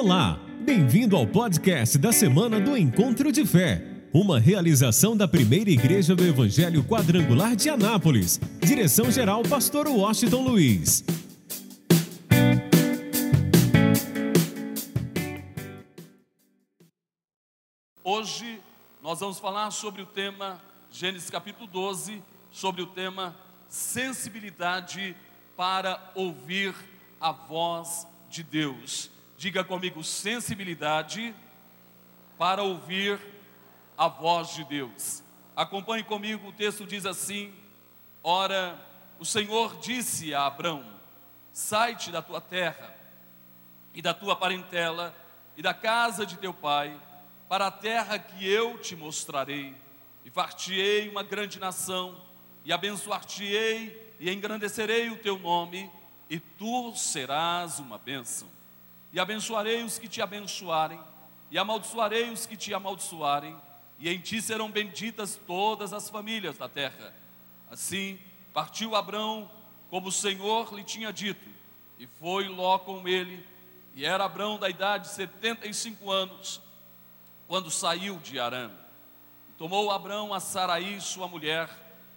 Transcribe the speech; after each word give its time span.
Olá, 0.00 0.38
bem-vindo 0.60 1.16
ao 1.16 1.26
podcast 1.26 1.98
da 1.98 2.12
semana 2.12 2.60
do 2.60 2.76
Encontro 2.76 3.32
de 3.32 3.44
Fé, 3.44 3.84
uma 4.14 4.38
realização 4.38 5.16
da 5.16 5.26
primeira 5.26 5.70
igreja 5.70 6.14
do 6.14 6.24
Evangelho 6.24 6.84
Quadrangular 6.84 7.56
de 7.56 7.68
Anápolis. 7.68 8.38
Direção-geral, 8.60 9.42
Pastor 9.42 9.88
Washington 9.88 10.42
Luiz. 10.42 11.04
Hoje 18.04 18.60
nós 19.02 19.18
vamos 19.18 19.40
falar 19.40 19.72
sobre 19.72 20.00
o 20.00 20.06
tema, 20.06 20.62
Gênesis 20.92 21.28
capítulo 21.28 21.66
12, 21.66 22.22
sobre 22.52 22.82
o 22.82 22.86
tema 22.86 23.34
sensibilidade 23.66 25.16
para 25.56 26.12
ouvir 26.14 26.72
a 27.20 27.32
voz 27.32 28.06
de 28.30 28.44
Deus. 28.44 29.17
Diga 29.38 29.62
comigo, 29.62 30.02
sensibilidade 30.02 31.32
para 32.36 32.60
ouvir 32.64 33.20
a 33.96 34.08
voz 34.08 34.52
de 34.52 34.64
Deus. 34.64 35.22
Acompanhe 35.54 36.02
comigo, 36.02 36.48
o 36.48 36.52
texto 36.52 36.84
diz 36.84 37.06
assim: 37.06 37.54
Ora, 38.20 38.76
o 39.16 39.24
Senhor 39.24 39.78
disse 39.78 40.34
a 40.34 40.44
Abrão: 40.44 40.84
Sai-te 41.52 42.10
da 42.10 42.20
tua 42.20 42.40
terra 42.40 42.92
e 43.94 44.02
da 44.02 44.12
tua 44.12 44.34
parentela 44.34 45.14
e 45.56 45.62
da 45.62 45.72
casa 45.72 46.26
de 46.26 46.36
teu 46.36 46.52
pai, 46.52 47.00
para 47.48 47.68
a 47.68 47.70
terra 47.70 48.18
que 48.18 48.44
eu 48.44 48.76
te 48.78 48.96
mostrarei, 48.96 49.72
e 50.24 50.30
far-te-ei 50.30 51.08
uma 51.08 51.22
grande 51.22 51.60
nação, 51.60 52.20
e 52.64 52.72
abençoar-te-ei 52.72 54.16
e 54.18 54.32
engrandecerei 54.32 55.10
o 55.10 55.16
teu 55.16 55.38
nome, 55.38 55.88
e 56.28 56.40
tu 56.40 56.92
serás 56.96 57.78
uma 57.78 57.98
bênção 57.98 58.57
e 59.12 59.18
abençoarei 59.18 59.82
os 59.82 59.98
que 59.98 60.08
te 60.08 60.20
abençoarem, 60.20 61.00
e 61.50 61.58
amaldiçoarei 61.58 62.30
os 62.30 62.46
que 62.46 62.56
te 62.56 62.74
amaldiçoarem, 62.74 63.56
e 63.98 64.08
em 64.08 64.18
ti 64.20 64.40
serão 64.40 64.70
benditas 64.70 65.40
todas 65.46 65.92
as 65.92 66.08
famílias 66.08 66.58
da 66.58 66.68
terra. 66.68 67.14
Assim 67.70 68.18
partiu 68.52 68.94
Abrão, 68.94 69.50
como 69.90 70.08
o 70.08 70.12
Senhor 70.12 70.74
lhe 70.74 70.84
tinha 70.84 71.12
dito, 71.12 71.48
e 71.98 72.06
foi 72.06 72.48
Ló 72.48 72.78
com 72.78 73.08
ele, 73.08 73.44
e 73.94 74.04
era 74.04 74.24
Abrão 74.24 74.58
da 74.58 74.68
idade 74.68 75.08
de 75.08 75.14
setenta 75.14 75.66
e 75.66 75.74
cinco 75.74 76.10
anos, 76.10 76.60
quando 77.46 77.70
saiu 77.70 78.18
de 78.18 78.38
Arã. 78.38 78.70
Tomou 79.56 79.90
Abrão 79.90 80.32
a 80.34 80.38
Saraí, 80.38 81.00
sua 81.00 81.26
mulher, 81.26 81.68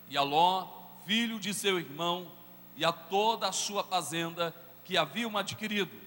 e 0.09 0.17
a 0.17 0.21
Ló, 0.21 0.67
filho 1.05 1.39
de 1.39 1.53
seu 1.53 1.79
irmão, 1.79 2.31
e 2.75 2.83
a 2.83 2.91
toda 2.91 3.47
a 3.47 3.51
sua 3.51 3.83
fazenda 3.83 4.53
que 4.83 4.97
haviam 4.97 5.37
adquirido, 5.37 6.00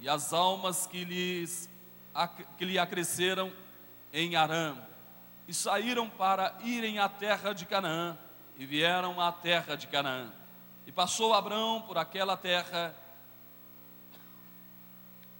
e 0.00 0.08
as 0.08 0.32
almas 0.32 0.86
que, 0.86 1.04
lhes, 1.04 1.68
que 2.56 2.64
lhe 2.64 2.78
acresceram 2.78 3.52
em 4.12 4.34
Arã, 4.34 4.76
e 5.46 5.52
saíram 5.52 6.08
para 6.08 6.56
irem 6.64 6.98
à 6.98 7.08
terra 7.08 7.52
de 7.52 7.66
Canaã, 7.66 8.16
e 8.56 8.64
vieram 8.64 9.20
à 9.20 9.30
terra 9.30 9.76
de 9.76 9.86
Canaã. 9.86 10.32
E 10.86 10.92
passou 10.92 11.34
Abrão 11.34 11.82
por 11.82 11.98
aquela 11.98 12.36
terra, 12.36 12.94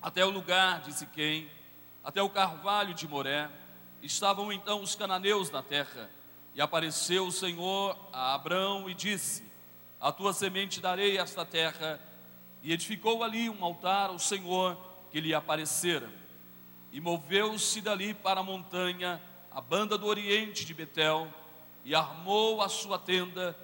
até 0.01 0.25
o 0.25 0.31
lugar 0.31 0.81
de 0.81 0.93
Siquém, 0.93 1.51
até 2.05 2.23
o 2.23 2.31
carvalho 2.31 2.95
de 2.95 3.09
Moré. 3.09 3.51
Estavam 4.03 4.53
então 4.53 4.83
os 4.83 4.95
cananeus 4.95 5.51
na 5.51 5.63
terra, 5.63 6.11
e 6.55 6.61
apareceu 6.61 7.27
o 7.27 7.33
Senhor 7.33 7.99
a 8.13 8.35
Abrão 8.35 8.89
e 8.91 8.95
disse: 8.95 9.45
A 10.01 10.13
tua 10.13 10.33
semente 10.33 10.81
darei 10.81 11.19
esta 11.19 11.45
terra, 11.45 12.01
e 12.63 12.73
edificou 12.73 13.23
ali 13.23 13.49
um 13.49 13.65
altar 13.65 14.11
ao 14.11 14.19
Senhor 14.19 14.77
que 15.11 15.21
lhe 15.21 15.35
aparecera. 15.35 16.11
E 16.93 17.01
moveu-se 17.01 17.81
dali 17.81 18.15
para 18.15 18.41
a 18.41 18.45
montanha, 18.45 19.21
a 19.51 19.61
banda 19.61 19.97
do 19.97 20.07
oriente 20.07 20.65
de 20.65 20.75
Betel, 20.75 21.33
e 21.85 21.95
armou 21.95 22.61
a 22.61 22.69
sua 22.69 22.99
tenda, 22.99 23.57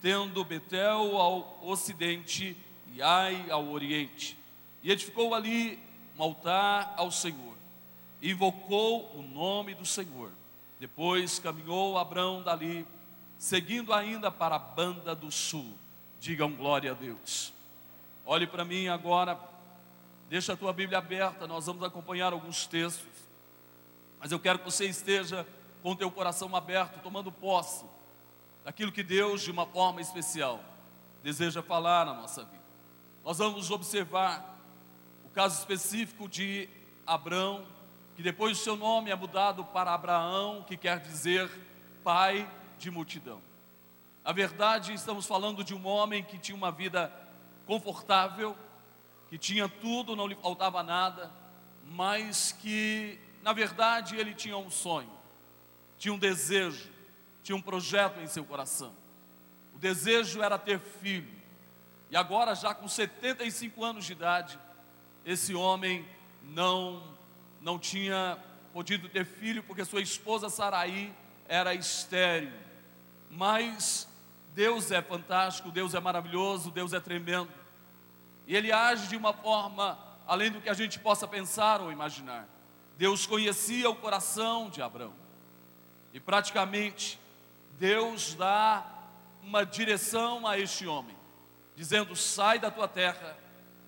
tendo 0.00 0.44
Betel 0.44 1.16
ao 1.16 1.58
ocidente 1.62 2.56
e 2.94 3.02
Ai 3.02 3.50
ao 3.50 3.68
oriente. 3.68 4.38
E 4.82 4.90
edificou 4.90 5.34
ali 5.34 5.78
um 6.16 6.22
altar 6.22 6.94
ao 6.96 7.10
Senhor. 7.10 7.56
E 8.22 8.30
invocou 8.30 9.10
o 9.14 9.22
nome 9.22 9.74
do 9.74 9.84
Senhor. 9.84 10.30
Depois 10.78 11.38
caminhou 11.38 11.98
Abrão 11.98 12.42
dali, 12.42 12.86
seguindo 13.38 13.92
ainda 13.92 14.30
para 14.30 14.56
a 14.56 14.58
banda 14.58 15.14
do 15.14 15.30
sul. 15.30 15.76
Digam 16.20 16.52
glória 16.52 16.92
a 16.92 16.94
Deus. 16.94 17.52
Olhe 18.28 18.44
para 18.44 18.64
mim 18.64 18.88
agora, 18.88 19.38
deixa 20.28 20.54
a 20.54 20.56
tua 20.56 20.72
Bíblia 20.72 20.98
aberta, 20.98 21.46
nós 21.46 21.66
vamos 21.66 21.84
acompanhar 21.84 22.32
alguns 22.32 22.66
textos. 22.66 23.06
Mas 24.18 24.32
eu 24.32 24.40
quero 24.40 24.58
que 24.58 24.64
você 24.64 24.84
esteja 24.84 25.46
com 25.80 25.92
o 25.92 25.96
teu 25.96 26.10
coração 26.10 26.56
aberto, 26.56 27.00
tomando 27.00 27.30
posse 27.30 27.84
daquilo 28.64 28.90
que 28.90 29.04
Deus, 29.04 29.42
de 29.42 29.52
uma 29.52 29.64
forma 29.64 30.00
especial, 30.00 30.60
deseja 31.22 31.62
falar 31.62 32.04
na 32.04 32.14
nossa 32.14 32.42
vida. 32.42 32.64
Nós 33.24 33.38
vamos 33.38 33.70
observar 33.70 34.58
o 35.24 35.28
caso 35.28 35.60
específico 35.60 36.28
de 36.28 36.68
Abrão, 37.06 37.64
que 38.16 38.24
depois 38.24 38.58
o 38.58 38.60
seu 38.60 38.74
nome 38.74 39.08
é 39.08 39.14
mudado 39.14 39.64
para 39.66 39.94
Abraão, 39.94 40.64
que 40.66 40.76
quer 40.76 40.98
dizer 40.98 41.48
pai 42.02 42.50
de 42.76 42.90
multidão. 42.90 43.40
Na 44.24 44.32
verdade, 44.32 44.92
estamos 44.92 45.26
falando 45.26 45.62
de 45.62 45.72
um 45.72 45.86
homem 45.86 46.24
que 46.24 46.38
tinha 46.38 46.56
uma 46.56 46.72
vida 46.72 47.24
confortável, 47.66 48.56
que 49.28 49.36
tinha 49.36 49.68
tudo, 49.68 50.16
não 50.16 50.26
lhe 50.26 50.36
faltava 50.36 50.82
nada, 50.82 51.30
mas 51.84 52.52
que, 52.52 53.18
na 53.42 53.52
verdade, 53.52 54.16
ele 54.16 54.34
tinha 54.34 54.56
um 54.56 54.70
sonho, 54.70 55.10
tinha 55.98 56.14
um 56.14 56.18
desejo, 56.18 56.90
tinha 57.42 57.56
um 57.56 57.62
projeto 57.62 58.20
em 58.20 58.26
seu 58.26 58.44
coração. 58.44 58.94
O 59.74 59.78
desejo 59.78 60.42
era 60.42 60.58
ter 60.58 60.80
filho. 60.80 61.34
E 62.10 62.16
agora, 62.16 62.54
já 62.54 62.74
com 62.74 62.88
75 62.88 63.84
anos 63.84 64.04
de 64.04 64.12
idade, 64.12 64.58
esse 65.24 65.54
homem 65.54 66.06
não, 66.42 67.02
não 67.60 67.78
tinha 67.78 68.38
podido 68.72 69.08
ter 69.08 69.24
filho 69.24 69.62
porque 69.62 69.84
sua 69.84 70.00
esposa 70.00 70.48
Saraí 70.48 71.12
era 71.48 71.74
estéril. 71.74 72.52
Mas 73.30 74.08
Deus 74.56 74.90
é 74.90 75.02
fantástico, 75.02 75.70
Deus 75.70 75.92
é 75.92 76.00
maravilhoso, 76.00 76.70
Deus 76.70 76.94
é 76.94 76.98
tremendo. 76.98 77.50
E 78.46 78.56
Ele 78.56 78.72
age 78.72 79.06
de 79.06 79.14
uma 79.14 79.34
forma 79.34 79.98
além 80.26 80.50
do 80.50 80.62
que 80.62 80.70
a 80.70 80.72
gente 80.72 80.98
possa 80.98 81.28
pensar 81.28 81.82
ou 81.82 81.92
imaginar. 81.92 82.48
Deus 82.96 83.26
conhecia 83.26 83.90
o 83.90 83.94
coração 83.94 84.70
de 84.70 84.80
Abraão. 84.80 85.12
E 86.10 86.18
praticamente 86.18 87.20
Deus 87.72 88.32
dá 88.32 88.82
uma 89.42 89.62
direção 89.62 90.46
a 90.46 90.58
este 90.58 90.86
homem, 90.86 91.14
dizendo: 91.76 92.16
sai 92.16 92.58
da 92.58 92.70
tua 92.70 92.88
terra, 92.88 93.36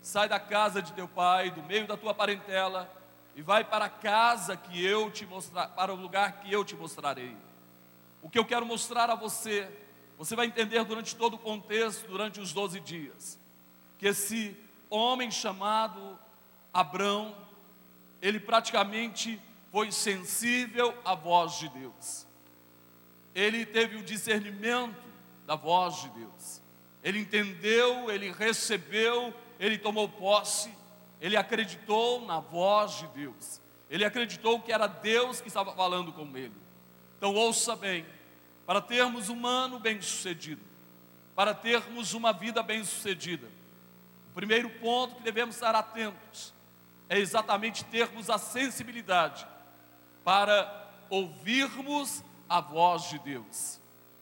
sai 0.03 0.29
da 0.29 0.39
casa 0.39 0.83
de 0.83 0.93
teu 0.93 1.09
pai, 1.09 1.51
do 1.51 1.63
meio 1.63 1.87
da 1.87 1.97
tua 1.97 2.13
parentela, 2.13 2.95
e 3.35 3.41
vai 3.41 3.65
para 3.65 3.87
a 3.87 3.91
casa 3.91 4.55
que 4.55 4.85
eu 4.85 5.11
te 5.11 5.25
mostrar, 5.25 5.69
para 5.69 5.95
o 5.95 5.97
lugar 5.97 6.41
que 6.41 6.53
eu 6.53 6.63
te 6.63 6.77
mostrarei. 6.77 7.35
O 8.21 8.29
que 8.29 8.39
eu 8.39 8.45
quero 8.45 8.67
mostrar 8.67 9.09
a 9.09 9.15
você 9.15 9.88
você 10.19 10.35
vai 10.35 10.47
entender 10.47 10.85
durante 10.85 11.15
todo 11.15 11.35
o 11.35 11.39
contexto, 11.39 12.09
durante 12.09 12.41
os 12.41 12.53
12 12.53 12.81
dias, 12.81 13.39
que 13.97 14.09
esse 14.09 14.57
homem 14.91 15.31
chamado 15.31 16.19
Abrão, 16.75 17.37
ele 18.21 18.41
praticamente 18.41 19.41
foi 19.71 19.93
sensível 19.93 20.93
à 21.05 21.15
voz 21.15 21.59
de 21.59 21.69
Deus. 21.69 22.27
Ele 23.33 23.65
teve 23.65 23.97
o 23.97 24.03
discernimento 24.03 25.01
da 25.47 25.55
voz 25.55 26.03
de 26.03 26.09
Deus. 26.09 26.61
Ele 27.05 27.21
entendeu, 27.21 28.11
ele 28.11 28.33
recebeu, 28.33 29.33
ele 29.61 29.79
tomou 29.79 30.09
posse, 30.09 30.75
ele 31.21 31.37
acreditou 31.37 32.27
na 32.27 32.41
voz 32.41 32.99
de 32.99 33.07
Deus. 33.09 33.61
Ele 33.89 34.05
acreditou 34.05 34.61
que 34.61 34.73
era 34.73 34.89
Deus 34.89 35.41
que 35.41 35.47
estava 35.47 35.73
falando 35.75 36.13
com 36.13 36.37
ele. 36.37 36.53
Então 37.17 37.35
ouça 37.35 37.77
bem, 37.77 38.05
para 38.69 38.83
termos 38.83 39.31
um 39.31 39.47
ano 39.47 39.79
bem-sucedido, 39.79 40.61
para 41.35 41.55
termos 41.55 42.13
uma 42.13 42.35
vida 42.35 42.63
bem-sucedida. 42.63 43.49
O 44.31 44.35
primeiro 44.35 44.69
ponto 44.69 45.15
que 45.15 45.23
devemos 45.23 45.55
estar 45.55 45.75
atentos 45.75 46.53
é 47.09 47.19
exatamente 47.19 47.83
termos 47.87 48.29
a 48.29 48.37
sensibilidade 48.37 49.47
para 50.23 50.87
ouvirmos 51.09 52.23
a 52.47 52.61
voz 52.61 53.05
de 53.05 53.19
Deus. 53.21 53.81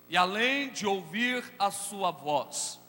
E 0.08 0.16
além 0.16 0.70
de 0.70 0.86
ouvir 0.86 1.42
a 1.58 1.72
sua 1.72 2.12
voz, 2.12 2.80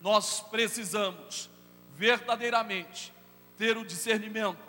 nós 0.00 0.40
precisamos 0.40 1.48
verdadeiramente 1.94 3.14
ter 3.56 3.76
o 3.76 3.86
discernimento 3.86 4.66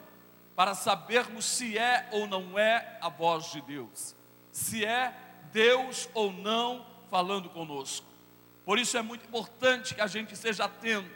para 0.56 0.76
sabermos 0.76 1.46
se 1.46 1.76
é 1.76 2.08
ou 2.12 2.28
não 2.28 2.60
é 2.60 3.00
a 3.02 3.10
voz 3.10 3.52
de 3.52 3.62
Deus, 3.62 4.16
se 4.52 4.86
é 4.86 5.26
Deus 5.52 6.10
ou 6.14 6.32
não 6.32 6.86
falando 7.10 7.50
conosco. 7.50 8.06
Por 8.66 8.78
isso 8.78 8.98
é 8.98 9.02
muito 9.02 9.26
importante 9.26 9.96
que 9.96 10.02
a 10.02 10.08
gente 10.08 10.36
seja 10.36 10.66
atento, 10.66 11.10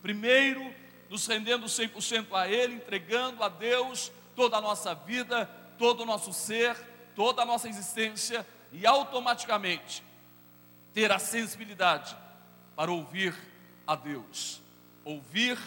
primeiro, 0.00 0.74
nos 1.10 1.26
rendendo 1.26 1.66
100% 1.66 2.28
a 2.32 2.48
Ele, 2.48 2.74
entregando 2.74 3.42
a 3.42 3.48
Deus 3.48 4.10
toda 4.34 4.56
a 4.56 4.60
nossa 4.60 4.94
vida, 4.94 5.46
todo 5.78 6.02
o 6.02 6.06
nosso 6.06 6.32
ser, 6.32 6.76
toda 7.14 7.42
a 7.42 7.44
nossa 7.44 7.68
existência 7.68 8.46
e 8.72 8.86
automaticamente 8.86 10.02
ter 10.92 11.12
a 11.12 11.18
sensibilidade 11.18 12.16
para 12.74 12.90
ouvir 12.90 13.34
a 13.86 13.94
Deus, 13.94 14.62
ouvir 15.04 15.58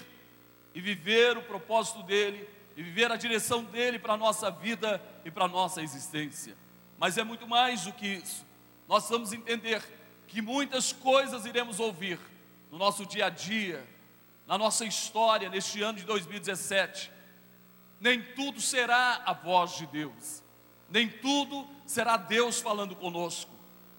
e 0.74 0.82
viver 0.82 1.38
o 1.38 1.44
propósito 1.44 2.04
dele 2.04 2.48
e 2.76 2.84
viver 2.84 3.12
a 3.12 3.16
direção 3.16 3.64
dele 3.64 4.00
para 4.00 4.14
a 4.14 4.18
nossa 4.18 4.50
vida 4.50 5.02
e 5.26 5.32
para 5.32 5.46
a 5.46 5.48
nossa 5.48 5.82
existência. 5.82 6.56
Mas 7.00 7.18
é 7.18 7.24
muito 7.24 7.48
mais 7.48 7.86
do 7.86 7.94
que 7.94 8.06
isso. 8.06 8.46
Nós 8.88 9.10
vamos 9.10 9.32
entender 9.32 9.82
que 10.28 10.42
muitas 10.42 10.92
coisas 10.92 11.46
iremos 11.46 11.80
ouvir 11.80 12.20
no 12.70 12.78
nosso 12.78 13.06
dia 13.06 13.28
a 13.28 13.30
dia, 13.30 13.88
na 14.46 14.58
nossa 14.58 14.86
história 14.86 15.50
neste 15.50 15.82
ano 15.82 15.98
de 15.98 16.04
2017. 16.04 17.12
Nem 18.00 18.22
tudo 18.34 18.60
será 18.60 19.22
a 19.26 19.34
voz 19.34 19.78
de 19.78 19.88
Deus, 19.88 20.44
nem 20.90 21.08
tudo 21.08 21.68
será 21.86 22.18
Deus 22.18 22.60
falando 22.60 22.96
conosco, 22.96 23.52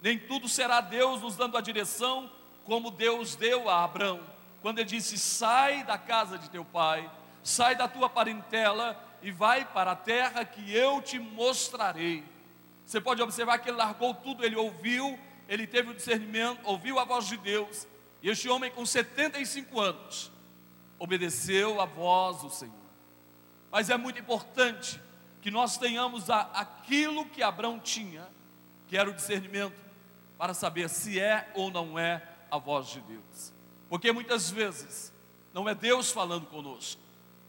nem 0.02 0.19
tudo 0.19 0.49
será 0.49 0.81
Deus 0.81 1.23
nos 1.23 1.37
dando 1.37 1.56
a 1.56 1.61
direção 1.61 2.31
como 2.64 2.91
Deus 2.91 3.35
deu 3.35 3.69
a 3.69 3.85
Abraão, 3.85 4.20
quando 4.62 4.79
ele 4.79 4.88
disse: 4.88 5.19
Sai 5.19 5.85
da 5.85 5.99
casa 5.99 6.38
de 6.38 6.49
teu 6.50 6.64
pai, 6.64 7.11
sai 7.43 7.75
da 7.75 7.88
tua 7.88 8.08
parentela 8.08 8.99
e 9.23 9.31
vai 9.31 9.64
para 9.64 9.93
a 9.93 9.97
terra 9.97 10.44
que 10.44 10.75
eu 10.75 11.02
te 11.02 11.19
mostrarei. 11.19 12.25
Você 12.90 13.00
pode 13.00 13.22
observar 13.22 13.60
que 13.60 13.70
ele 13.70 13.76
largou 13.76 14.12
tudo, 14.12 14.44
ele 14.44 14.56
ouviu, 14.56 15.16
ele 15.48 15.64
teve 15.64 15.92
o 15.92 15.94
discernimento, 15.94 16.58
ouviu 16.64 16.98
a 16.98 17.04
voz 17.04 17.28
de 17.28 17.37
Deus, 17.37 17.87
e 18.20 18.28
este 18.28 18.48
homem, 18.48 18.69
com 18.69 18.84
75 18.84 19.78
anos, 19.78 20.32
obedeceu 20.98 21.81
a 21.81 21.84
voz 21.84 22.42
do 22.42 22.50
Senhor. 22.50 22.75
Mas 23.70 23.90
é 23.90 23.96
muito 23.96 24.19
importante 24.19 25.00
que 25.40 25.52
nós 25.52 25.78
tenhamos 25.78 26.28
a, 26.28 26.40
aquilo 26.52 27.26
que 27.26 27.44
Abraão 27.44 27.78
tinha, 27.78 28.26
que 28.88 28.96
era 28.96 29.08
o 29.08 29.14
discernimento, 29.14 29.81
para 30.37 30.52
saber 30.52 30.90
se 30.90 31.20
é 31.20 31.48
ou 31.54 31.70
não 31.70 31.96
é 31.96 32.20
a 32.50 32.58
voz 32.58 32.88
de 32.88 33.00
Deus. 33.02 33.52
Porque 33.88 34.10
muitas 34.10 34.50
vezes 34.50 35.12
não 35.54 35.69
é 35.69 35.76
Deus 35.76 36.10
falando 36.10 36.46
conosco, 36.46 37.00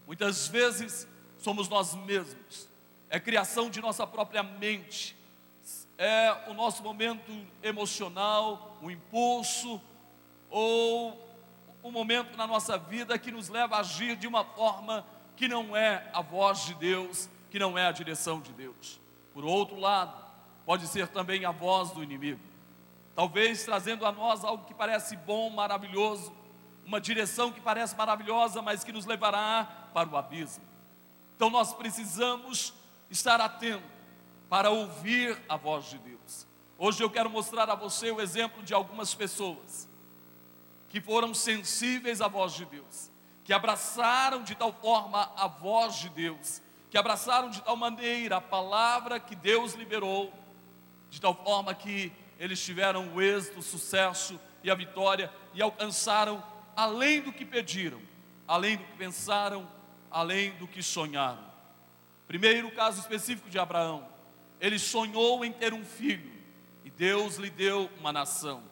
muitas 0.06 0.48
vezes 0.48 1.08
somos 1.40 1.68
nós 1.68 1.96
mesmos, 1.96 2.70
é 3.10 3.20
criação 3.20 3.72
de 3.72 3.82
nossa 3.82 4.06
própria 4.06 4.44
mente, 4.44 5.20
é 5.98 6.46
o 6.48 6.54
nosso 6.54 6.82
momento 6.82 7.32
emocional, 7.62 8.78
o 8.82 8.90
impulso, 8.90 9.80
ou 10.50 11.30
um 11.84 11.92
momento 11.92 12.36
na 12.38 12.46
nossa 12.46 12.78
vida 12.78 13.18
que 13.18 13.32
nos 13.32 13.50
leva 13.50 13.76
a 13.76 13.80
agir 13.80 14.16
de 14.16 14.28
uma 14.28 14.44
forma 14.44 15.06
que 15.36 15.48
não 15.48 15.76
é 15.76 16.10
a 16.14 16.22
voz 16.22 16.66
de 16.66 16.74
Deus, 16.74 17.30
que 17.50 17.60
não 17.60 17.78
é 17.78 17.88
a 17.88 17.92
direção 17.92 18.40
de 18.40 18.52
Deus. 18.52 19.00
Por 19.34 19.46
outro 19.46 19.80
lado, 19.80 20.14
pode 20.66 20.88
ser 20.88 21.08
também 21.08 21.46
a 21.46 21.52
voz 21.52 21.92
do 21.92 22.04
inimigo, 22.04 22.42
talvez 23.16 23.64
trazendo 23.64 24.06
a 24.06 24.12
nós 24.12 24.44
algo 24.44 24.66
que 24.66 24.74
parece 24.74 25.16
bom, 25.16 25.50
maravilhoso, 25.50 26.34
uma 26.86 27.00
direção 27.00 27.52
que 27.52 27.62
parece 27.62 27.96
maravilhosa, 27.96 28.62
mas 28.62 28.84
que 28.84 28.92
nos 28.92 29.06
levará 29.06 29.90
para 29.94 30.10
o 30.10 30.18
abismo. 30.18 30.64
Então 31.36 31.50
nós 31.50 31.74
precisamos 31.74 32.74
estar 33.10 33.40
atentos 33.40 34.01
para 34.52 34.70
ouvir 34.70 35.42
a 35.48 35.56
voz 35.56 35.86
de 35.86 35.98
Deus. 35.98 36.46
Hoje 36.78 37.02
eu 37.02 37.10
quero 37.10 37.30
mostrar 37.30 37.70
a 37.70 37.74
você 37.74 38.12
o 38.12 38.20
exemplo 38.20 38.62
de 38.62 38.74
algumas 38.74 39.16
pessoas 39.16 39.88
que 40.90 41.00
foram 41.00 41.34
sensíveis 41.34 42.20
à 42.20 42.28
voz 42.28 42.52
de 42.52 42.66
Deus, 42.66 43.10
que 43.46 43.54
abraçaram 43.54 44.44
de 44.44 44.54
tal 44.54 44.74
forma 44.74 45.32
a 45.38 45.48
voz 45.48 45.96
de 45.96 46.10
Deus, 46.10 46.62
que 46.90 46.98
abraçaram 46.98 47.50
de 47.50 47.62
tal 47.62 47.78
maneira 47.78 48.36
a 48.36 48.42
palavra 48.42 49.22
que 49.22 49.38
Deus 49.38 49.74
liberou, 49.74 50.34
de 51.10 51.22
tal 51.22 51.34
forma 51.34 51.74
que 51.74 52.12
eles 52.38 52.62
tiveram 52.62 53.08
o 53.16 53.22
êxito, 53.22 53.60
o 53.60 53.64
sucesso 53.64 54.38
e 54.62 54.70
a 54.70 54.76
vitória 54.76 55.32
e 55.54 55.62
alcançaram 55.62 56.44
além 56.76 57.22
do 57.22 57.32
que 57.32 57.46
pediram, 57.46 58.02
além 58.46 58.76
do 58.76 58.84
que 58.84 58.98
pensaram, 58.98 59.66
além 60.12 60.52
do 60.58 60.68
que 60.68 60.84
sonharam. 60.84 61.50
Primeiro 62.28 62.70
caso 62.72 63.00
específico 63.00 63.50
de 63.50 63.58
Abraão, 63.58 64.11
ele 64.62 64.80
sonhou 64.80 65.44
em 65.44 65.52
ter 65.52 65.74
um 65.74 65.84
filho 65.84 66.32
e 66.86 66.90
Deus 66.90 67.36
lhe 67.36 67.50
deu 67.50 67.90
uma 68.00 68.14
nação. 68.14 68.64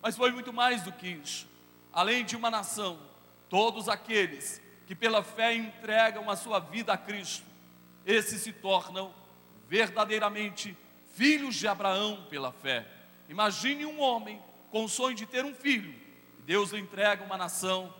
Mas 0.00 0.16
foi 0.16 0.30
muito 0.30 0.52
mais 0.52 0.82
do 0.82 0.92
que 0.92 1.08
isso 1.08 1.50
além 1.92 2.24
de 2.24 2.34
uma 2.34 2.50
nação, 2.50 2.98
todos 3.48 3.88
aqueles 3.88 4.60
que 4.86 4.94
pela 4.94 5.22
fé 5.22 5.54
entregam 5.54 6.30
a 6.30 6.36
sua 6.36 6.58
vida 6.58 6.92
a 6.92 6.96
Cristo, 6.96 7.46
esses 8.06 8.40
se 8.40 8.52
tornam 8.52 9.14
verdadeiramente 9.68 10.76
filhos 11.14 11.54
de 11.54 11.68
Abraão 11.68 12.26
pela 12.30 12.50
fé. 12.50 12.86
Imagine 13.28 13.84
um 13.86 14.00
homem 14.00 14.42
com 14.70 14.84
o 14.84 14.88
sonho 14.88 15.14
de 15.14 15.26
ter 15.26 15.44
um 15.44 15.54
filho, 15.54 15.94
Deus 16.44 16.72
lhe 16.72 16.80
entrega 16.80 17.22
uma 17.22 17.36
nação, 17.36 17.94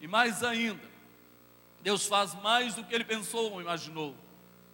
e 0.00 0.06
mais 0.06 0.44
ainda, 0.44 0.86
Deus 1.80 2.06
faz 2.06 2.34
mais 2.34 2.74
do 2.74 2.84
que 2.84 2.94
ele 2.94 3.04
pensou 3.04 3.52
ou 3.52 3.60
imaginou. 3.60 4.14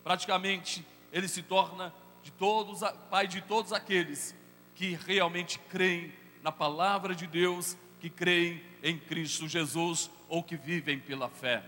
Praticamente, 0.02 0.84
ele 1.12 1.28
se 1.28 1.42
torna 1.42 1.94
de 2.24 2.32
todos, 2.32 2.80
pai 3.10 3.28
de 3.28 3.42
todos 3.42 3.70
aqueles 3.70 4.34
que 4.74 4.94
realmente 5.06 5.58
creem 5.68 6.10
na 6.42 6.50
palavra 6.50 7.14
de 7.14 7.26
Deus 7.26 7.76
que 8.00 8.08
creem 8.08 8.64
em 8.82 8.98
Cristo 8.98 9.46
Jesus 9.46 10.10
ou 10.28 10.42
que 10.42 10.56
vivem 10.56 10.98
pela 10.98 11.28
fé. 11.28 11.62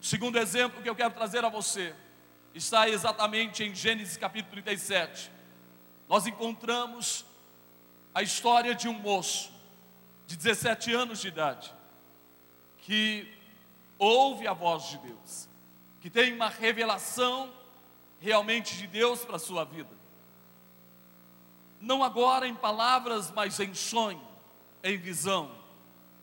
O 0.00 0.04
segundo 0.04 0.38
exemplo 0.38 0.82
que 0.82 0.90
eu 0.90 0.94
quero 0.94 1.14
trazer 1.14 1.44
a 1.44 1.48
você 1.48 1.94
está 2.52 2.88
exatamente 2.88 3.62
em 3.62 3.74
Gênesis 3.74 4.16
capítulo 4.16 4.52
37. 4.52 5.30
Nós 6.08 6.26
encontramos 6.26 7.24
a 8.12 8.22
história 8.22 8.74
de 8.74 8.88
um 8.88 8.92
moço 8.92 9.52
de 10.26 10.36
17 10.36 10.92
anos 10.94 11.20
de 11.20 11.28
idade 11.28 11.72
que 12.78 13.32
ouve 13.98 14.48
a 14.48 14.52
voz 14.52 14.90
de 14.90 14.98
Deus, 14.98 15.48
que 16.00 16.10
tem 16.10 16.32
uma 16.32 16.48
revelação 16.48 17.52
realmente 18.20 18.76
de 18.76 18.86
Deus 18.86 19.24
para 19.24 19.36
a 19.36 19.40
sua 19.40 19.64
vida. 19.64 19.90
Não 21.80 22.02
agora 22.02 22.48
em 22.48 22.54
palavras, 22.54 23.30
mas 23.30 23.58
em 23.60 23.74
sonho 23.74 24.26
em 24.82 24.96
visão, 24.96 25.50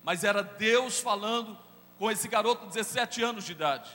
mas 0.04 0.24
era 0.24 0.42
Deus 0.42 1.00
falando 1.00 1.58
com 1.98 2.10
esse 2.10 2.28
garoto 2.28 2.66
de 2.66 2.74
17 2.74 3.22
anos 3.24 3.46
de 3.46 3.52
idade. 3.52 3.90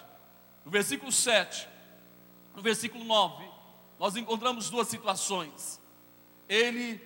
No 0.64 0.70
versículo 0.70 1.10
7, 1.10 1.68
no 2.54 2.62
versículo 2.62 3.04
9, 3.04 3.44
nós 3.98 4.16
encontramos 4.16 4.70
duas 4.70 4.88
situações. 4.88 5.80
Ele 6.48 7.00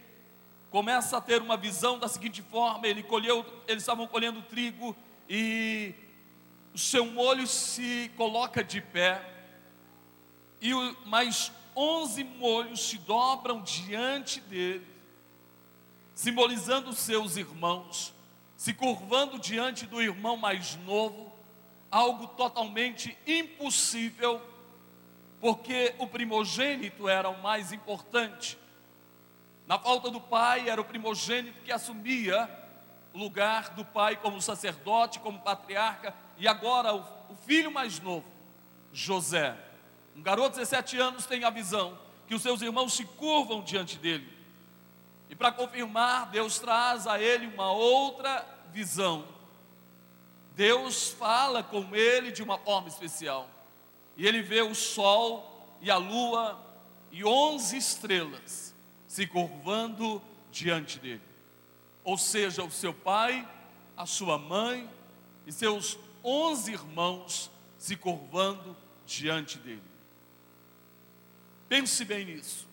começa 0.70 1.16
a 1.16 1.20
ter 1.20 1.40
uma 1.40 1.56
visão 1.56 1.98
da 1.98 2.08
seguinte 2.08 2.42
forma: 2.42 2.86
ele 2.86 3.02
colheu, 3.02 3.44
eles 3.68 3.82
estavam 3.82 4.06
colhendo 4.06 4.42
trigo 4.42 4.96
e 5.28 5.94
o 6.74 6.78
seu 6.78 7.06
molho 7.06 7.46
se 7.46 8.10
coloca 8.16 8.64
de 8.64 8.80
pé, 8.80 9.31
e 10.62 10.72
mais 11.04 11.50
onze 11.74 12.22
molhos 12.22 12.88
se 12.88 12.98
dobram 12.98 13.60
diante 13.62 14.40
dele, 14.40 14.86
simbolizando 16.14 16.92
seus 16.92 17.36
irmãos, 17.36 18.14
se 18.56 18.72
curvando 18.72 19.40
diante 19.40 19.86
do 19.86 20.00
irmão 20.00 20.36
mais 20.36 20.76
novo, 20.76 21.32
algo 21.90 22.28
totalmente 22.28 23.18
impossível, 23.26 24.40
porque 25.40 25.96
o 25.98 26.06
primogênito 26.06 27.08
era 27.08 27.28
o 27.28 27.42
mais 27.42 27.72
importante. 27.72 28.56
Na 29.66 29.80
falta 29.80 30.10
do 30.10 30.20
pai, 30.20 30.68
era 30.68 30.80
o 30.80 30.84
primogênito 30.84 31.60
que 31.64 31.72
assumia 31.72 32.48
o 33.12 33.18
lugar 33.18 33.70
do 33.70 33.84
pai 33.84 34.14
como 34.14 34.40
sacerdote, 34.40 35.18
como 35.18 35.40
patriarca, 35.40 36.14
e 36.38 36.46
agora 36.46 36.94
o 36.94 37.34
filho 37.44 37.70
mais 37.70 37.98
novo, 37.98 38.24
José, 38.92 39.56
um 40.16 40.22
garoto 40.22 40.50
de 40.50 40.60
17 40.60 40.98
anos, 40.98 41.26
tem 41.26 41.44
a 41.44 41.50
visão 41.50 41.98
que 42.26 42.34
os 42.34 42.42
seus 42.42 42.62
irmãos 42.62 42.94
se 42.94 43.04
curvam 43.04 43.62
diante 43.62 43.98
dele 43.98 44.42
e 45.32 45.34
para 45.34 45.50
confirmar, 45.50 46.30
Deus 46.30 46.58
traz 46.58 47.06
a 47.06 47.18
ele 47.18 47.46
uma 47.46 47.72
outra 47.72 48.46
visão. 48.70 49.26
Deus 50.54 51.08
fala 51.08 51.62
com 51.62 51.96
ele 51.96 52.30
de 52.30 52.42
uma 52.42 52.58
forma 52.58 52.88
especial. 52.88 53.48
E 54.14 54.26
ele 54.26 54.42
vê 54.42 54.60
o 54.60 54.74
sol 54.74 55.74
e 55.80 55.90
a 55.90 55.96
lua 55.96 56.62
e 57.10 57.24
onze 57.24 57.78
estrelas 57.78 58.74
se 59.08 59.26
curvando 59.26 60.20
diante 60.50 60.98
dele. 60.98 61.22
Ou 62.04 62.18
seja, 62.18 62.62
o 62.62 62.70
seu 62.70 62.92
pai, 62.92 63.48
a 63.96 64.04
sua 64.04 64.36
mãe 64.36 64.86
e 65.46 65.52
seus 65.52 65.98
onze 66.22 66.72
irmãos 66.72 67.50
se 67.78 67.96
curvando 67.96 68.76
diante 69.06 69.56
dele. 69.56 69.91
Pense 71.72 72.04
bem 72.04 72.26
nisso. 72.26 72.68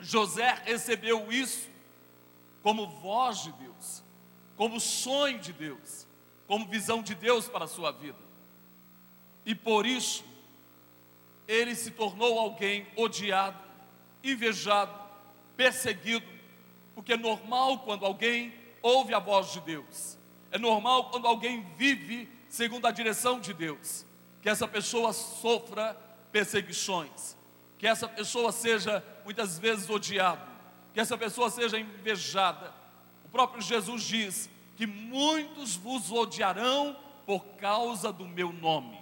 José 0.00 0.62
recebeu 0.64 1.30
isso 1.30 1.68
como 2.62 2.86
voz 2.86 3.42
de 3.42 3.52
Deus, 3.52 4.02
como 4.56 4.80
sonho 4.80 5.38
de 5.38 5.52
Deus. 5.52 6.06
como 6.46 6.64
visão 6.64 7.02
de 7.02 7.14
Deus 7.14 7.46
para 7.46 7.66
a 7.66 7.68
sua 7.68 7.92
vida. 7.92 8.18
E 9.44 9.54
por 9.54 9.84
isso, 9.84 10.24
ele 11.46 11.74
se 11.74 11.90
tornou 11.90 12.38
alguém 12.38 12.86
odiado, 12.96 13.62
invejado, 14.24 14.98
perseguido, 15.54 16.26
porque 16.94 17.12
é 17.12 17.16
normal 17.18 17.80
quando 17.80 18.06
alguém 18.06 18.54
ouve 18.80 19.12
a 19.12 19.18
voz 19.18 19.52
de 19.52 19.60
Deus, 19.60 20.18
é 20.50 20.58
normal 20.58 21.10
quando 21.10 21.26
alguém 21.26 21.62
vive 21.76 22.26
segundo 22.48 22.86
a 22.86 22.90
direção 22.90 23.38
de 23.38 23.52
Deus, 23.52 24.06
que 24.40 24.48
essa 24.48 24.66
pessoa 24.66 25.12
sofra 25.12 25.92
perseguições, 26.32 27.36
que 27.78 27.86
essa 27.86 28.08
pessoa 28.08 28.50
seja 28.52 29.04
muitas 29.24 29.58
vezes 29.58 29.88
odiado, 29.88 30.42
que 30.92 31.00
essa 31.00 31.16
pessoa 31.16 31.48
seja 31.48 31.78
invejada. 31.78 32.74
O 33.24 33.28
próprio 33.28 33.62
Jesus 33.62 34.02
diz 34.02 34.50
que 34.76 34.86
muitos 34.86 35.76
vos 35.76 36.10
odiarão 36.10 36.96
por 37.24 37.44
causa 37.56 38.12
do 38.12 38.26
meu 38.26 38.52
nome. 38.52 38.98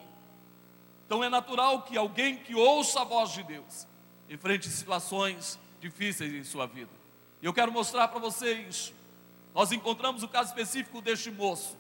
Então 1.07 1.23
é 1.23 1.29
natural 1.29 1.83
que 1.83 1.97
alguém 1.97 2.37
que 2.37 2.55
ouça 2.55 3.01
a 3.01 3.05
voz 3.05 3.31
de 3.31 3.43
Deus 3.43 3.87
enfrente 4.29 4.69
situações 4.69 5.59
difíceis 5.81 6.33
em 6.35 6.45
sua 6.45 6.67
vida. 6.67 6.91
E 7.41 7.47
eu 7.47 7.53
quero 7.53 7.71
mostrar 7.71 8.09
para 8.09 8.19
você 8.19 8.53
isso. 8.55 8.93
Nós 9.55 9.73
encontramos 9.73 10.23
o 10.23 10.29
caso 10.29 10.51
específico 10.51 11.01
deste 11.01 11.31
moço, 11.31 11.77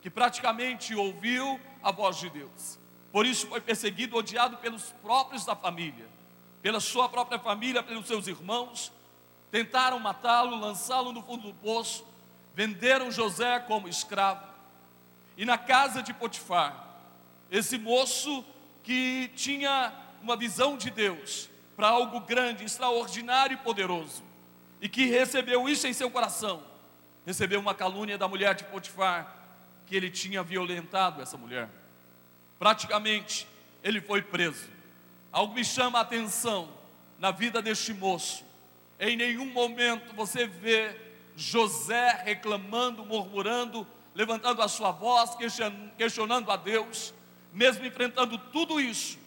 que 0.00 0.10
praticamente 0.10 0.94
ouviu 0.94 1.58
a 1.82 1.90
voz 1.90 2.16
de 2.18 2.30
Deus. 2.30 2.78
Por 3.10 3.26
isso 3.26 3.46
foi 3.46 3.60
perseguido, 3.60 4.16
odiado 4.16 4.58
pelos 4.58 4.92
próprios 5.02 5.44
da 5.44 5.56
família, 5.56 6.06
pela 6.68 6.80
sua 6.80 7.08
própria 7.08 7.38
família, 7.38 7.82
pelos 7.82 8.06
seus 8.06 8.26
irmãos. 8.26 8.92
Tentaram 9.50 9.98
matá-lo, 9.98 10.54
lançá-lo 10.60 11.12
no 11.12 11.22
fundo 11.22 11.44
do 11.44 11.54
poço, 11.54 12.06
venderam 12.54 13.10
José 13.10 13.58
como 13.60 13.88
escravo. 13.88 14.46
E 15.34 15.46
na 15.46 15.56
casa 15.56 16.02
de 16.02 16.12
Potifar, 16.12 16.76
esse 17.50 17.78
moço 17.78 18.44
que 18.82 19.30
tinha 19.34 19.94
uma 20.20 20.36
visão 20.36 20.76
de 20.76 20.90
Deus 20.90 21.48
para 21.74 21.88
algo 21.88 22.20
grande, 22.20 22.64
extraordinário 22.64 23.54
e 23.54 23.64
poderoso, 23.64 24.22
e 24.78 24.90
que 24.90 25.06
recebeu 25.06 25.70
isso 25.70 25.86
em 25.86 25.94
seu 25.94 26.10
coração, 26.10 26.62
recebeu 27.24 27.60
uma 27.60 27.74
calúnia 27.74 28.18
da 28.18 28.28
mulher 28.28 28.54
de 28.54 28.64
Potifar, 28.64 29.34
que 29.86 29.96
ele 29.96 30.10
tinha 30.10 30.42
violentado 30.42 31.22
essa 31.22 31.38
mulher. 31.38 31.70
Praticamente, 32.58 33.48
ele 33.82 34.02
foi 34.02 34.20
preso. 34.20 34.76
Algo 35.32 35.54
me 35.54 35.64
chama 35.64 35.98
a 35.98 36.02
atenção 36.02 36.68
na 37.18 37.30
vida 37.30 37.60
deste 37.60 37.92
moço. 37.92 38.44
Em 38.98 39.16
nenhum 39.16 39.46
momento 39.46 40.14
você 40.14 40.46
vê 40.46 40.96
José 41.36 42.22
reclamando, 42.24 43.04
murmurando, 43.04 43.86
levantando 44.14 44.62
a 44.62 44.68
sua 44.68 44.90
voz, 44.90 45.36
questionando 45.96 46.50
a 46.50 46.56
Deus 46.56 47.14
mesmo 47.52 47.84
enfrentando 47.86 48.38
tudo 48.38 48.80
isso, 48.80 49.18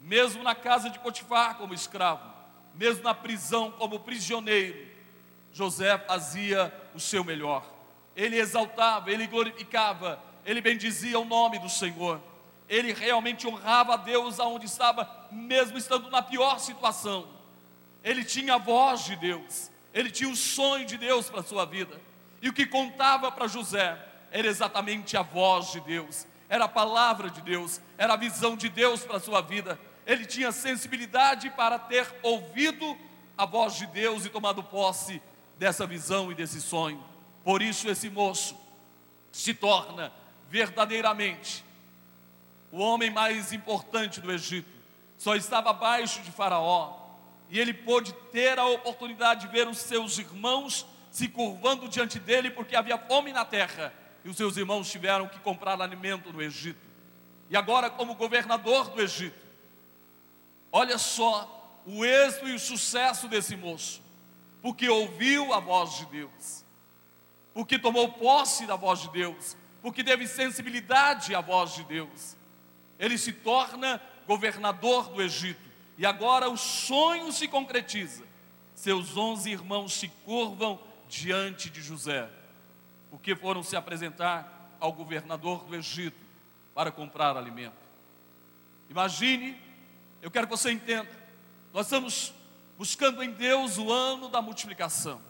mesmo 0.00 0.42
na 0.42 0.54
casa 0.54 0.88
de 0.88 0.98
Potifar 0.98 1.56
como 1.56 1.74
escravo, 1.74 2.28
mesmo 2.74 3.02
na 3.02 3.14
prisão 3.14 3.70
como 3.70 4.00
prisioneiro, 4.00 4.86
José 5.52 5.96
fazia 5.98 6.72
o 6.94 7.00
seu 7.00 7.24
melhor. 7.24 7.64
Ele 8.14 8.36
exaltava, 8.38 9.10
ele 9.10 9.26
glorificava, 9.26 10.20
ele 10.44 10.60
bendizia 10.60 11.18
o 11.18 11.24
nome 11.24 11.58
do 11.58 11.68
Senhor. 11.68 12.20
Ele 12.68 12.92
realmente 12.92 13.46
honrava 13.46 13.94
a 13.94 13.96
Deus 13.96 14.40
aonde 14.40 14.66
estava, 14.66 15.08
mesmo 15.30 15.78
estando 15.78 16.10
na 16.10 16.20
pior 16.22 16.58
situação. 16.58 17.28
Ele 18.02 18.24
tinha 18.24 18.54
a 18.54 18.58
voz 18.58 19.04
de 19.04 19.16
Deus, 19.16 19.70
ele 19.92 20.10
tinha 20.10 20.30
o 20.30 20.36
sonho 20.36 20.84
de 20.84 20.96
Deus 20.96 21.28
para 21.28 21.40
a 21.40 21.44
sua 21.44 21.64
vida. 21.64 22.00
E 22.40 22.48
o 22.48 22.52
que 22.52 22.66
contava 22.66 23.30
para 23.32 23.46
José 23.48 23.98
era 24.30 24.46
exatamente 24.46 25.16
a 25.16 25.22
voz 25.22 25.72
de 25.72 25.80
Deus, 25.80 26.26
era 26.48 26.64
a 26.64 26.68
palavra 26.68 27.30
de 27.30 27.40
Deus, 27.40 27.80
era 27.96 28.14
a 28.14 28.16
visão 28.16 28.56
de 28.56 28.68
Deus 28.68 29.02
para 29.02 29.16
a 29.16 29.20
sua 29.20 29.40
vida. 29.40 29.78
Ele 30.06 30.24
tinha 30.24 30.52
sensibilidade 30.52 31.50
para 31.50 31.78
ter 31.78 32.06
ouvido 32.22 32.96
a 33.36 33.44
voz 33.44 33.74
de 33.74 33.86
Deus 33.86 34.24
e 34.24 34.30
tomado 34.30 34.62
posse 34.62 35.20
dessa 35.58 35.86
visão 35.86 36.30
e 36.30 36.34
desse 36.34 36.60
sonho. 36.60 37.02
Por 37.42 37.62
isso, 37.62 37.88
esse 37.88 38.08
moço 38.08 38.56
se 39.32 39.52
torna 39.52 40.12
verdadeiramente 40.48 41.65
o 42.76 42.78
homem 42.78 43.10
mais 43.10 43.54
importante 43.54 44.20
do 44.20 44.30
Egito. 44.30 44.68
Só 45.16 45.34
estava 45.34 45.70
abaixo 45.70 46.20
de 46.20 46.30
Faraó 46.30 46.94
e 47.48 47.58
ele 47.58 47.72
pôde 47.72 48.12
ter 48.30 48.58
a 48.58 48.66
oportunidade 48.66 49.46
de 49.46 49.52
ver 49.52 49.66
os 49.66 49.78
seus 49.78 50.18
irmãos 50.18 50.86
se 51.10 51.26
curvando 51.26 51.88
diante 51.88 52.18
dele 52.18 52.50
porque 52.50 52.76
havia 52.76 52.98
fome 52.98 53.32
na 53.32 53.46
terra 53.46 53.94
e 54.22 54.28
os 54.28 54.36
seus 54.36 54.58
irmãos 54.58 54.90
tiveram 54.90 55.26
que 55.26 55.38
comprar 55.40 55.80
alimento 55.80 56.30
no 56.30 56.42
Egito. 56.42 56.86
E 57.48 57.56
agora, 57.56 57.88
como 57.88 58.14
governador 58.14 58.90
do 58.90 59.00
Egito, 59.00 59.46
olha 60.70 60.98
só 60.98 61.80
o 61.86 62.04
êxito 62.04 62.46
e 62.46 62.54
o 62.54 62.58
sucesso 62.58 63.26
desse 63.26 63.56
moço, 63.56 64.02
porque 64.60 64.86
ouviu 64.86 65.54
a 65.54 65.60
voz 65.60 65.96
de 65.96 66.06
Deus, 66.06 66.62
porque 67.54 67.78
tomou 67.78 68.12
posse 68.12 68.66
da 68.66 68.76
voz 68.76 69.00
de 69.00 69.08
Deus, 69.08 69.56
porque 69.80 70.04
teve 70.04 70.26
sensibilidade 70.26 71.34
à 71.34 71.40
voz 71.40 71.74
de 71.74 71.84
Deus. 71.84 72.36
Ele 72.98 73.18
se 73.18 73.32
torna 73.32 74.00
governador 74.26 75.08
do 75.10 75.22
Egito, 75.22 75.60
e 75.98 76.04
agora 76.04 76.48
o 76.48 76.56
sonho 76.56 77.32
se 77.32 77.48
concretiza. 77.48 78.24
Seus 78.74 79.16
onze 79.16 79.50
irmãos 79.50 79.94
se 79.94 80.08
curvam 80.24 80.78
diante 81.08 81.70
de 81.70 81.80
José 81.80 82.28
porque 83.10 83.34
foram 83.34 83.62
se 83.62 83.76
apresentar 83.76 84.76
ao 84.78 84.92
governador 84.92 85.64
do 85.64 85.74
Egito 85.74 86.18
para 86.74 86.90
comprar 86.90 87.36
alimento. 87.36 87.74
Imagine, 88.90 89.58
eu 90.20 90.30
quero 90.30 90.46
que 90.46 90.54
você 90.54 90.70
entenda, 90.70 91.08
nós 91.72 91.86
estamos 91.86 92.34
buscando 92.76 93.22
em 93.22 93.30
Deus 93.30 93.78
o 93.78 93.90
ano 93.90 94.28
da 94.28 94.42
multiplicação. 94.42 95.20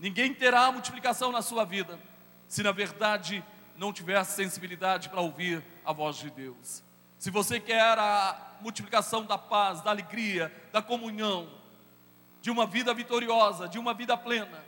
Ninguém 0.00 0.32
terá 0.32 0.72
multiplicação 0.72 1.30
na 1.30 1.42
sua 1.42 1.64
vida 1.64 2.00
se 2.48 2.62
na 2.62 2.72
verdade 2.72 3.44
não 3.76 3.92
tiver 3.92 4.22
sensibilidade 4.24 5.08
para 5.08 5.20
ouvir 5.20 5.62
a 5.84 5.92
voz 5.92 6.16
de 6.16 6.30
Deus. 6.30 6.82
Se 7.18 7.30
você 7.30 7.60
quer 7.60 7.98
a 7.98 8.56
multiplicação 8.60 9.24
da 9.24 9.38
paz, 9.38 9.80
da 9.80 9.90
alegria, 9.90 10.52
da 10.72 10.82
comunhão, 10.82 11.48
de 12.40 12.50
uma 12.50 12.66
vida 12.66 12.92
vitoriosa, 12.92 13.68
de 13.68 13.78
uma 13.78 13.94
vida 13.94 14.16
plena, 14.16 14.64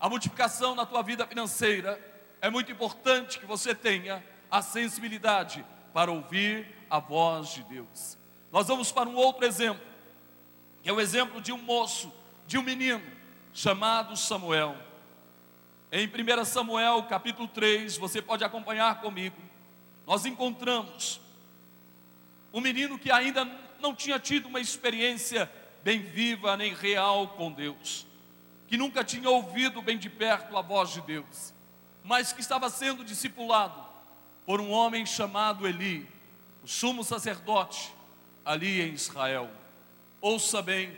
a 0.00 0.08
multiplicação 0.08 0.74
na 0.74 0.86
tua 0.86 1.02
vida 1.02 1.26
financeira, 1.26 2.00
é 2.40 2.48
muito 2.48 2.72
importante 2.72 3.38
que 3.38 3.46
você 3.46 3.74
tenha 3.74 4.24
a 4.50 4.62
sensibilidade 4.62 5.64
para 5.92 6.10
ouvir 6.10 6.74
a 6.88 6.98
voz 6.98 7.50
de 7.50 7.62
Deus. 7.64 8.16
Nós 8.50 8.66
vamos 8.66 8.90
para 8.90 9.08
um 9.08 9.16
outro 9.16 9.44
exemplo, 9.44 9.84
que 10.82 10.88
é 10.88 10.92
o 10.92 11.00
exemplo 11.00 11.40
de 11.40 11.52
um 11.52 11.58
moço, 11.58 12.12
de 12.46 12.56
um 12.56 12.62
menino 12.62 13.02
chamado 13.52 14.16
Samuel. 14.16 14.87
Em 15.90 16.06
1 16.06 16.44
Samuel 16.44 17.02
capítulo 17.04 17.48
3, 17.48 17.96
você 17.96 18.20
pode 18.20 18.44
acompanhar 18.44 19.00
comigo, 19.00 19.36
nós 20.06 20.26
encontramos 20.26 21.20
um 22.52 22.60
menino 22.60 22.98
que 22.98 23.10
ainda 23.10 23.44
não 23.80 23.94
tinha 23.94 24.18
tido 24.18 24.48
uma 24.48 24.60
experiência 24.60 25.50
bem 25.82 26.00
viva 26.02 26.56
nem 26.56 26.74
real 26.74 27.28
com 27.28 27.52
Deus 27.52 28.08
que 28.68 28.76
nunca 28.76 29.02
tinha 29.02 29.28
ouvido 29.30 29.80
bem 29.80 29.96
de 29.96 30.10
perto 30.10 30.56
a 30.56 30.60
voz 30.60 30.90
de 30.90 31.00
Deus, 31.00 31.54
mas 32.04 32.34
que 32.34 32.42
estava 32.42 32.68
sendo 32.68 33.02
discipulado 33.02 33.82
por 34.44 34.60
um 34.60 34.70
homem 34.70 35.06
chamado 35.06 35.66
Eli, 35.66 36.06
o 36.62 36.68
sumo 36.68 37.02
sacerdote, 37.02 37.90
ali 38.44 38.82
em 38.82 38.92
Israel. 38.92 39.50
Ouça 40.20 40.60
bem. 40.60 40.94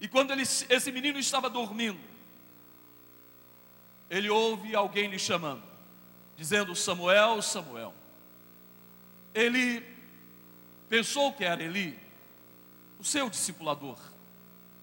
E 0.00 0.08
quando 0.08 0.32
ele, 0.32 0.42
esse 0.42 0.90
menino 0.90 1.18
estava 1.18 1.48
dormindo, 1.48 2.00
ele 4.16 4.30
ouve 4.30 4.74
alguém 4.74 5.08
lhe 5.08 5.18
chamando, 5.18 5.62
dizendo: 6.36 6.74
Samuel, 6.74 7.42
Samuel. 7.42 7.92
Ele 9.34 9.84
pensou 10.88 11.32
que 11.32 11.44
era 11.44 11.62
Eli, 11.62 11.98
o 12.98 13.04
seu 13.04 13.28
discipulador. 13.28 13.98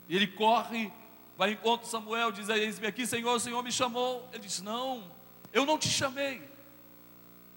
E 0.10 0.16
ele 0.16 0.28
corre 0.28 0.92
vai 1.38 1.54
encontro 1.54 1.88
Samuel, 1.88 2.32
diz: 2.32 2.50
Eis-me 2.50 2.86
aqui, 2.86 3.08
Senhor, 3.08 3.34
o 3.34 3.40
Senhor 3.40 3.64
me 3.64 3.72
chamou. 3.72 4.30
Ele 4.32 4.44
disse: 4.44 4.64
Não, 4.64 5.04
eu 5.52 5.66
não 5.66 5.78
te 5.78 5.90
chamei. 5.90 6.40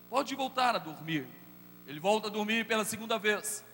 Pode 0.08 0.34
voltar 0.34 0.74
a 0.74 0.78
dormir. 0.78 1.26
Ele 1.86 2.00
volta 2.00 2.28
a 2.28 2.30
dormir 2.30 2.66
pela 2.66 2.84
segunda 2.84 3.18
vez. 3.18 3.64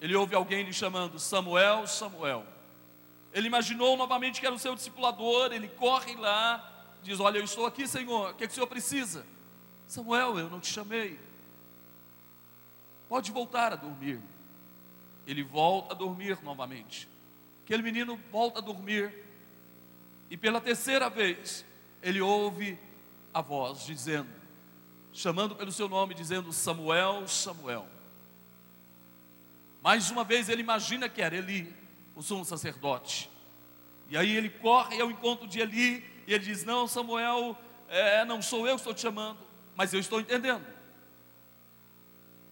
Ele 0.00 0.16
ouve 0.16 0.34
alguém 0.34 0.64
lhe 0.64 0.72
chamando: 0.72 1.18
Samuel, 1.18 1.86
Samuel. 1.86 2.44
Ele 3.32 3.46
imaginou 3.46 3.96
novamente 3.96 4.40
que 4.40 4.46
era 4.46 4.54
o 4.54 4.58
seu 4.58 4.74
discipulador. 4.74 5.52
Ele 5.52 5.68
corre 5.68 6.16
lá, 6.16 6.79
diz: 7.02 7.20
Olha, 7.20 7.38
eu 7.38 7.44
estou 7.44 7.66
aqui, 7.66 7.86
Senhor, 7.86 8.30
o 8.30 8.34
que, 8.34 8.44
é 8.44 8.46
que 8.46 8.52
o 8.52 8.54
Senhor 8.54 8.66
precisa? 8.66 9.26
Samuel, 9.86 10.38
eu 10.38 10.48
não 10.48 10.60
te 10.60 10.72
chamei. 10.72 11.18
Pode 13.08 13.32
voltar 13.32 13.72
a 13.72 13.76
dormir. 13.76 14.20
Ele 15.26 15.42
volta 15.42 15.94
a 15.94 15.96
dormir 15.96 16.38
novamente. 16.42 17.08
Aquele 17.64 17.82
menino 17.82 18.18
volta 18.30 18.60
a 18.60 18.62
dormir 18.62 19.12
e 20.30 20.36
pela 20.36 20.60
terceira 20.60 21.10
vez 21.10 21.64
ele 22.02 22.20
ouve 22.20 22.78
a 23.34 23.40
voz 23.40 23.84
dizendo, 23.84 24.28
chamando 25.12 25.56
pelo 25.56 25.72
seu 25.72 25.88
nome, 25.88 26.14
dizendo: 26.14 26.52
Samuel, 26.52 27.26
Samuel. 27.26 27.86
Mais 29.82 30.10
uma 30.10 30.22
vez 30.22 30.48
ele 30.48 30.62
imagina 30.62 31.08
que 31.08 31.20
era 31.20 31.34
Eli, 31.36 31.74
o 32.14 32.22
sumo 32.22 32.44
sacerdote. 32.44 33.30
E 34.08 34.16
aí 34.16 34.36
ele 34.36 34.50
corre 34.50 35.00
ao 35.00 35.10
encontro 35.10 35.46
de 35.46 35.60
Eli 35.60 36.04
e 36.30 36.34
ele 36.34 36.44
diz: 36.44 36.64
Não, 36.64 36.86
Samuel, 36.86 37.58
é, 37.88 38.24
não 38.24 38.40
sou 38.40 38.64
eu 38.64 38.76
que 38.76 38.82
estou 38.82 38.94
te 38.94 39.00
chamando, 39.00 39.40
mas 39.74 39.92
eu 39.92 39.98
estou 39.98 40.20
entendendo. 40.20 40.64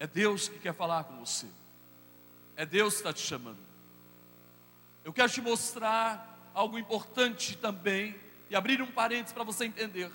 É 0.00 0.06
Deus 0.06 0.48
que 0.48 0.58
quer 0.58 0.74
falar 0.74 1.04
com 1.04 1.24
você. 1.24 1.46
É 2.56 2.66
Deus 2.66 2.94
que 2.94 3.00
está 3.00 3.12
te 3.12 3.20
chamando. 3.20 3.58
Eu 5.04 5.12
quero 5.12 5.30
te 5.30 5.40
mostrar 5.40 6.50
algo 6.52 6.76
importante 6.76 7.56
também 7.56 8.18
e 8.50 8.56
abrir 8.56 8.82
um 8.82 8.90
parênteses 8.90 9.32
para 9.32 9.44
você 9.44 9.66
entender. 9.66 10.10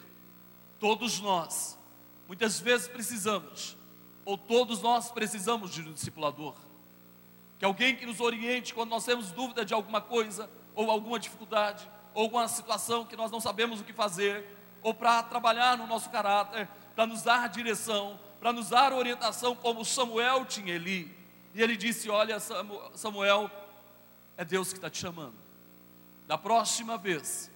Todos 0.78 1.22
nós, 1.22 1.80
muitas 2.28 2.60
vezes 2.60 2.90
precisamos, 2.90 3.78
ou 4.26 4.38
todos 4.38 4.82
nós 4.82 5.10
precisamos 5.10 5.72
de 5.72 5.82
um 5.82 5.94
discipulador, 5.94 6.54
que 7.58 7.64
alguém 7.64 7.96
que 7.96 8.06
nos 8.06 8.20
oriente 8.20 8.74
quando 8.74 8.90
nós 8.90 9.06
temos 9.06 9.32
dúvida 9.32 9.64
de 9.64 9.74
alguma 9.74 10.02
coisa, 10.02 10.50
ou 10.76 10.92
alguma 10.92 11.18
dificuldade, 11.18 11.90
ou 12.14 12.24
alguma 12.24 12.48
situação 12.48 13.06
que 13.06 13.16
nós 13.16 13.32
não 13.32 13.40
sabemos 13.40 13.82
o 13.82 13.84
que 13.84 13.94
fazer, 13.94 14.46
ou 14.82 14.94
para 14.94 15.24
trabalhar 15.24 15.78
no 15.78 15.88
nosso 15.88 16.10
caráter, 16.10 16.68
para 16.96 17.08
nos 17.08 17.24
dar 17.24 17.50
direção, 17.50 18.20
para 18.40 18.52
nos 18.52 18.70
dar 18.70 18.94
orientação, 18.94 19.56
como 19.56 19.86
Samuel 19.86 20.46
tinha 20.46 20.76
Eli. 20.76 21.16
E 21.54 21.62
ele 21.62 21.78
disse: 21.78 22.10
Olha, 22.10 22.40
Samuel, 22.96 23.50
é 24.36 24.44
Deus 24.44 24.70
que 24.70 24.78
está 24.78 24.90
te 24.90 24.98
chamando. 24.98 25.36
Da 26.28 26.38
próxima 26.38 26.98
vez 26.98 27.52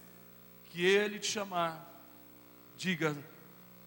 que 0.70 0.84
ele 0.84 1.18
te 1.18 1.26
chamar, 1.26 1.84
diga: 2.76 3.16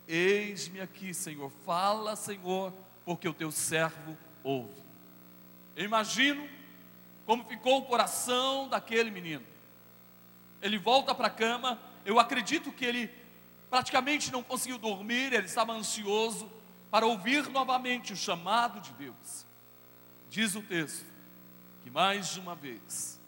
Eis-me 0.08 0.80
aqui, 0.82 1.14
Senhor. 1.14 1.52
Fala, 1.66 2.16
Senhor, 2.16 2.74
porque 3.06 3.28
o 3.28 3.34
teu 3.34 3.52
servo 3.52 4.18
ouve. 4.44 4.82
Eu 5.76 5.86
imagino 5.86 6.48
como 7.26 7.46
ficou 7.46 7.80
o 7.80 7.86
coração 7.86 8.68
daquele 8.68 9.10
menino. 9.10 9.51
Ele 10.62 10.78
volta 10.78 11.14
para 11.16 11.28
a 11.28 11.32
cama, 11.32 11.80
eu 12.06 12.20
acredito 12.20 12.72
que 12.72 12.86
ele 12.86 13.10
praticamente 13.70 14.32
não 14.32 14.44
conseguiu 14.44 14.78
dormir, 14.78 15.34
ele 15.34 15.46
estava 15.46 15.74
ansioso 15.74 16.52
para 16.90 17.06
ouvir 17.06 17.48
novamente 17.50 18.14
o 18.14 18.18
chamado 18.18 18.82
de 18.82 18.92
Deus. 18.94 19.46
Diz 20.30 20.56
o 20.56 20.62
texto 20.62 21.06
que 21.82 21.90
mais 21.90 22.38
uma 22.38 22.54
vez 22.54 23.20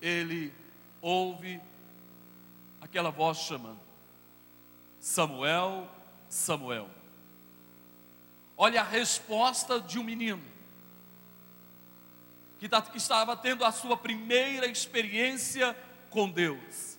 ele 0.00 0.52
ouve 1.00 1.60
aquela 2.80 3.10
voz 3.10 3.38
chamando: 3.38 3.80
Samuel, 5.00 5.88
Samuel. 6.28 6.88
Olha 8.56 8.80
a 8.80 8.84
resposta 8.84 9.80
de 9.80 9.98
um 9.98 10.04
menino 10.04 10.42
que, 12.58 12.68
tá, 12.68 12.80
que 12.80 12.96
estava 12.96 13.36
tendo 13.36 13.64
a 13.64 13.72
sua 13.72 13.96
primeira 13.96 14.66
experiência 14.66 15.76
com 16.16 16.30
Deus, 16.30 16.98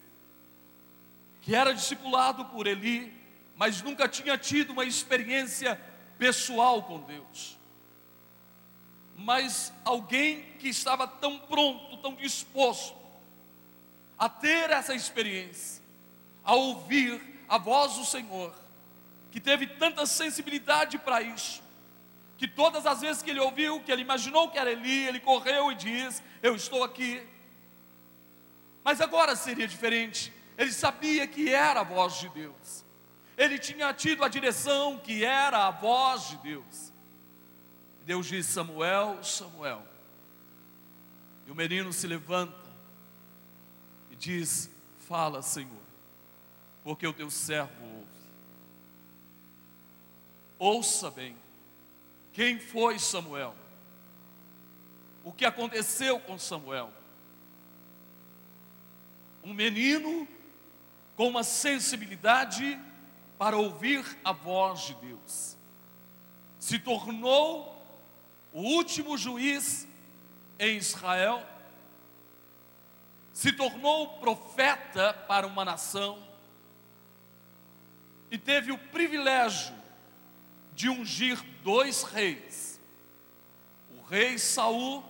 que 1.42 1.56
era 1.56 1.74
discipulado 1.74 2.46
por 2.46 2.68
Eli, 2.68 3.12
mas 3.56 3.82
nunca 3.82 4.08
tinha 4.08 4.38
tido 4.38 4.70
uma 4.74 4.86
experiência 4.86 5.74
pessoal 6.20 6.84
com 6.84 7.00
Deus. 7.00 7.58
Mas 9.16 9.74
alguém 9.84 10.44
que 10.60 10.68
estava 10.70 11.08
tão 11.08 11.40
pronto, 11.40 11.98
tão 11.98 12.14
disposto 12.14 12.96
a 14.20 14.30
ter 14.30 14.70
essa 14.70 14.94
experiência, 14.94 15.82
a 16.44 16.54
ouvir 16.54 17.20
a 17.50 17.58
voz 17.58 17.96
do 17.96 18.06
Senhor, 18.06 18.54
que 19.32 19.40
teve 19.40 19.66
tanta 19.66 20.06
sensibilidade 20.06 21.00
para 21.00 21.24
isso, 21.24 21.64
que 22.38 22.48
todas 22.48 22.86
as 22.86 23.02
vezes 23.02 23.24
que 23.24 23.32
ele 23.32 23.40
ouviu, 23.40 23.82
que 23.82 23.92
ele 23.92 24.04
imaginou 24.04 24.52
que 24.52 24.60
era 24.60 24.72
Eli, 24.72 25.08
ele 25.08 25.20
correu 25.20 25.72
e 25.72 25.76
diz: 25.76 26.22
Eu 26.44 26.56
estou 26.56 26.84
aqui. 26.84 27.36
Mas 28.88 29.02
agora 29.02 29.36
seria 29.36 29.68
diferente. 29.68 30.32
Ele 30.58 30.72
sabia 30.72 31.28
que 31.28 31.50
era 31.50 31.82
a 31.82 31.84
voz 31.84 32.22
de 32.22 32.30
Deus. 32.30 32.86
Ele 33.36 33.60
tinha 33.60 33.94
tido 33.94 34.24
a 34.24 34.30
direção 34.30 34.98
que 34.98 35.26
era 35.26 35.68
a 35.68 35.72
voz 35.72 36.30
de 36.30 36.38
Deus. 36.38 36.94
Deus 38.06 38.28
diz: 38.28 38.46
Samuel, 38.46 39.22
Samuel. 39.26 39.86
E 41.46 41.52
o 41.52 41.56
menino 41.56 41.92
se 41.92 42.08
levanta 42.08 42.56
e 44.10 44.16
diz: 44.16 44.70
Fala, 45.06 45.42
Senhor, 45.42 45.84
porque 46.82 47.06
o 47.06 47.12
teu 47.12 47.30
servo 47.30 47.84
ouve. 47.84 48.08
Ouça 50.58 51.12
bem 51.12 51.36
quem 52.32 52.58
foi 52.58 52.98
Samuel? 53.00 53.54
O 55.26 55.34
que 55.34 55.44
aconteceu 55.44 56.22
com 56.22 56.40
Samuel? 56.40 56.94
Um 59.44 59.54
menino 59.54 60.28
com 61.16 61.28
uma 61.28 61.44
sensibilidade 61.44 62.80
para 63.38 63.58
ouvir 63.58 64.06
a 64.24 64.32
voz 64.32 64.82
de 64.82 64.94
Deus. 64.96 65.58
Se 66.60 66.80
tornou 66.80 67.78
o 68.52 68.62
último 68.62 69.18
juiz 69.18 69.88
em 70.60 70.78
Israel, 70.78 71.44
se 73.32 73.52
tornou 73.52 74.18
profeta 74.20 75.14
para 75.14 75.46
uma 75.46 75.64
nação 75.64 76.22
e 78.32 78.38
teve 78.38 78.72
o 78.72 78.78
privilégio 78.78 79.76
de 80.74 80.90
ungir 80.90 81.44
dois 81.64 82.04
reis, 82.04 82.80
o 83.98 84.04
rei 84.04 84.38
Saul 84.38 85.04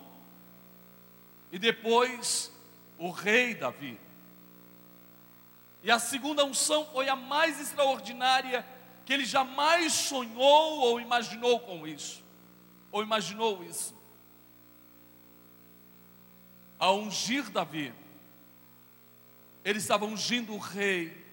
e 1.50 1.58
depois 1.58 2.52
o 2.98 3.10
rei 3.10 3.54
Davi. 3.54 3.98
E 5.82 5.90
a 5.90 5.98
segunda 5.98 6.44
unção 6.44 6.86
foi 6.86 7.08
a 7.08 7.16
mais 7.16 7.60
extraordinária 7.60 8.66
que 9.04 9.12
ele 9.12 9.24
jamais 9.24 9.92
sonhou 9.92 10.80
ou 10.80 11.00
imaginou 11.00 11.60
com 11.60 11.86
isso, 11.86 12.22
ou 12.90 13.02
imaginou 13.02 13.64
isso. 13.64 13.96
A 16.78 16.92
ungir 16.92 17.50
Davi, 17.50 17.92
ele 19.64 19.78
estava 19.78 20.04
ungindo 20.04 20.54
o 20.54 20.58
rei, 20.58 21.26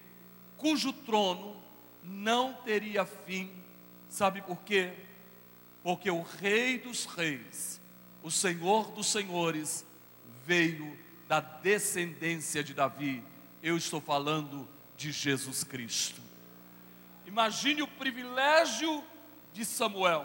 cujo 0.56 0.92
trono 0.92 1.62
não 2.02 2.52
teria 2.52 3.04
fim 3.04 3.66
Sabe 4.08 4.40
por 4.40 4.62
quê? 4.62 4.92
Porque 5.82 6.10
o 6.10 6.22
Rei 6.22 6.78
dos 6.78 7.04
Reis, 7.04 7.80
o 8.22 8.30
Senhor 8.30 8.90
dos 8.92 9.06
Senhores, 9.08 9.84
veio 10.44 10.98
da 11.28 11.40
descendência 11.40 12.62
de 12.62 12.72
Davi. 12.72 13.22
Eu 13.66 13.76
estou 13.76 14.00
falando 14.00 14.68
de 14.96 15.10
Jesus 15.10 15.64
Cristo. 15.64 16.20
Imagine 17.26 17.82
o 17.82 17.88
privilégio 17.88 19.02
de 19.52 19.64
Samuel, 19.64 20.24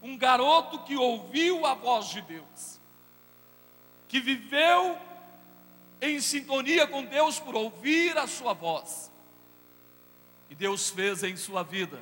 um 0.00 0.16
garoto 0.16 0.78
que 0.84 0.94
ouviu 0.94 1.66
a 1.66 1.74
voz 1.74 2.10
de 2.10 2.22
Deus, 2.22 2.80
que 4.06 4.20
viveu 4.20 4.96
em 6.00 6.20
sintonia 6.20 6.86
com 6.86 7.04
Deus 7.04 7.40
por 7.40 7.56
ouvir 7.56 8.16
a 8.16 8.28
sua 8.28 8.52
voz. 8.52 9.10
E 10.48 10.54
Deus 10.54 10.88
fez 10.88 11.24
em 11.24 11.36
sua 11.36 11.64
vida 11.64 12.00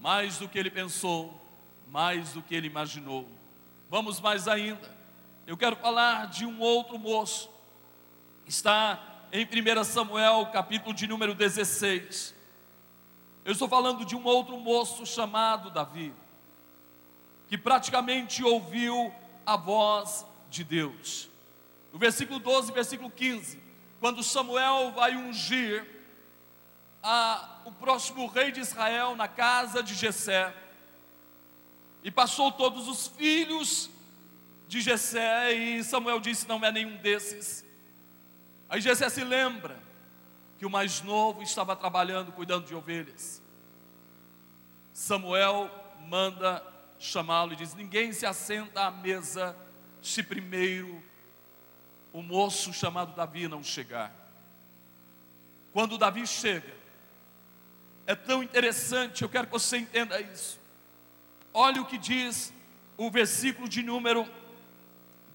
mais 0.00 0.38
do 0.38 0.48
que 0.48 0.60
ele 0.60 0.70
pensou, 0.70 1.44
mais 1.88 2.34
do 2.34 2.40
que 2.40 2.54
ele 2.54 2.68
imaginou. 2.68 3.28
Vamos 3.90 4.20
mais 4.20 4.46
ainda. 4.46 4.96
Eu 5.44 5.56
quero 5.56 5.74
falar 5.74 6.28
de 6.28 6.46
um 6.46 6.60
outro 6.60 6.96
moço. 7.00 7.50
Está 8.46 9.07
em 9.30 9.44
1 9.44 9.84
Samuel, 9.84 10.46
capítulo 10.52 10.94
de 10.94 11.06
número 11.06 11.34
16. 11.34 12.34
Eu 13.44 13.52
estou 13.52 13.68
falando 13.68 14.04
de 14.04 14.16
um 14.16 14.24
outro 14.24 14.56
moço 14.58 15.04
chamado 15.04 15.70
Davi, 15.70 16.14
que 17.46 17.58
praticamente 17.58 18.42
ouviu 18.42 19.12
a 19.44 19.56
voz 19.56 20.24
de 20.48 20.64
Deus. 20.64 21.28
No 21.92 21.98
versículo 21.98 22.38
12, 22.38 22.72
versículo 22.72 23.10
15, 23.10 23.60
quando 24.00 24.22
Samuel 24.22 24.92
vai 24.92 25.14
ungir 25.14 25.86
a, 27.02 27.60
o 27.64 27.72
próximo 27.72 28.26
rei 28.26 28.50
de 28.50 28.60
Israel 28.60 29.14
na 29.14 29.28
casa 29.28 29.82
de 29.82 29.94
Jessé. 29.94 30.54
E 32.02 32.10
passou 32.10 32.50
todos 32.52 32.88
os 32.88 33.08
filhos 33.08 33.90
de 34.66 34.80
Jessé 34.80 35.52
e 35.52 35.84
Samuel 35.84 36.20
disse: 36.20 36.48
Não 36.48 36.64
é 36.64 36.72
nenhum 36.72 36.96
desses. 36.98 37.67
Aí 38.68 38.80
Jessé 38.80 39.08
se 39.08 39.24
lembra 39.24 39.78
que 40.58 40.66
o 40.66 40.70
mais 40.70 41.00
novo 41.02 41.42
estava 41.42 41.74
trabalhando, 41.74 42.32
cuidando 42.32 42.66
de 42.66 42.74
ovelhas. 42.74 43.42
Samuel 44.92 45.70
manda 46.06 46.62
chamá-lo 46.98 47.52
e 47.52 47.56
diz: 47.56 47.74
Ninguém 47.74 48.12
se 48.12 48.26
assenta 48.26 48.86
à 48.86 48.90
mesa 48.90 49.56
se 50.02 50.22
primeiro 50.22 51.02
o 52.12 52.22
moço 52.22 52.72
chamado 52.72 53.14
Davi 53.14 53.48
não 53.48 53.62
chegar. 53.62 54.12
Quando 55.72 55.98
Davi 55.98 56.26
chega, 56.26 56.74
é 58.06 58.14
tão 58.14 58.42
interessante, 58.42 59.22
eu 59.22 59.28
quero 59.28 59.46
que 59.46 59.52
você 59.52 59.78
entenda 59.78 60.20
isso. 60.20 60.58
Olha 61.54 61.80
o 61.80 61.86
que 61.86 61.98
diz 61.98 62.52
o 62.96 63.10
versículo 63.10 63.68
de 63.68 63.82
número 63.82 64.26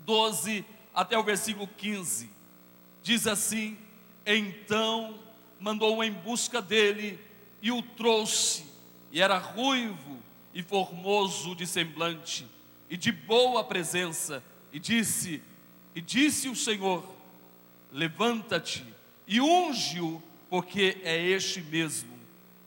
12 0.05 0.65
até 0.93 1.17
o 1.17 1.23
versículo 1.23 1.67
15. 1.67 2.29
Diz 3.03 3.27
assim: 3.27 3.77
Então 4.25 5.19
mandou 5.59 6.03
em 6.03 6.11
busca 6.11 6.61
dele 6.61 7.19
e 7.61 7.71
o 7.71 7.81
trouxe, 7.81 8.65
e 9.11 9.21
era 9.21 9.37
ruivo 9.37 10.17
e 10.53 10.63
formoso 10.63 11.55
de 11.55 11.67
semblante 11.67 12.47
e 12.89 12.97
de 12.97 13.11
boa 13.11 13.63
presença, 13.63 14.41
e 14.71 14.79
disse: 14.79 15.43
E 15.93 15.99
disse 15.99 16.47
o 16.47 16.55
Senhor: 16.55 17.03
Levanta-te 17.91 18.85
e 19.27 19.41
unge-o, 19.41 20.23
porque 20.49 20.97
é 21.03 21.21
este 21.21 21.61
mesmo. 21.61 22.13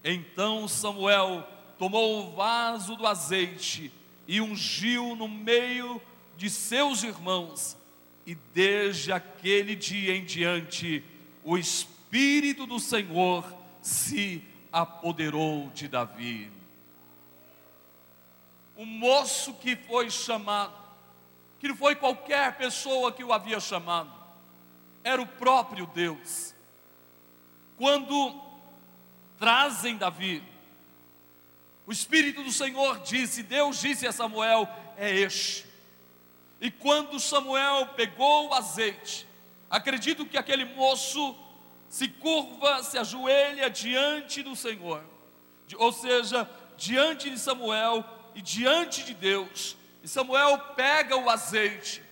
Então 0.05 0.69
Samuel 0.69 1.49
tomou 1.79 2.21
o 2.21 2.35
vaso 2.35 2.95
do 2.95 3.07
azeite 3.07 3.91
e 4.29 4.41
ungiu 4.41 5.17
no 5.17 5.29
meio 5.29 6.01
de 6.37 6.51
seus 6.51 7.03
irmãos, 7.03 7.77
e 8.27 8.35
desde 8.35 9.13
aquele 9.13 9.77
dia 9.77 10.17
em 10.17 10.25
diante, 10.25 11.05
o 11.45 11.57
Espírito 11.57 12.67
do 12.67 12.81
Senhor 12.81 13.47
se 13.81 14.43
apoderou 14.73 15.71
de 15.71 15.87
Davi. 15.87 16.51
O 18.77 18.85
moço 18.85 19.55
que 19.55 19.77
foi 19.77 20.11
chamado, 20.11 20.75
que 21.61 21.69
não 21.69 21.77
foi 21.77 21.95
qualquer 21.95 22.57
pessoa 22.57 23.13
que 23.13 23.23
o 23.23 23.33
havia 23.33 23.61
chamado, 23.61 24.13
era 25.05 25.23
o 25.23 25.27
próprio 25.27 25.87
Deus. 25.87 26.53
Quando 27.77 28.43
trazem 29.39 29.97
Davi, 29.97 30.43
o 31.87 31.93
Espírito 31.93 32.43
do 32.43 32.51
Senhor 32.51 32.99
disse, 33.01 33.45
Deus 33.45 33.81
disse 33.81 34.05
a 34.05 34.11
Samuel: 34.11 34.69
é 34.97 35.15
este. 35.15 35.65
E 36.61 36.71
quando 36.71 37.21
Samuel 37.21 37.89
pegou 37.89 38.49
o 38.49 38.55
azeite, 38.55 39.27
acredito 39.71 40.25
que 40.25 40.39
aquele 40.39 40.65
moço 40.65 41.37
se 41.89 42.09
curva, 42.09 42.83
se 42.83 42.99
ajoelha 42.99 43.69
diante 43.69 44.43
do 44.43 44.57
Senhor, 44.57 45.05
ou 45.77 45.93
seja, 45.93 46.49
diante 46.77 47.31
de 47.31 47.39
Samuel 47.39 48.05
e 48.35 48.43
diante 48.43 49.05
de 49.05 49.15
Deus. 49.15 49.77
E 50.03 50.09
Samuel 50.09 50.59
pega 50.75 51.17
o 51.17 51.29
azeite 51.29 52.03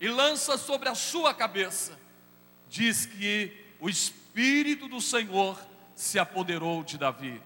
e 0.00 0.08
lança 0.08 0.56
sobre 0.56 0.88
a 0.88 0.94
sua 0.94 1.34
cabeça. 1.34 1.98
Diz 2.68 3.06
que 3.06 3.52
o 3.80 3.88
Espírito 3.88 4.88
do 4.88 5.00
Senhor 5.00 5.58
se 5.94 6.18
apoderou 6.18 6.82
de 6.82 6.96
Davi. 6.96 7.40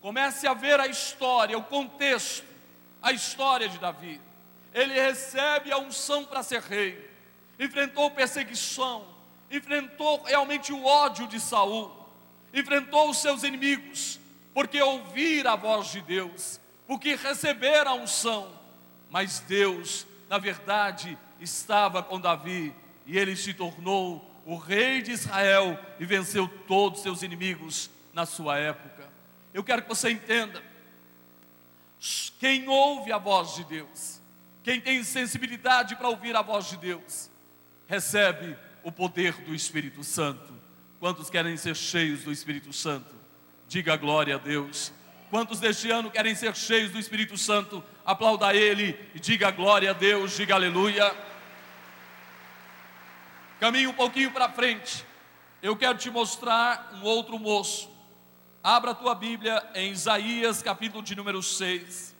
Comece 0.00 0.46
a 0.46 0.54
ver 0.54 0.78
a 0.78 0.86
história, 0.86 1.58
o 1.58 1.64
contexto, 1.64 2.44
a 3.02 3.12
história 3.12 3.68
de 3.68 3.78
Davi. 3.78 4.20
Ele 4.78 4.94
recebe 4.94 5.72
a 5.72 5.78
unção 5.78 6.24
para 6.24 6.40
ser 6.40 6.60
rei, 6.60 7.10
enfrentou 7.58 8.12
perseguição, 8.12 9.04
enfrentou 9.50 10.22
realmente 10.22 10.72
o 10.72 10.84
ódio 10.84 11.26
de 11.26 11.40
Saul, 11.40 11.90
enfrentou 12.54 13.10
os 13.10 13.18
seus 13.18 13.42
inimigos, 13.42 14.20
porque 14.54 14.80
ouvir 14.80 15.48
a 15.48 15.56
voz 15.56 15.88
de 15.88 16.00
Deus, 16.00 16.60
porque 16.86 17.16
receber 17.16 17.88
a 17.88 17.94
unção, 17.94 18.52
mas 19.10 19.40
Deus, 19.40 20.06
na 20.28 20.38
verdade, 20.38 21.18
estava 21.40 22.00
com 22.00 22.20
Davi 22.20 22.72
e 23.04 23.18
ele 23.18 23.34
se 23.34 23.52
tornou 23.52 24.24
o 24.46 24.54
rei 24.56 25.02
de 25.02 25.10
Israel 25.10 25.76
e 25.98 26.04
venceu 26.04 26.46
todos 26.68 26.98
os 26.98 27.02
seus 27.02 27.22
inimigos 27.24 27.90
na 28.14 28.24
sua 28.24 28.56
época. 28.58 29.10
Eu 29.52 29.64
quero 29.64 29.82
que 29.82 29.88
você 29.88 30.08
entenda: 30.08 30.62
quem 32.38 32.68
ouve 32.68 33.10
a 33.10 33.18
voz 33.18 33.56
de 33.56 33.64
Deus, 33.64 34.17
quem 34.62 34.80
tem 34.80 35.02
sensibilidade 35.02 35.96
para 35.96 36.08
ouvir 36.08 36.36
a 36.36 36.42
voz 36.42 36.66
de 36.66 36.76
Deus, 36.76 37.30
recebe 37.86 38.56
o 38.82 38.92
poder 38.92 39.32
do 39.42 39.54
Espírito 39.54 40.04
Santo. 40.04 40.52
Quantos 41.00 41.30
querem 41.30 41.56
ser 41.56 41.76
cheios 41.76 42.24
do 42.24 42.32
Espírito 42.32 42.72
Santo? 42.72 43.14
Diga 43.66 43.96
glória 43.96 44.34
a 44.34 44.38
Deus. 44.38 44.92
Quantos 45.30 45.60
deste 45.60 45.90
ano 45.90 46.10
querem 46.10 46.34
ser 46.34 46.56
cheios 46.56 46.90
do 46.90 46.98
Espírito 46.98 47.36
Santo? 47.36 47.84
Aplauda 48.04 48.54
Ele 48.54 48.98
e 49.14 49.20
diga 49.20 49.50
glória 49.50 49.90
a 49.90 49.92
Deus, 49.92 50.36
diga 50.36 50.54
aleluia. 50.54 51.14
Caminhe 53.60 53.86
um 53.86 53.92
pouquinho 53.92 54.30
para 54.30 54.48
frente. 54.48 55.04
Eu 55.62 55.76
quero 55.76 55.98
te 55.98 56.10
mostrar 56.10 56.92
um 56.94 57.02
outro 57.02 57.38
moço. 57.38 57.90
Abra 58.62 58.92
a 58.92 58.94
tua 58.94 59.14
Bíblia 59.14 59.68
em 59.74 59.92
Isaías, 59.92 60.62
capítulo 60.62 61.02
de 61.02 61.14
número 61.14 61.42
6. 61.42 62.16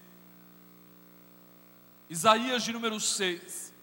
Isaías 2.08 2.62
de 2.62 2.72
número 2.72 2.98
6. 2.98 3.74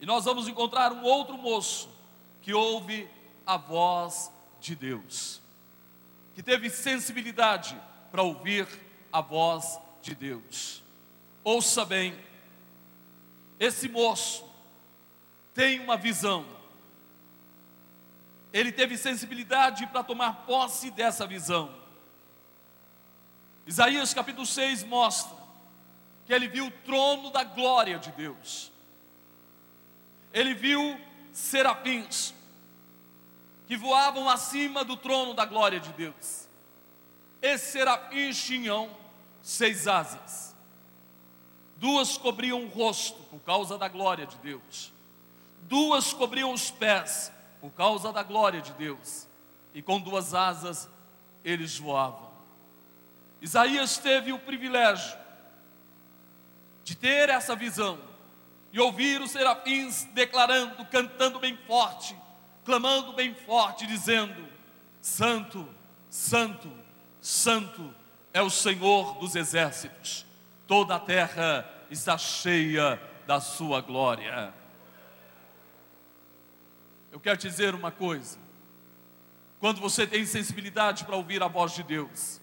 E 0.00 0.06
nós 0.06 0.24
vamos 0.24 0.48
encontrar 0.48 0.92
um 0.92 1.02
outro 1.02 1.36
moço 1.36 1.88
que 2.40 2.52
ouve 2.52 3.08
a 3.46 3.56
voz 3.56 4.30
de 4.60 4.74
Deus, 4.74 5.40
que 6.34 6.42
teve 6.42 6.70
sensibilidade 6.70 7.80
para 8.10 8.22
ouvir 8.22 8.66
a 9.12 9.20
voz 9.20 9.78
de 10.02 10.14
Deus. 10.14 10.82
Ouça 11.42 11.84
bem, 11.84 12.18
esse 13.58 13.88
moço 13.88 14.44
tem 15.54 15.80
uma 15.80 15.96
visão 15.96 16.58
ele 18.52 18.72
teve 18.72 18.96
sensibilidade 18.96 19.86
para 19.86 20.02
tomar 20.02 20.46
posse 20.46 20.90
dessa 20.90 21.26
visão. 21.26 21.74
Isaías 23.66 24.14
capítulo 24.14 24.46
6 24.46 24.84
mostra 24.84 25.36
que 26.28 26.34
ele 26.34 26.46
viu 26.46 26.66
o 26.66 26.70
trono 26.70 27.30
da 27.30 27.42
glória 27.42 27.98
de 27.98 28.12
Deus. 28.12 28.70
Ele 30.30 30.52
viu 30.52 31.00
serafins 31.32 32.34
que 33.66 33.78
voavam 33.78 34.28
acima 34.28 34.84
do 34.84 34.94
trono 34.94 35.32
da 35.32 35.46
glória 35.46 35.80
de 35.80 35.90
Deus. 35.94 36.46
Esses 37.40 37.68
serafins 37.68 38.44
tinham 38.44 38.94
seis 39.40 39.88
asas. 39.88 40.54
Duas 41.78 42.18
cobriam 42.18 42.62
o 42.62 42.68
rosto 42.68 43.22
por 43.30 43.40
causa 43.40 43.78
da 43.78 43.88
glória 43.88 44.26
de 44.26 44.36
Deus. 44.36 44.92
Duas 45.62 46.12
cobriam 46.12 46.52
os 46.52 46.70
pés 46.70 47.32
por 47.58 47.70
causa 47.70 48.12
da 48.12 48.22
glória 48.22 48.60
de 48.60 48.72
Deus, 48.74 49.26
e 49.72 49.80
com 49.80 49.98
duas 49.98 50.34
asas 50.34 50.90
eles 51.42 51.78
voavam. 51.78 52.30
Isaías 53.40 53.96
teve 53.96 54.30
o 54.30 54.38
privilégio 54.38 55.27
de 56.88 56.96
ter 56.96 57.28
essa 57.28 57.54
visão 57.54 57.98
e 58.72 58.80
ouvir 58.80 59.20
os 59.20 59.32
serafins 59.32 60.04
declarando, 60.14 60.86
cantando 60.86 61.38
bem 61.38 61.54
forte, 61.66 62.16
clamando 62.64 63.12
bem 63.12 63.34
forte, 63.34 63.86
dizendo: 63.86 64.48
Santo, 64.98 65.68
Santo, 66.08 66.72
Santo 67.20 67.94
é 68.32 68.40
o 68.40 68.48
Senhor 68.48 69.18
dos 69.18 69.36
exércitos, 69.36 70.24
toda 70.66 70.96
a 70.96 70.98
terra 70.98 71.70
está 71.90 72.16
cheia 72.16 72.98
da 73.26 73.38
sua 73.38 73.82
glória. 73.82 74.54
Eu 77.12 77.20
quero 77.20 77.36
te 77.36 77.50
dizer 77.50 77.74
uma 77.74 77.90
coisa: 77.90 78.38
quando 79.60 79.78
você 79.78 80.06
tem 80.06 80.24
sensibilidade 80.24 81.04
para 81.04 81.16
ouvir 81.16 81.42
a 81.42 81.48
voz 81.48 81.72
de 81.72 81.82
Deus, 81.82 82.40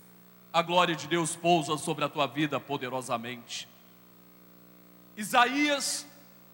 a 0.54 0.62
glória 0.62 0.96
de 0.96 1.08
Deus 1.08 1.36
pousa 1.36 1.76
sobre 1.80 2.06
a 2.06 2.10
tua 2.10 2.28
vida 2.28 2.60
poderosamente. 2.60 3.74
Isaías 5.16 6.06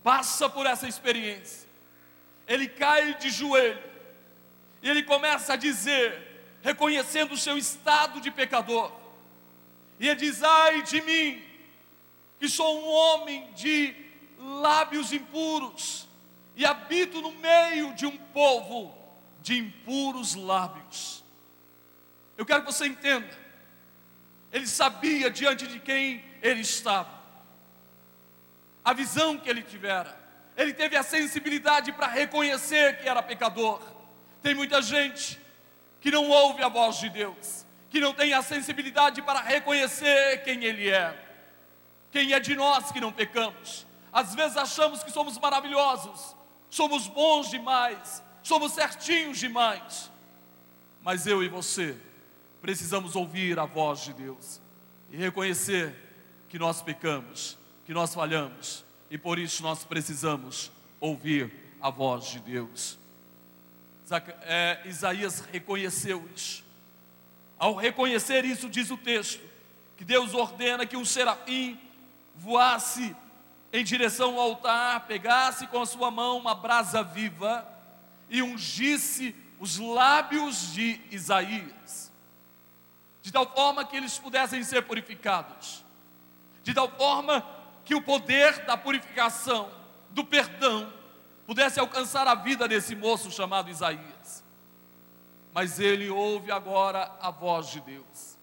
passa 0.03 0.49
por 0.49 0.65
essa 0.65 0.87
experiência, 0.87 1.67
ele 2.47 2.67
cai 2.67 3.17
de 3.17 3.29
joelho, 3.29 3.81
e 4.81 4.89
ele 4.89 5.03
começa 5.03 5.53
a 5.53 5.55
dizer, 5.55 6.59
reconhecendo 6.61 7.33
o 7.33 7.37
seu 7.37 7.57
estado 7.57 8.19
de 8.19 8.31
pecador, 8.31 8.91
e 9.99 10.07
ele 10.07 10.19
diz: 10.19 10.41
Ai 10.43 10.81
de 10.81 10.99
mim, 11.01 11.43
que 12.39 12.49
sou 12.49 12.81
um 12.81 12.87
homem 12.87 13.51
de 13.53 13.93
lábios 14.39 15.13
impuros, 15.13 16.07
e 16.55 16.65
habito 16.65 17.21
no 17.21 17.31
meio 17.33 17.93
de 17.93 18.05
um 18.07 18.17
povo 18.17 18.95
de 19.41 19.57
impuros 19.57 20.33
lábios. 20.35 21.23
Eu 22.35 22.45
quero 22.45 22.63
que 22.63 22.71
você 22.71 22.87
entenda, 22.87 23.29
ele 24.51 24.65
sabia 24.65 25.29
diante 25.29 25.67
de 25.67 25.79
quem 25.79 26.23
ele 26.41 26.61
estava, 26.61 27.20
a 28.83 28.93
visão 28.93 29.37
que 29.37 29.49
ele 29.49 29.61
tivera, 29.61 30.19
ele 30.57 30.73
teve 30.73 30.95
a 30.95 31.03
sensibilidade 31.03 31.91
para 31.91 32.07
reconhecer 32.07 32.99
que 32.99 33.07
era 33.07 33.21
pecador. 33.23 33.81
Tem 34.41 34.53
muita 34.55 34.81
gente 34.81 35.39
que 35.99 36.09
não 36.09 36.29
ouve 36.29 36.63
a 36.63 36.67
voz 36.67 36.97
de 36.97 37.09
Deus, 37.09 37.65
que 37.89 37.99
não 37.99 38.13
tem 38.13 38.33
a 38.33 38.41
sensibilidade 38.41 39.21
para 39.21 39.39
reconhecer 39.39 40.43
quem 40.43 40.63
Ele 40.63 40.89
é, 40.89 41.15
quem 42.11 42.33
é 42.33 42.39
de 42.39 42.55
nós 42.55 42.91
que 42.91 42.99
não 42.99 43.11
pecamos. 43.11 43.85
Às 44.11 44.35
vezes 44.35 44.57
achamos 44.57 45.03
que 45.03 45.11
somos 45.11 45.37
maravilhosos, 45.37 46.35
somos 46.69 47.07
bons 47.07 47.49
demais, 47.49 48.23
somos 48.41 48.73
certinhos 48.73 49.37
demais. 49.37 50.11
Mas 51.01 51.27
eu 51.27 51.43
e 51.43 51.47
você 51.47 51.97
precisamos 52.61 53.15
ouvir 53.15 53.57
a 53.59 53.65
voz 53.65 54.01
de 54.01 54.13
Deus 54.13 54.61
e 55.09 55.17
reconhecer 55.17 55.95
que 56.49 56.59
nós 56.59 56.81
pecamos, 56.81 57.57
que 57.91 57.95
nós 57.95 58.13
falhamos 58.13 58.85
e 59.09 59.17
por 59.17 59.37
isso 59.37 59.61
nós 59.61 59.83
precisamos 59.83 60.71
ouvir 60.97 61.75
a 61.81 61.89
voz 61.89 62.27
de 62.27 62.39
Deus. 62.39 62.97
É, 64.43 64.81
Isaías 64.85 65.41
reconheceu 65.41 66.25
isso. 66.33 66.63
Ao 67.59 67.75
reconhecer 67.75 68.45
isso, 68.45 68.69
diz 68.69 68.89
o 68.91 68.97
texto, 68.97 69.43
que 69.97 70.05
Deus 70.05 70.33
ordena 70.33 70.85
que 70.85 70.95
um 70.95 71.03
serafim 71.03 71.77
voasse 72.33 73.13
em 73.73 73.83
direção 73.83 74.35
ao 74.35 74.39
altar, 74.39 75.05
pegasse 75.05 75.67
com 75.67 75.81
a 75.81 75.85
sua 75.85 76.09
mão 76.09 76.37
uma 76.37 76.55
brasa 76.55 77.03
viva 77.03 77.67
e 78.29 78.41
ungisse 78.41 79.35
os 79.59 79.77
lábios 79.77 80.71
de 80.71 80.97
Isaías, 81.11 82.09
de 83.21 83.33
tal 83.33 83.53
forma 83.53 83.83
que 83.83 83.97
eles 83.97 84.17
pudessem 84.17 84.63
ser 84.63 84.83
purificados, 84.83 85.83
de 86.63 86.73
tal 86.73 86.89
forma 86.89 87.59
que 87.83 87.95
o 87.95 88.01
poder 88.01 88.65
da 88.65 88.77
purificação, 88.77 89.69
do 90.11 90.23
perdão, 90.23 90.91
pudesse 91.45 91.79
alcançar 91.79 92.27
a 92.27 92.35
vida 92.35 92.67
desse 92.67 92.95
moço 92.95 93.31
chamado 93.31 93.69
Isaías. 93.69 94.43
Mas 95.53 95.79
ele 95.79 96.09
ouve 96.09 96.51
agora 96.51 97.11
a 97.19 97.29
voz 97.29 97.67
de 97.67 97.81
Deus, 97.81 98.37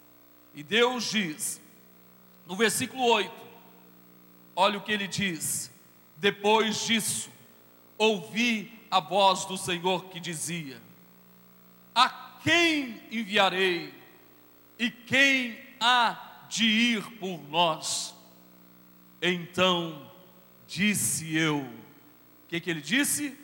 e 0.54 0.62
Deus 0.62 1.04
diz, 1.04 1.60
no 2.46 2.56
versículo 2.56 3.02
8: 3.04 3.32
olha 4.54 4.78
o 4.78 4.82
que 4.82 4.92
ele 4.92 5.06
diz, 5.06 5.70
depois 6.16 6.84
disso, 6.84 7.30
ouvi 7.96 8.78
a 8.90 9.00
voz 9.00 9.44
do 9.44 9.56
Senhor 9.56 10.06
que 10.06 10.18
dizia: 10.18 10.80
A 11.94 12.08
quem 12.42 13.02
enviarei? 13.10 13.94
E 14.78 14.90
quem 14.90 15.58
há 15.80 16.44
de 16.48 16.64
ir 16.64 17.02
por 17.18 17.38
nós? 17.48 18.14
Então 19.20 20.10
disse 20.66 21.36
eu. 21.36 21.60
O 21.60 22.48
que, 22.48 22.60
que 22.60 22.70
ele 22.70 22.80
disse? 22.80 23.38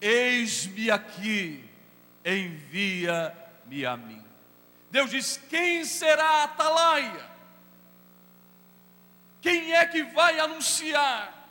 Eis-me 0.00 0.90
aqui, 0.90 1.64
envia-me 2.24 3.86
a 3.86 3.96
mim. 3.96 4.24
Deus 4.90 5.10
diz: 5.10 5.40
Quem 5.48 5.84
será 5.84 6.24
a 6.24 6.44
atalaia? 6.44 7.30
Quem 9.40 9.74
é 9.74 9.86
que 9.86 10.02
vai 10.04 10.38
anunciar? 10.38 11.44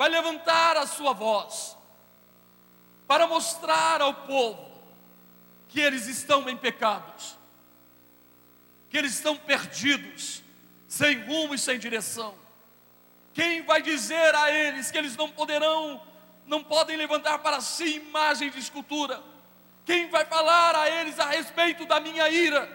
vai 0.00 0.08
levantar 0.08 0.78
a 0.78 0.86
sua 0.86 1.12
voz 1.12 1.76
para 3.06 3.26
mostrar 3.26 4.00
ao 4.00 4.14
povo 4.14 4.70
que 5.68 5.78
eles 5.78 6.06
estão 6.06 6.48
em 6.48 6.56
pecados, 6.56 7.36
que 8.90 8.98
eles 8.98 9.14
estão 9.14 9.36
perdidos, 9.36 10.42
sem 10.86 11.22
rumo 11.22 11.54
e 11.54 11.58
sem 11.58 11.78
direção. 11.78 12.34
Quem 13.32 13.62
vai 13.62 13.80
dizer 13.80 14.34
a 14.34 14.50
eles 14.50 14.90
que 14.90 14.98
eles 14.98 15.16
não 15.16 15.30
poderão, 15.30 16.02
não 16.44 16.62
podem 16.62 16.96
levantar 16.96 17.38
para 17.38 17.62
si 17.62 17.96
imagem 17.96 18.50
de 18.50 18.58
escultura? 18.58 19.22
Quem 19.86 20.10
vai 20.10 20.26
falar 20.26 20.76
a 20.76 20.90
eles 20.90 21.18
a 21.18 21.26
respeito 21.26 21.86
da 21.86 22.00
minha 22.00 22.28
ira, 22.28 22.70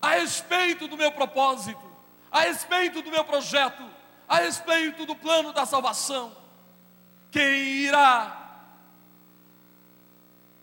a 0.00 0.12
respeito 0.12 0.88
do 0.88 0.96
meu 0.96 1.12
propósito, 1.12 1.82
a 2.30 2.40
respeito 2.40 3.02
do 3.02 3.10
meu 3.10 3.24
projeto? 3.24 3.94
a 4.28 4.38
respeito 4.38 5.06
do 5.06 5.14
plano 5.14 5.52
da 5.52 5.66
salvação. 5.66 6.36
Quem 7.30 7.62
irá? 7.84 8.40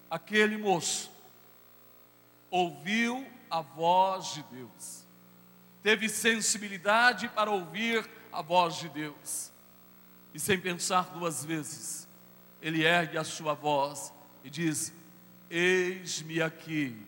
Aquele 0.09 0.57
moço 0.57 1.11
ouviu 2.49 3.25
a 3.51 3.61
voz 3.61 4.33
de 4.33 4.43
Deus, 4.43 5.05
teve 5.83 6.07
sensibilidade 6.07 7.27
para 7.29 7.51
ouvir 7.51 8.09
a 8.31 8.41
voz 8.41 8.77
de 8.77 8.89
Deus, 8.89 9.51
e 10.33 10.39
sem 10.39 10.59
pensar 10.59 11.11
duas 11.11 11.43
vezes, 11.43 12.07
ele 12.61 12.83
ergue 12.83 13.17
a 13.17 13.23
sua 13.23 13.53
voz 13.53 14.13
e 14.43 14.49
diz: 14.49 14.93
Eis-me 15.49 16.41
aqui, 16.41 17.05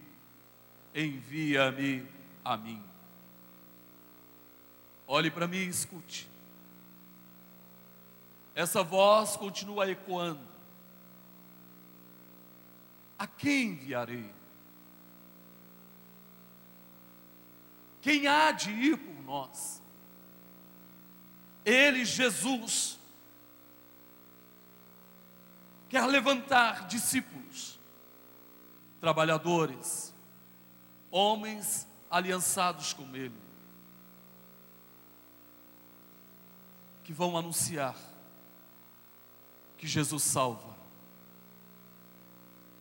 envia-me 0.93 2.05
a 2.43 2.57
mim. 2.57 2.83
Olhe 5.07 5.31
para 5.31 5.47
mim 5.47 5.57
e 5.57 5.67
escute 5.67 6.33
essa 8.55 8.83
voz 8.83 9.35
continua 9.35 9.89
ecoando: 9.89 10.39
A 13.17 13.25
quem 13.25 13.69
enviarei? 13.69 14.31
Quem 18.03 18.27
há 18.27 18.51
de 18.51 18.69
ir 18.69 18.97
por 18.97 19.23
nós? 19.23 19.81
Ele, 21.63 22.03
Jesus, 22.03 22.99
quer 25.87 26.05
levantar 26.05 26.85
discípulos, 26.85 27.79
trabalhadores, 28.99 30.13
homens 31.09 31.87
aliançados 32.11 32.91
com 32.91 33.15
Ele, 33.15 33.39
que 37.05 37.13
vão 37.13 37.37
anunciar 37.37 37.95
que 39.77 39.87
Jesus 39.87 40.23
salva, 40.23 40.75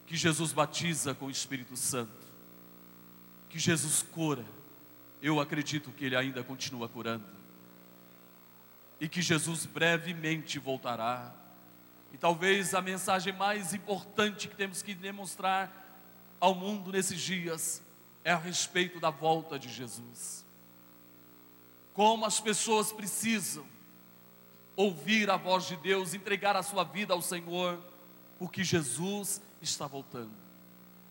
que 0.04 0.16
Jesus 0.16 0.52
batiza 0.52 1.14
com 1.14 1.26
o 1.26 1.30
Espírito 1.30 1.76
Santo, 1.76 2.26
que 3.48 3.60
Jesus 3.60 4.02
cura. 4.02 4.44
Eu 5.22 5.40
acredito 5.40 5.92
que 5.92 6.04
Ele 6.04 6.16
ainda 6.16 6.42
continua 6.42 6.88
curando, 6.88 7.24
e 9.00 9.08
que 9.08 9.22
Jesus 9.22 9.64
brevemente 9.66 10.58
voltará. 10.58 11.32
E 12.12 12.18
talvez 12.18 12.74
a 12.74 12.82
mensagem 12.82 13.32
mais 13.32 13.72
importante 13.72 14.48
que 14.48 14.54
temos 14.54 14.82
que 14.82 14.94
demonstrar 14.94 15.70
ao 16.38 16.54
mundo 16.54 16.92
nesses 16.92 17.20
dias 17.20 17.82
é 18.24 18.32
a 18.32 18.36
respeito 18.36 19.00
da 19.00 19.10
volta 19.10 19.58
de 19.58 19.68
Jesus. 19.68 20.44
Como 21.94 22.24
as 22.24 22.40
pessoas 22.40 22.92
precisam 22.92 23.66
ouvir 24.76 25.30
a 25.30 25.36
voz 25.36 25.66
de 25.66 25.76
Deus, 25.76 26.14
entregar 26.14 26.56
a 26.56 26.62
sua 26.62 26.84
vida 26.84 27.12
ao 27.12 27.22
Senhor, 27.22 27.82
porque 28.38 28.64
Jesus 28.64 29.40
está 29.60 29.86
voltando. 29.86 30.32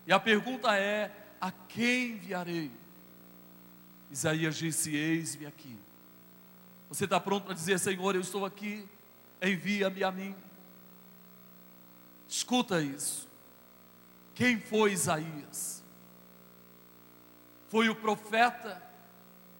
E 0.06 0.12
a 0.12 0.20
pergunta 0.20 0.76
é: 0.76 1.10
a 1.40 1.50
quem 1.50 2.12
enviarei? 2.12 2.81
Isaías 4.12 4.56
disse: 4.56 4.94
Eis-me 4.94 5.46
aqui. 5.46 5.78
Você 6.88 7.04
está 7.04 7.18
pronto 7.18 7.44
para 7.44 7.54
dizer: 7.54 7.78
Senhor, 7.78 8.14
eu 8.14 8.20
estou 8.20 8.44
aqui, 8.44 8.86
envia-me 9.40 10.04
a 10.04 10.12
mim. 10.12 10.36
Escuta 12.28 12.82
isso. 12.82 13.26
Quem 14.34 14.60
foi 14.60 14.92
Isaías? 14.92 15.82
Foi 17.68 17.88
o 17.88 17.94
profeta 17.94 18.82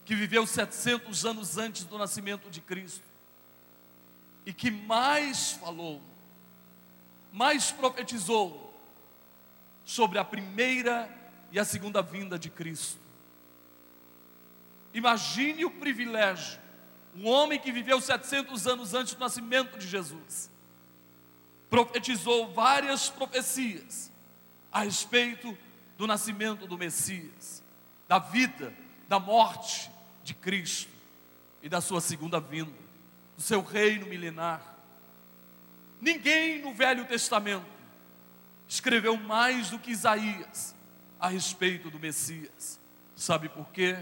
que 0.04 0.14
viveu 0.14 0.46
700 0.46 1.24
anos 1.24 1.56
antes 1.56 1.84
do 1.84 1.96
nascimento 1.96 2.50
de 2.50 2.60
Cristo 2.60 3.04
e 4.44 4.52
que 4.52 4.70
mais 4.70 5.52
falou, 5.52 6.02
mais 7.32 7.70
profetizou 7.70 8.78
sobre 9.84 10.18
a 10.18 10.24
primeira 10.24 11.08
e 11.50 11.58
a 11.58 11.64
segunda 11.64 12.02
vinda 12.02 12.38
de 12.38 12.50
Cristo. 12.50 13.01
Imagine 14.94 15.64
o 15.64 15.70
privilégio, 15.70 16.60
um 17.14 17.26
homem 17.26 17.58
que 17.58 17.72
viveu 17.72 18.00
700 18.00 18.66
anos 18.66 18.94
antes 18.94 19.14
do 19.14 19.20
nascimento 19.20 19.78
de 19.78 19.86
Jesus, 19.86 20.50
profetizou 21.70 22.52
várias 22.52 23.08
profecias 23.08 24.12
a 24.70 24.84
respeito 24.84 25.56
do 25.96 26.06
nascimento 26.06 26.66
do 26.66 26.76
Messias, 26.76 27.62
da 28.08 28.18
vida, 28.18 28.74
da 29.08 29.18
morte 29.18 29.90
de 30.22 30.34
Cristo 30.34 30.90
e 31.62 31.68
da 31.68 31.80
sua 31.80 32.00
segunda 32.00 32.40
vinda 32.40 32.72
do 33.36 33.42
seu 33.42 33.62
reino 33.62 34.06
milenar. 34.06 34.60
Ninguém 36.00 36.60
no 36.60 36.74
Velho 36.74 37.06
Testamento 37.06 37.66
escreveu 38.66 39.16
mais 39.16 39.70
do 39.70 39.78
que 39.78 39.90
Isaías 39.90 40.74
a 41.20 41.28
respeito 41.28 41.90
do 41.90 41.98
Messias. 41.98 42.80
Sabe 43.14 43.48
por 43.48 43.70
quê? 43.70 43.96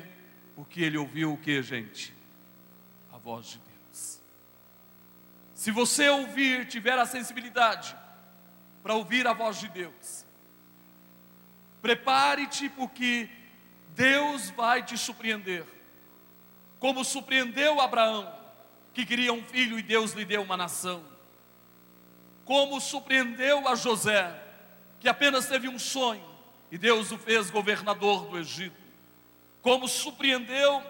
Porque 0.61 0.83
ele 0.83 0.99
ouviu 0.99 1.33
o 1.33 1.39
que, 1.39 1.63
gente? 1.63 2.15
A 3.11 3.17
voz 3.17 3.47
de 3.47 3.59
Deus. 3.61 4.21
Se 5.55 5.71
você 5.71 6.07
ouvir, 6.11 6.69
tiver 6.69 6.99
a 6.99 7.07
sensibilidade 7.07 7.97
para 8.83 8.93
ouvir 8.93 9.27
a 9.27 9.33
voz 9.33 9.59
de 9.59 9.71
Deus, 9.71 10.27
prepare-te 11.81 12.69
porque 12.69 13.31
Deus 13.95 14.51
vai 14.51 14.83
te 14.83 14.99
surpreender, 14.99 15.65
como 16.79 17.07
surpreendeu 17.07 17.81
Abraão 17.81 18.31
que 18.93 19.07
queria 19.07 19.33
um 19.33 19.43
filho 19.43 19.79
e 19.79 19.83
Deus 19.83 20.13
lhe 20.13 20.27
deu 20.27 20.43
uma 20.43 20.59
nação. 20.59 21.03
Como 22.45 22.79
surpreendeu 22.83 23.67
a 23.67 23.75
José, 23.75 24.31
que 25.01 25.09
apenas 25.09 25.47
teve 25.47 25.71
um 25.71 25.79
sonho 25.79 26.29
e 26.71 26.77
Deus 26.77 27.11
o 27.13 27.17
fez 27.17 27.49
governador 27.49 28.27
do 28.27 28.39
Egito. 28.39 28.80
Como 29.63 29.89
surpreendeu 29.89 30.83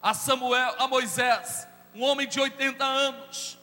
a 0.00 0.14
Samuel, 0.14 0.76
a 0.78 0.86
Moisés, 0.86 1.66
um 1.94 2.02
homem 2.02 2.28
de 2.28 2.40
80 2.40 2.84
anos, 2.84 3.58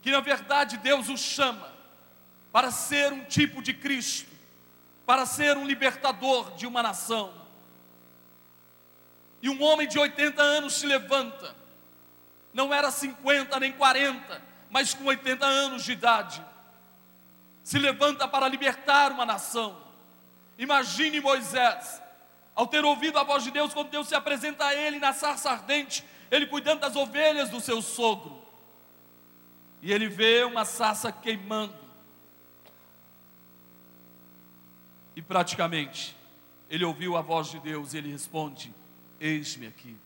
que 0.00 0.10
na 0.10 0.20
verdade 0.20 0.76
Deus 0.76 1.08
o 1.08 1.16
chama 1.16 1.74
para 2.52 2.70
ser 2.70 3.12
um 3.12 3.24
tipo 3.24 3.60
de 3.60 3.74
Cristo, 3.74 4.30
para 5.04 5.26
ser 5.26 5.56
um 5.56 5.66
libertador 5.66 6.54
de 6.54 6.66
uma 6.66 6.82
nação. 6.82 7.34
E 9.42 9.50
um 9.50 9.62
homem 9.62 9.86
de 9.86 9.98
80 9.98 10.42
anos 10.42 10.74
se 10.74 10.86
levanta, 10.86 11.54
não 12.52 12.72
era 12.72 12.90
50 12.90 13.58
nem 13.60 13.72
40, 13.72 14.42
mas 14.70 14.94
com 14.94 15.04
80 15.04 15.44
anos 15.44 15.84
de 15.84 15.92
idade, 15.92 16.42
se 17.62 17.78
levanta 17.78 18.28
para 18.28 18.48
libertar 18.48 19.12
uma 19.12 19.26
nação. 19.26 19.85
Imagine 20.58 21.20
Moisés, 21.20 22.02
ao 22.54 22.66
ter 22.66 22.84
ouvido 22.84 23.18
a 23.18 23.24
voz 23.24 23.44
de 23.44 23.50
Deus, 23.50 23.74
quando 23.74 23.90
Deus 23.90 24.08
se 24.08 24.14
apresenta 24.14 24.64
a 24.64 24.74
ele 24.74 24.98
na 24.98 25.12
sarça 25.12 25.50
ardente, 25.50 26.04
ele 26.30 26.46
cuidando 26.46 26.80
das 26.80 26.96
ovelhas 26.96 27.50
do 27.50 27.60
seu 27.60 27.82
sogro, 27.82 28.42
e 29.82 29.92
ele 29.92 30.08
vê 30.08 30.44
uma 30.44 30.64
sarça 30.64 31.12
queimando, 31.12 31.74
e 35.14 35.22
praticamente 35.22 36.16
ele 36.68 36.84
ouviu 36.84 37.16
a 37.16 37.22
voz 37.22 37.48
de 37.48 37.58
Deus 37.60 37.94
e 37.94 37.98
ele 37.98 38.10
responde: 38.10 38.74
Eis-me 39.20 39.66
aqui. 39.66 39.96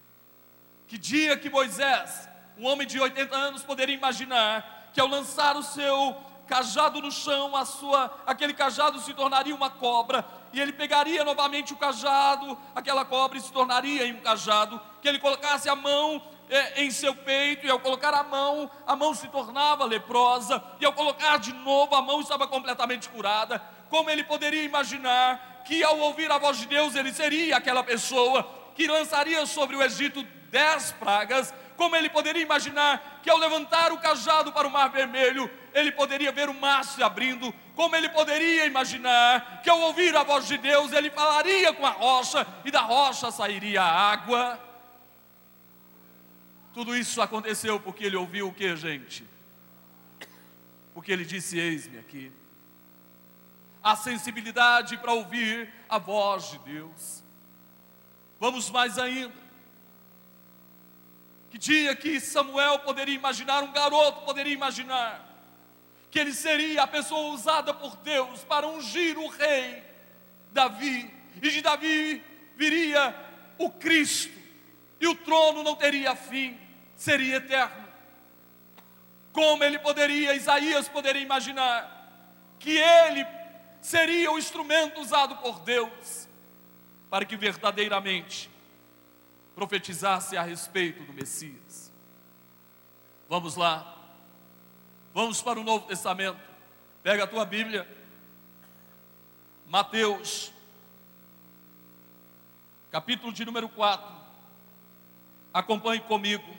Que 0.87 0.99
dia 0.99 1.37
que 1.37 1.49
Moisés, 1.49 2.29
um 2.59 2.67
homem 2.67 2.87
de 2.87 3.01
80 3.01 3.37
anos, 3.37 3.63
poderia 3.63 3.95
imaginar 3.95 4.91
que 4.93 5.01
ao 5.01 5.07
lançar 5.07 5.57
o 5.57 5.63
seu 5.63 6.17
cajado 6.47 7.01
no 7.01 7.13
chão, 7.13 7.57
a 7.57 7.65
sua, 7.65 8.23
aquele 8.27 8.53
cajado 8.53 9.01
se 9.01 9.15
tornaria 9.15 9.55
uma 9.55 9.71
cobra, 9.71 10.25
e 10.53 10.61
ele 10.61 10.73
pegaria 10.73 11.25
novamente 11.25 11.73
o 11.73 11.77
cajado, 11.77 12.59
aquela 12.75 13.05
cobra 13.05 13.39
se 13.39 13.53
tornaria 13.53 14.07
em 14.07 14.13
um 14.15 14.21
cajado, 14.21 14.81
que 15.01 15.09
ele 15.09 15.19
colocasse 15.19 15.69
a 15.69 15.77
mão 15.77 16.23
é, 16.49 16.83
em 16.83 16.91
seu 16.91 17.15
peito, 17.15 17.67
e 17.67 17.71
ao 17.71 17.79
colocar 17.79 18.13
a 18.13 18.25
mão, 18.25 18.71
a 18.87 18.97
mão 18.97 19.15
se 19.15 19.29
tornava 19.29 19.85
leprosa, 19.85 20.63
e 20.81 20.85
ao 20.85 20.93
colocar 20.93 21.39
de 21.39 21.53
novo, 21.53 21.95
a 21.95 22.03
mão 22.03 22.21
estava 22.21 22.47
completamente 22.47 23.09
curada. 23.09 23.63
Como 23.89 24.11
ele 24.11 24.25
poderia 24.25 24.63
imaginar 24.63 25.63
que 25.65 25.83
ao 25.83 25.99
ouvir 25.99 26.31
a 26.31 26.39
voz 26.39 26.59
de 26.59 26.67
Deus, 26.67 26.95
ele 26.95 27.13
seria 27.13 27.57
aquela 27.57 27.85
pessoa 27.85 28.49
que 28.75 28.87
lançaria 28.87 29.45
sobre 29.47 29.77
o 29.77 29.83
Egito 29.83 30.23
dez 30.51 30.93
pragas? 30.93 31.55
Como 31.81 31.97
ele 31.97 32.11
poderia 32.11 32.43
imaginar 32.43 33.21
que 33.23 33.31
ao 33.31 33.39
levantar 33.39 33.91
o 33.91 33.97
cajado 33.97 34.53
para 34.53 34.69
o 34.69 34.71
mar 34.71 34.91
vermelho, 34.91 35.51
ele 35.73 35.91
poderia 35.91 36.31
ver 36.31 36.51
o 36.51 36.53
mar 36.53 36.85
se 36.85 37.03
abrindo? 37.03 37.51
Como 37.75 37.97
ele 37.97 38.11
poderia 38.11 38.67
imaginar 38.67 39.63
que 39.63 39.71
ao 39.71 39.81
ouvir 39.81 40.15
a 40.15 40.23
voz 40.23 40.47
de 40.47 40.59
Deus, 40.59 40.93
ele 40.93 41.11
falaria 41.11 41.73
com 41.73 41.87
a 41.87 41.91
rocha 41.91 42.47
e 42.67 42.71
da 42.71 42.83
rocha 42.83 43.31
sairia 43.31 43.83
água? 43.83 44.61
Tudo 46.75 46.95
isso 46.95 47.23
aconteceu 47.23 47.81
porque 47.81 48.05
ele 48.05 48.17
ouviu 48.17 48.49
o 48.49 48.53
que, 48.53 48.77
gente? 48.77 49.27
Porque 50.93 51.11
ele 51.11 51.25
disse: 51.25 51.59
Eis-me 51.59 51.99
aqui. 51.99 52.31
A 53.83 53.97
sensibilidade 53.97 54.99
para 54.99 55.15
ouvir 55.15 55.73
a 55.89 55.97
voz 55.97 56.51
de 56.51 56.59
Deus. 56.59 57.25
Vamos 58.39 58.69
mais 58.69 58.99
ainda. 58.99 59.40
Que 61.51 61.59
dia 61.59 61.97
que 61.97 62.21
Samuel 62.21 62.79
poderia 62.79 63.15
imaginar, 63.15 63.65
um 63.65 63.73
garoto 63.73 64.25
poderia 64.25 64.55
imaginar, 64.55 65.27
que 66.09 66.19
ele 66.19 66.33
seria 66.33 66.85
a 66.85 66.87
pessoa 66.87 67.35
usada 67.35 67.75
por 67.75 67.97
Deus 67.97 68.45
para 68.45 68.69
ungir 68.69 69.19
o 69.19 69.27
rei 69.27 69.83
Davi, 70.53 71.13
e 71.43 71.51
de 71.51 71.61
Davi 71.61 72.25
viria 72.57 73.15
o 73.59 73.69
Cristo, 73.69 74.33
e 75.01 75.09
o 75.09 75.15
trono 75.17 75.65
não 75.65 75.75
teria 75.75 76.15
fim, 76.15 76.57
seria 76.95 77.37
eterno. 77.37 77.89
Como 79.33 79.65
ele 79.65 79.79
poderia, 79.81 80.35
Isaías 80.35 80.89
poderia 80.89 81.23
imaginar, 81.23 82.11
que 82.61 82.79
ele 82.79 83.27
seria 83.81 84.31
o 84.31 84.39
instrumento 84.39 85.01
usado 85.01 85.37
por 85.39 85.59
Deus, 85.61 86.29
para 87.09 87.25
que 87.25 87.37
verdadeiramente 87.37 88.49
profetizasse 89.61 90.39
a 90.39 90.43
respeito 90.43 91.05
do 91.05 91.13
Messias. 91.13 91.93
Vamos 93.29 93.57
lá, 93.57 93.95
vamos 95.13 95.43
para 95.43 95.61
o 95.61 95.63
Novo 95.63 95.87
Testamento. 95.87 96.41
Pega 97.03 97.25
a 97.25 97.27
tua 97.27 97.45
Bíblia, 97.45 97.87
Mateus, 99.69 100.51
capítulo 102.91 103.35
de 103.35 103.45
número 103.45 103.69
4. 103.69 104.11
Acompanhe 105.53 106.01
comigo. 106.01 106.57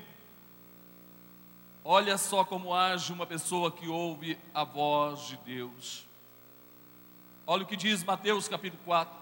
Olha 1.83 2.19
só 2.19 2.45
como 2.45 2.71
age 2.71 3.11
uma 3.11 3.25
pessoa 3.25 3.71
que 3.71 3.87
ouve 3.87 4.37
a 4.53 4.63
voz 4.63 5.21
de 5.21 5.37
Deus. 5.37 6.05
Olha 7.47 7.63
o 7.63 7.65
que 7.65 7.75
diz 7.75 8.03
Mateus 8.03 8.47
capítulo 8.47 8.79
4. 8.85 9.20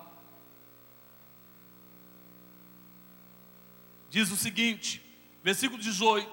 Diz 4.10 4.32
o 4.32 4.36
seguinte, 4.36 5.02
versículo 5.43 5.82
18: 5.82 6.30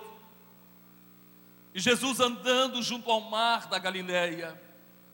E 1.74 1.80
Jesus 1.80 2.20
andando 2.20 2.82
junto 2.82 3.10
ao 3.10 3.20
mar 3.22 3.68
da 3.68 3.78
Galileia, 3.78 4.60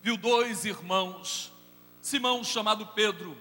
viu 0.02 0.16
dois 0.16 0.64
irmãos, 0.64 1.52
Simão 2.00 2.42
chamado 2.42 2.86
Pedro 2.88 3.36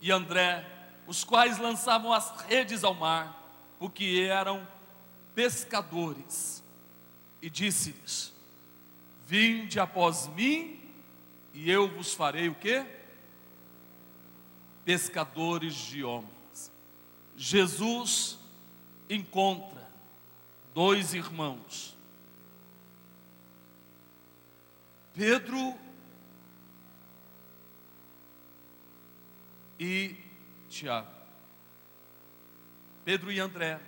e 0.00 0.10
André, 0.10 0.66
os 1.06 1.24
quais 1.24 1.58
lançavam 1.58 2.12
as 2.12 2.30
redes 2.42 2.84
ao 2.84 2.94
mar, 2.94 3.36
porque 3.78 4.26
eram 4.30 4.66
pescadores. 5.34 6.62
E 7.42 7.48
disse-lhes: 7.48 8.32
Vinde 9.26 9.78
após 9.78 10.26
mim, 10.28 10.80
e 11.54 11.70
eu 11.70 11.88
vos 11.88 12.14
farei 12.14 12.48
o 12.48 12.54
quê? 12.54 12.84
Pescadores 14.84 15.74
de 15.74 16.02
homens. 16.02 16.72
Jesus 17.36 18.39
encontra 19.10 19.90
dois 20.72 21.12
irmãos, 21.12 21.96
Pedro 25.12 25.74
e 29.78 30.16
Tiago. 30.68 31.10
Pedro 33.04 33.32
e 33.32 33.40
André. 33.40 33.80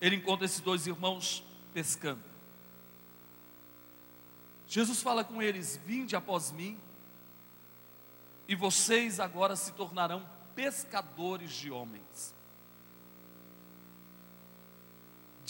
Ele 0.00 0.16
encontra 0.16 0.46
esses 0.46 0.60
dois 0.60 0.86
irmãos 0.86 1.44
pescando. 1.74 2.22
Jesus 4.68 5.02
fala 5.02 5.24
com 5.24 5.42
eles: 5.42 5.76
Vinde 5.84 6.14
após 6.14 6.52
mim, 6.52 6.78
e 8.46 8.54
vocês 8.54 9.18
agora 9.18 9.56
se 9.56 9.72
tornarão 9.72 10.24
pescadores 10.54 11.50
de 11.52 11.70
homens. 11.70 12.32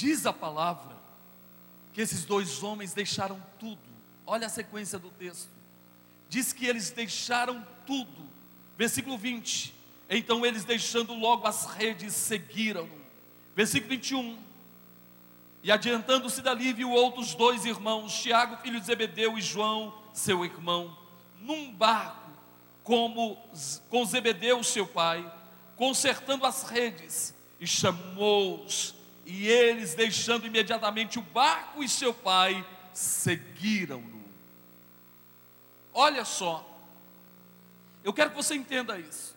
Diz 0.01 0.25
a 0.25 0.33
palavra 0.33 0.97
que 1.93 2.01
esses 2.01 2.25
dois 2.25 2.63
homens 2.63 2.95
deixaram 2.95 3.39
tudo. 3.59 3.83
Olha 4.27 4.47
a 4.47 4.49
sequência 4.49 4.99
do 4.99 5.11
texto. 5.11 5.51
Diz 6.27 6.55
que 6.55 6.65
eles 6.65 6.89
deixaram 6.89 7.63
tudo. 7.87 8.27
Versículo 8.79 9.19
20. 9.19 9.75
Então 10.09 10.47
eles 10.47 10.65
deixando 10.65 11.13
logo 11.13 11.47
as 11.47 11.67
redes 11.67 12.15
seguiram-no. 12.15 12.99
Versículo 13.55 13.91
21. 13.91 14.39
E 15.63 15.71
adiantando-se 15.71 16.41
dali, 16.41 16.73
viu 16.73 16.91
outros 16.91 17.35
dois 17.35 17.67
irmãos, 17.67 18.23
Tiago, 18.23 18.57
filho 18.63 18.81
de 18.81 18.87
Zebedeu, 18.87 19.37
e 19.37 19.43
João, 19.43 19.93
seu 20.15 20.47
irmão, 20.47 20.97
num 21.43 21.75
barco, 21.75 22.31
como 22.83 23.37
com 23.91 24.07
Zebedeu, 24.07 24.65
seu 24.65 24.87
pai, 24.87 25.31
consertando 25.77 26.47
as 26.47 26.63
redes, 26.63 27.35
e 27.61 27.67
chamou-os 27.67 28.99
e 29.31 29.47
eles, 29.47 29.95
deixando 29.95 30.45
imediatamente 30.45 31.17
o 31.17 31.23
barco 31.23 31.85
e 31.85 31.89
seu 31.89 32.13
pai, 32.13 32.67
seguiram-no. 32.93 34.25
Olha 35.95 36.25
só, 36.25 36.69
eu 38.03 38.13
quero 38.13 38.31
que 38.31 38.37
você 38.37 38.57
entenda 38.57 38.99
isso. 38.99 39.37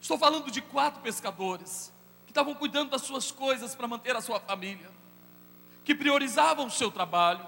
Estou 0.00 0.16
falando 0.16 0.50
de 0.50 0.62
quatro 0.62 1.02
pescadores 1.02 1.92
que 2.24 2.30
estavam 2.30 2.54
cuidando 2.54 2.90
das 2.90 3.02
suas 3.02 3.30
coisas 3.30 3.74
para 3.74 3.86
manter 3.86 4.16
a 4.16 4.22
sua 4.22 4.40
família, 4.40 4.90
que 5.84 5.94
priorizavam 5.94 6.66
o 6.66 6.70
seu 6.70 6.90
trabalho. 6.90 7.44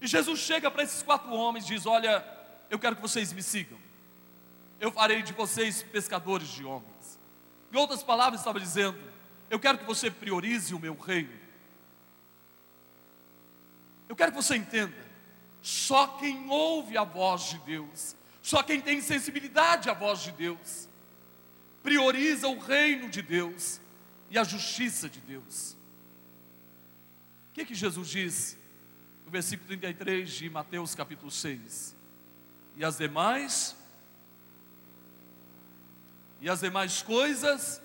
E 0.00 0.08
Jesus 0.08 0.40
chega 0.40 0.72
para 0.72 0.82
esses 0.82 1.04
quatro 1.04 1.32
homens 1.32 1.66
e 1.66 1.68
diz: 1.68 1.86
Olha, 1.86 2.26
eu 2.68 2.80
quero 2.80 2.96
que 2.96 3.02
vocês 3.02 3.32
me 3.32 3.44
sigam. 3.44 3.78
Eu 4.80 4.90
farei 4.90 5.22
de 5.22 5.32
vocês 5.32 5.84
pescadores 5.84 6.48
de 6.48 6.64
homens. 6.64 7.18
Em 7.72 7.76
outras 7.76 8.02
palavras, 8.02 8.40
estava 8.40 8.58
dizendo: 8.58 9.13
eu 9.50 9.58
quero 9.58 9.78
que 9.78 9.84
você 9.84 10.10
priorize 10.10 10.74
o 10.74 10.78
meu 10.78 10.96
reino. 10.96 11.44
Eu 14.08 14.16
quero 14.16 14.32
que 14.32 14.42
você 14.42 14.56
entenda: 14.56 14.94
só 15.62 16.06
quem 16.18 16.48
ouve 16.48 16.96
a 16.96 17.04
voz 17.04 17.50
de 17.50 17.58
Deus, 17.58 18.16
só 18.42 18.62
quem 18.62 18.80
tem 18.80 19.00
sensibilidade 19.00 19.88
à 19.88 19.94
voz 19.94 20.20
de 20.20 20.32
Deus, 20.32 20.88
prioriza 21.82 22.48
o 22.48 22.58
reino 22.58 23.08
de 23.08 23.22
Deus 23.22 23.80
e 24.30 24.38
a 24.38 24.44
justiça 24.44 25.08
de 25.08 25.20
Deus. 25.20 25.76
O 27.50 27.54
que, 27.54 27.64
que 27.64 27.74
Jesus 27.74 28.08
diz 28.08 28.58
no 29.24 29.30
versículo 29.30 29.68
33 29.68 30.30
de 30.30 30.50
Mateus 30.50 30.94
capítulo 30.94 31.30
6? 31.30 31.94
E 32.76 32.84
as 32.84 32.98
demais, 32.98 33.76
e 36.40 36.48
as 36.50 36.60
demais 36.60 37.00
coisas, 37.00 37.80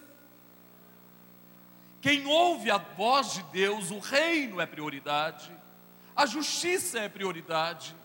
quem 2.01 2.25
ouve 2.25 2.71
a 2.71 2.77
voz 2.77 3.33
de 3.33 3.43
Deus, 3.43 3.91
o 3.91 3.99
reino 3.99 4.61
é 4.61 4.65
prioridade, 4.65 5.51
a 6.15 6.25
justiça 6.25 6.99
é 6.99 7.09
prioridade. 7.09 7.95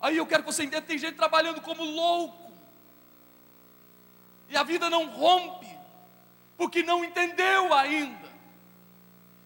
Aí 0.00 0.16
eu 0.16 0.26
quero 0.26 0.42
que 0.42 0.52
você 0.52 0.64
entenda: 0.64 0.86
tem 0.86 0.98
gente 0.98 1.16
trabalhando 1.16 1.60
como 1.60 1.82
louco, 1.82 2.52
e 4.48 4.56
a 4.56 4.62
vida 4.62 4.90
não 4.90 5.06
rompe, 5.06 5.68
porque 6.56 6.82
não 6.82 7.04
entendeu 7.04 7.72
ainda 7.72 8.26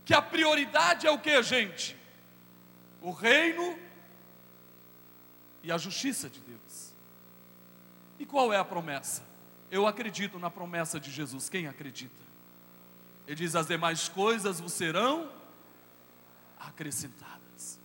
que 0.05 0.14
a 0.14 0.20
prioridade 0.20 1.07
é 1.07 1.11
o 1.11 1.18
que, 1.18 1.41
gente? 1.43 1.97
O 3.01 3.12
reino 3.12 3.78
e 5.62 5.70
a 5.70 5.78
justiça 5.78 6.28
de 6.28 6.41
Deus. 6.41 6.93
E 8.18 8.26
qual 8.26 8.53
é 8.53 8.59
a 8.59 8.64
promessa? 8.64 9.22
Eu 9.70 9.87
acredito 9.87 10.39
na 10.39 10.51
promessa 10.51 10.99
de 10.99 11.11
Jesus. 11.11 11.49
Quem 11.49 11.68
acredita? 11.68 12.30
Ele 13.31 13.37
diz: 13.37 13.55
as 13.55 13.68
demais 13.68 14.09
coisas 14.09 14.59
vos 14.59 14.72
serão 14.72 15.31
acrescentadas. 16.59 17.78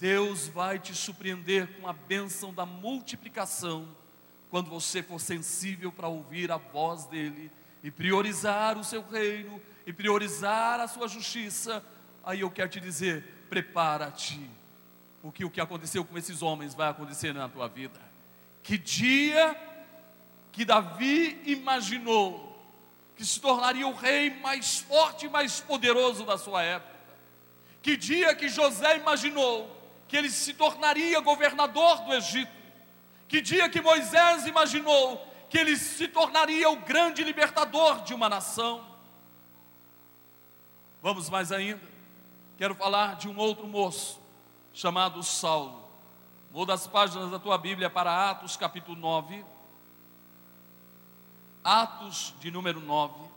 Deus 0.00 0.48
vai 0.48 0.78
te 0.78 0.94
surpreender 0.94 1.78
com 1.78 1.86
a 1.86 1.92
bênção 1.92 2.52
da 2.54 2.64
multiplicação, 2.64 3.86
quando 4.48 4.70
você 4.70 5.02
for 5.02 5.20
sensível 5.20 5.92
para 5.92 6.08
ouvir 6.08 6.50
a 6.50 6.56
voz 6.56 7.04
dEle 7.04 7.52
e 7.82 7.90
priorizar 7.90 8.78
o 8.78 8.84
seu 8.84 9.06
reino 9.06 9.60
e 9.86 9.92
priorizar 9.92 10.80
a 10.80 10.88
sua 10.88 11.06
justiça. 11.06 11.84
Aí 12.24 12.40
eu 12.40 12.50
quero 12.50 12.70
te 12.70 12.80
dizer: 12.80 13.44
prepara-te, 13.50 14.50
porque 15.20 15.44
o 15.44 15.50
que 15.50 15.60
aconteceu 15.60 16.06
com 16.06 16.16
esses 16.16 16.40
homens 16.40 16.74
vai 16.74 16.88
acontecer 16.88 17.34
na 17.34 17.50
tua 17.50 17.68
vida. 17.68 18.00
Que 18.62 18.78
dia 18.78 19.54
que 20.52 20.64
Davi 20.64 21.42
imaginou 21.44 22.53
que 23.16 23.24
se 23.24 23.40
tornaria 23.40 23.86
o 23.86 23.94
rei 23.94 24.30
mais 24.40 24.78
forte 24.78 25.26
e 25.26 25.28
mais 25.28 25.60
poderoso 25.60 26.24
da 26.24 26.36
sua 26.36 26.62
época. 26.62 26.94
Que 27.82 27.96
dia 27.96 28.34
que 28.34 28.48
José 28.48 28.96
imaginou 28.96 29.70
que 30.08 30.16
ele 30.16 30.30
se 30.30 30.54
tornaria 30.54 31.20
governador 31.20 32.00
do 32.02 32.12
Egito. 32.14 32.52
Que 33.28 33.40
dia 33.40 33.68
que 33.68 33.80
Moisés 33.80 34.46
imaginou 34.46 35.26
que 35.48 35.58
ele 35.58 35.76
se 35.76 36.08
tornaria 36.08 36.68
o 36.70 36.76
grande 36.76 37.22
libertador 37.22 38.02
de 38.02 38.14
uma 38.14 38.28
nação. 38.28 38.84
Vamos 41.02 41.28
mais 41.28 41.52
ainda. 41.52 41.82
Quero 42.56 42.74
falar 42.74 43.16
de 43.16 43.28
um 43.28 43.36
outro 43.36 43.66
moço 43.66 44.20
chamado 44.72 45.22
Saulo. 45.22 45.84
Muda 46.50 46.72
as 46.72 46.86
páginas 46.86 47.30
da 47.30 47.38
tua 47.38 47.58
Bíblia 47.58 47.90
para 47.90 48.30
Atos 48.30 48.56
capítulo 48.56 48.96
9. 48.96 49.44
Atos 51.64 52.34
de 52.40 52.50
número 52.50 52.78
9. 52.78 53.30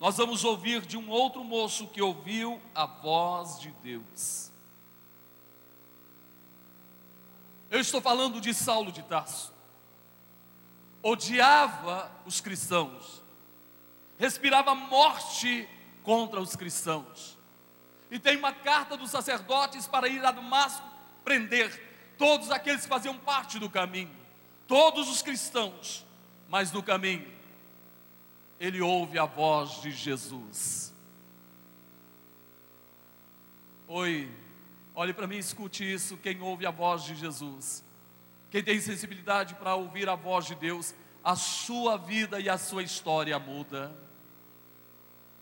Nós 0.00 0.16
vamos 0.16 0.42
ouvir 0.44 0.80
de 0.86 0.96
um 0.96 1.10
outro 1.10 1.44
moço 1.44 1.86
que 1.88 2.00
ouviu 2.00 2.60
a 2.74 2.86
voz 2.86 3.60
de 3.60 3.70
Deus. 3.82 4.50
Eu 7.70 7.80
estou 7.80 8.00
falando 8.00 8.40
de 8.40 8.54
Saulo 8.54 8.90
de 8.90 9.02
Tarso. 9.02 9.52
Odiava 11.02 12.10
os 12.24 12.40
cristãos, 12.40 13.22
respirava 14.18 14.74
morte 14.74 15.68
contra 16.02 16.40
os 16.40 16.56
cristãos. 16.56 17.36
E 18.10 18.18
tem 18.18 18.36
uma 18.38 18.52
carta 18.52 18.96
dos 18.96 19.10
sacerdotes 19.10 19.86
para 19.86 20.08
ir 20.08 20.24
a 20.24 20.30
Damasco 20.30 20.86
prender 21.24 22.14
todos 22.16 22.50
aqueles 22.50 22.82
que 22.82 22.88
faziam 22.88 23.16
parte 23.18 23.58
do 23.58 23.68
caminho 23.68 24.21
todos 24.72 25.10
os 25.10 25.20
cristãos, 25.20 26.02
mas 26.48 26.72
no 26.72 26.82
caminho, 26.82 27.30
ele 28.58 28.80
ouve 28.80 29.18
a 29.18 29.26
voz 29.26 29.82
de 29.82 29.90
Jesus. 29.90 30.94
Oi, 33.86 34.34
olhe 34.94 35.12
para 35.12 35.26
mim, 35.26 35.36
escute 35.36 35.84
isso. 35.84 36.16
Quem 36.16 36.40
ouve 36.40 36.64
a 36.64 36.70
voz 36.70 37.04
de 37.04 37.14
Jesus, 37.14 37.84
quem 38.50 38.64
tem 38.64 38.80
sensibilidade 38.80 39.56
para 39.56 39.74
ouvir 39.74 40.08
a 40.08 40.14
voz 40.14 40.46
de 40.46 40.54
Deus, 40.54 40.94
a 41.22 41.36
sua 41.36 41.98
vida 41.98 42.40
e 42.40 42.48
a 42.48 42.56
sua 42.56 42.82
história 42.82 43.38
muda. 43.38 43.94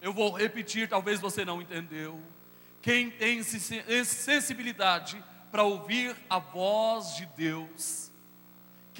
Eu 0.00 0.12
vou 0.12 0.32
repetir, 0.32 0.88
talvez 0.88 1.20
você 1.20 1.44
não 1.44 1.62
entendeu. 1.62 2.20
Quem 2.82 3.12
tem 3.12 3.44
sensibilidade 3.44 5.22
para 5.52 5.62
ouvir 5.62 6.16
a 6.28 6.40
voz 6.40 7.14
de 7.14 7.26
Deus, 7.26 8.09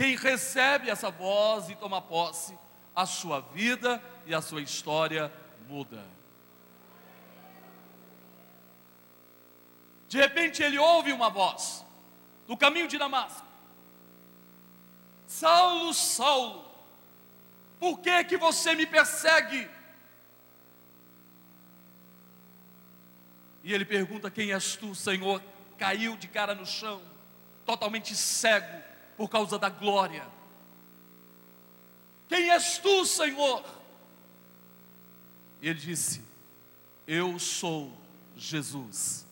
quem 0.01 0.17
recebe 0.17 0.89
essa 0.89 1.11
voz 1.11 1.69
e 1.69 1.75
toma 1.75 2.01
posse, 2.01 2.59
a 2.97 3.05
sua 3.05 3.41
vida 3.41 4.03
e 4.25 4.35
a 4.35 4.41
sua 4.41 4.63
história 4.63 5.31
muda. 5.69 6.03
De 10.09 10.17
repente 10.17 10.63
ele 10.63 10.79
ouve 10.79 11.13
uma 11.13 11.29
voz 11.29 11.85
no 12.49 12.57
caminho 12.57 12.89
de 12.89 12.97
Damasco. 12.97 13.47
Saulo, 15.27 15.93
Saulo, 15.93 16.65
por 17.79 18.01
que 18.01 18.25
que 18.25 18.39
você 18.39 18.75
me 18.75 18.87
persegue? 18.87 19.69
E 23.63 23.75
ele 23.75 23.85
pergunta: 23.85 24.31
Quem 24.31 24.51
és 24.51 24.77
tu, 24.77 24.95
Senhor? 24.95 25.43
Caiu 25.77 26.17
de 26.17 26.27
cara 26.27 26.55
no 26.55 26.65
chão, 26.65 27.03
totalmente 27.67 28.17
cego 28.17 28.90
por 29.21 29.29
causa 29.29 29.59
da 29.59 29.69
glória. 29.69 30.27
Quem 32.27 32.49
és 32.49 32.79
tu, 32.79 33.05
Senhor? 33.05 33.63
E 35.61 35.69
ele 35.69 35.79
disse: 35.79 36.23
Eu 37.07 37.39
sou 37.39 37.95
Jesus, 38.35 39.27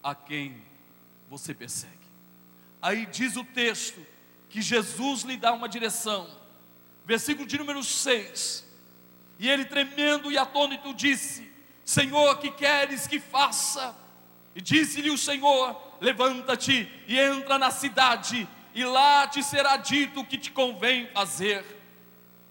a 0.00 0.14
quem 0.14 0.62
você 1.28 1.52
persegue. 1.52 2.06
Aí 2.80 3.06
diz 3.06 3.34
o 3.34 3.42
texto 3.42 4.06
que 4.48 4.62
Jesus 4.62 5.22
lhe 5.22 5.36
dá 5.36 5.52
uma 5.52 5.68
direção, 5.68 6.30
versículo 7.04 7.44
de 7.44 7.58
número 7.58 7.82
6. 7.82 8.64
E 9.40 9.50
ele, 9.50 9.64
tremendo 9.64 10.30
e 10.30 10.38
atônito, 10.38 10.94
disse: 10.94 11.50
Senhor, 11.84 12.38
que 12.38 12.52
queres 12.52 13.08
que 13.08 13.18
faça? 13.18 13.96
E 14.54 14.60
disse-lhe 14.60 15.10
o 15.10 15.18
Senhor: 15.18 15.76
Levanta-te 16.00 16.88
e 17.08 17.18
entra 17.18 17.58
na 17.58 17.72
cidade, 17.72 18.48
e 18.74 18.84
lá 18.84 19.26
te 19.28 19.42
será 19.42 19.76
dito 19.76 20.20
o 20.20 20.26
que 20.26 20.36
te 20.36 20.50
convém 20.50 21.06
fazer. 21.14 21.64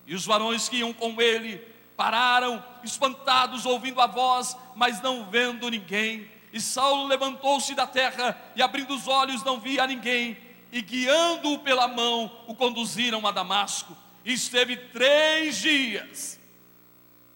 E 0.07 0.15
os 0.15 0.26
varões 0.26 0.69
que 0.69 0.78
iam 0.78 0.93
com 0.93 1.21
ele 1.21 1.57
pararam, 1.97 2.63
espantados, 2.84 3.65
ouvindo 3.65 3.99
a 3.99 4.07
voz, 4.07 4.57
mas 4.76 5.01
não 5.01 5.30
vendo 5.30 5.69
ninguém. 5.69 6.30
E 6.51 6.61
Saulo 6.61 7.07
levantou-se 7.07 7.76
da 7.76 7.86
terra 7.86 8.39
e, 8.55 8.61
abrindo 8.61 8.93
os 8.93 9.07
olhos, 9.07 9.43
não 9.43 9.59
via 9.59 9.86
ninguém. 9.86 10.38
E 10.71 10.82
guiando-o 10.82 11.59
pela 11.59 11.88
mão, 11.88 12.32
o 12.47 12.55
conduziram 12.55 13.26
a 13.28 13.32
Damasco. 13.32 13.95
E 14.24 14.34
esteve 14.34 14.78
três 14.78 15.57
dias, 15.57 16.39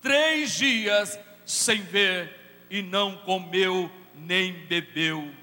três 0.01 0.53
dias 0.53 1.19
sem 1.45 1.81
ver, 1.81 2.65
e 2.69 2.81
não 2.81 3.17
comeu 3.17 3.91
nem 4.15 4.53
bebeu. 4.53 5.19
Ele 5.19 5.35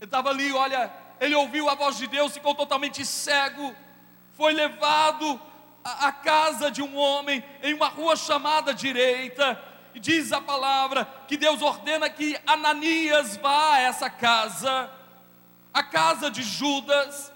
estava 0.00 0.30
ali, 0.30 0.52
olha, 0.52 0.92
ele 1.20 1.34
ouviu 1.34 1.68
a 1.68 1.74
voz 1.74 1.98
de 1.98 2.06
Deus, 2.06 2.32
ficou 2.32 2.54
totalmente 2.54 3.04
cego, 3.04 3.76
foi 4.32 4.54
levado 4.54 5.38
à 5.84 6.10
casa 6.10 6.70
de 6.70 6.82
um 6.82 6.96
homem 6.96 7.44
em 7.62 7.74
uma 7.74 7.88
rua 7.88 8.16
chamada 8.16 8.72
direita, 8.72 9.62
e 9.94 10.00
diz 10.00 10.32
a 10.32 10.40
palavra 10.40 11.04
que 11.28 11.36
Deus 11.36 11.60
ordena 11.60 12.08
que 12.08 12.40
Ananias 12.46 13.36
vá 13.36 13.74
a 13.74 13.80
essa 13.80 14.08
casa, 14.08 14.90
a 15.74 15.82
casa 15.82 16.30
de 16.30 16.42
Judas, 16.42 17.30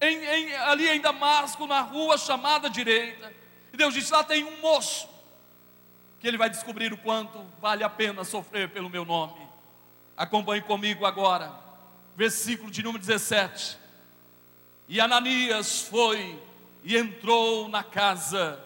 em, 0.00 0.24
em, 0.24 0.54
ali 0.56 0.88
em 0.88 1.00
Damasco, 1.00 1.66
na 1.66 1.80
rua 1.82 2.18
chamada 2.18 2.68
direita. 2.68 3.32
E 3.72 3.76
Deus 3.76 3.94
disse: 3.94 4.10
lá 4.12 4.24
tem 4.24 4.44
um 4.44 4.60
moço, 4.60 5.08
que 6.18 6.26
ele 6.26 6.38
vai 6.38 6.50
descobrir 6.50 6.92
o 6.92 6.98
quanto 6.98 7.44
vale 7.60 7.84
a 7.84 7.88
pena 7.88 8.24
sofrer 8.24 8.70
pelo 8.70 8.88
meu 8.88 9.04
nome. 9.04 9.46
Acompanhe 10.16 10.62
comigo 10.62 11.04
agora 11.04 11.67
versículo 12.18 12.68
de 12.68 12.82
número 12.82 12.98
17. 12.98 13.78
E 14.88 15.00
Ananias 15.00 15.82
foi 15.82 16.36
e 16.82 16.96
entrou 16.96 17.68
na 17.68 17.84
casa, 17.84 18.60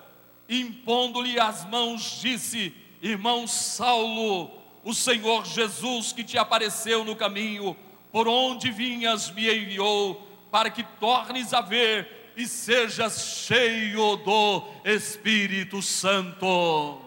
impondo-lhe 0.49 1.39
as 1.39 1.63
mãos, 1.69 2.19
disse: 2.23 2.75
Irmão 3.03 3.47
Saulo, 3.47 4.51
o 4.83 4.95
Senhor 4.95 5.45
Jesus 5.45 6.15
que 6.15 6.25
te 6.25 6.39
apareceu 6.39 7.05
no 7.05 7.15
caminho, 7.15 7.77
por 8.11 8.27
onde 8.27 8.71
vinhas, 8.71 9.31
me 9.31 9.55
enviou, 9.55 10.27
para 10.51 10.71
que 10.71 10.83
tornes 10.83 11.53
a 11.53 11.61
ver 11.61 12.33
e 12.35 12.47
sejas 12.47 13.45
cheio 13.47 14.17
do 14.17 14.63
Espírito 14.83 15.83
Santo. 15.83 17.03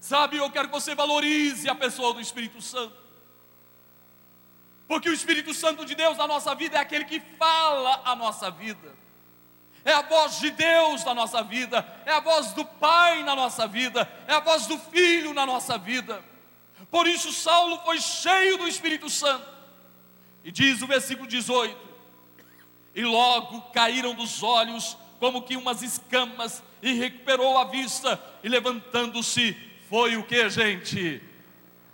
Sabe, 0.00 0.38
eu 0.38 0.50
quero 0.50 0.66
que 0.66 0.74
você 0.74 0.92
valorize 0.92 1.68
a 1.68 1.74
pessoa 1.76 2.12
do 2.12 2.20
Espírito 2.20 2.60
Santo. 2.60 3.05
Porque 4.86 5.08
o 5.08 5.12
Espírito 5.12 5.52
Santo 5.52 5.84
de 5.84 5.94
Deus 5.94 6.16
na 6.16 6.26
nossa 6.26 6.54
vida 6.54 6.76
é 6.76 6.80
aquele 6.80 7.04
que 7.04 7.20
fala 7.38 8.02
a 8.04 8.14
nossa 8.14 8.50
vida. 8.50 8.94
É 9.84 9.92
a 9.92 10.02
voz 10.02 10.40
de 10.40 10.50
Deus 10.50 11.04
na 11.04 11.14
nossa 11.14 11.42
vida, 11.44 11.86
é 12.04 12.12
a 12.12 12.18
voz 12.18 12.52
do 12.52 12.64
Pai 12.64 13.22
na 13.22 13.36
nossa 13.36 13.68
vida, 13.68 14.10
é 14.26 14.34
a 14.34 14.40
voz 14.40 14.66
do 14.66 14.76
Filho 14.78 15.32
na 15.32 15.46
nossa 15.46 15.78
vida. 15.78 16.24
Por 16.90 17.06
isso 17.06 17.32
Saulo 17.32 17.80
foi 17.84 18.00
cheio 18.00 18.58
do 18.58 18.66
Espírito 18.66 19.08
Santo. 19.08 19.46
E 20.42 20.50
diz 20.50 20.82
o 20.82 20.86
versículo 20.86 21.28
18: 21.28 21.76
E 22.96 23.04
logo 23.04 23.62
caíram 23.72 24.12
dos 24.12 24.42
olhos 24.42 24.96
como 25.18 25.42
que 25.42 25.56
umas 25.56 25.82
escamas, 25.82 26.62
e 26.82 26.92
recuperou 26.92 27.58
a 27.58 27.64
vista, 27.64 28.20
e 28.42 28.48
levantando-se, 28.48 29.56
foi 29.88 30.16
o 30.16 30.24
que, 30.24 30.48
gente? 30.50 31.22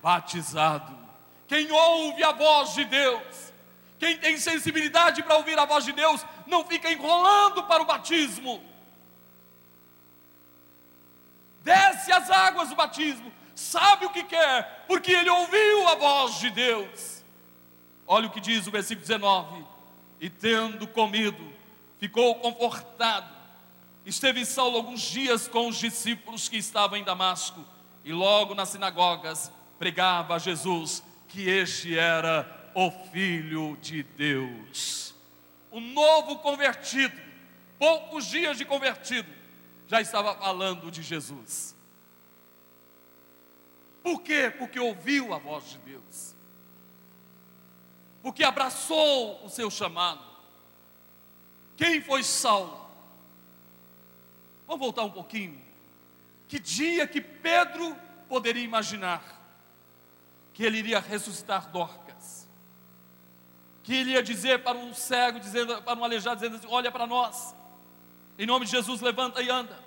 Batizado. 0.02 1.01
Quem 1.52 1.70
ouve 1.70 2.24
a 2.24 2.32
voz 2.32 2.72
de 2.72 2.82
Deus, 2.86 3.52
quem 3.98 4.16
tem 4.16 4.38
sensibilidade 4.38 5.22
para 5.22 5.36
ouvir 5.36 5.58
a 5.58 5.66
voz 5.66 5.84
de 5.84 5.92
Deus, 5.92 6.24
não 6.46 6.64
fica 6.64 6.90
enrolando 6.90 7.64
para 7.64 7.82
o 7.82 7.84
batismo. 7.84 8.64
Desce 11.62 12.10
as 12.10 12.30
águas 12.30 12.70
do 12.70 12.74
batismo, 12.74 13.30
sabe 13.54 14.06
o 14.06 14.10
que 14.10 14.24
quer, 14.24 14.86
porque 14.88 15.12
ele 15.12 15.28
ouviu 15.28 15.88
a 15.88 15.94
voz 15.94 16.36
de 16.36 16.48
Deus. 16.48 17.22
Olha 18.06 18.28
o 18.28 18.30
que 18.30 18.40
diz 18.40 18.66
o 18.66 18.70
versículo 18.70 19.06
19: 19.06 19.62
E 20.18 20.30
tendo 20.30 20.86
comido, 20.86 21.52
ficou 21.98 22.36
confortado. 22.36 23.30
Esteve 24.06 24.46
Saulo 24.46 24.78
alguns 24.78 25.02
dias 25.02 25.48
com 25.48 25.68
os 25.68 25.76
discípulos 25.76 26.48
que 26.48 26.56
estavam 26.56 26.96
em 26.96 27.04
Damasco, 27.04 27.62
e 28.02 28.10
logo 28.10 28.54
nas 28.54 28.70
sinagogas 28.70 29.52
pregava 29.78 30.38
Jesus 30.38 31.02
que 31.32 31.48
este 31.48 31.98
era 31.98 32.70
o 32.74 32.90
Filho 32.90 33.76
de 33.80 34.02
Deus. 34.02 35.14
O 35.70 35.80
novo 35.80 36.38
convertido, 36.40 37.18
poucos 37.78 38.26
dias 38.26 38.58
de 38.58 38.66
convertido, 38.66 39.32
já 39.86 40.00
estava 40.00 40.36
falando 40.36 40.90
de 40.90 41.02
Jesus. 41.02 41.74
Por 44.02 44.20
quê? 44.20 44.52
Porque 44.58 44.78
ouviu 44.78 45.32
a 45.32 45.38
voz 45.38 45.70
de 45.70 45.78
Deus, 45.78 46.34
porque 48.22 48.44
abraçou 48.44 49.42
o 49.42 49.48
seu 49.48 49.70
chamado. 49.70 50.22
Quem 51.76 52.02
foi 52.02 52.22
Saulo? 52.22 52.78
Vamos 54.66 54.80
voltar 54.80 55.04
um 55.04 55.10
pouquinho. 55.10 55.60
Que 56.46 56.58
dia 56.58 57.06
que 57.06 57.22
Pedro 57.22 57.96
poderia 58.28 58.62
imaginar 58.62 59.41
que 60.52 60.64
ele 60.64 60.78
iria 60.78 61.00
ressuscitar 61.00 61.70
Dorcas, 61.70 62.48
que 63.82 63.94
ele 63.94 64.10
ia 64.10 64.22
dizer 64.22 64.62
para 64.62 64.76
um 64.76 64.94
cego, 64.94 65.40
dizendo, 65.40 65.82
para 65.82 65.98
um 65.98 66.04
aleijado, 66.04 66.36
dizendo 66.36 66.56
assim: 66.56 66.66
Olha 66.68 66.90
para 66.90 67.06
nós, 67.06 67.54
em 68.38 68.46
nome 68.46 68.66
de 68.66 68.72
Jesus, 68.72 69.00
levanta 69.00 69.42
e 69.42 69.50
anda. 69.50 69.78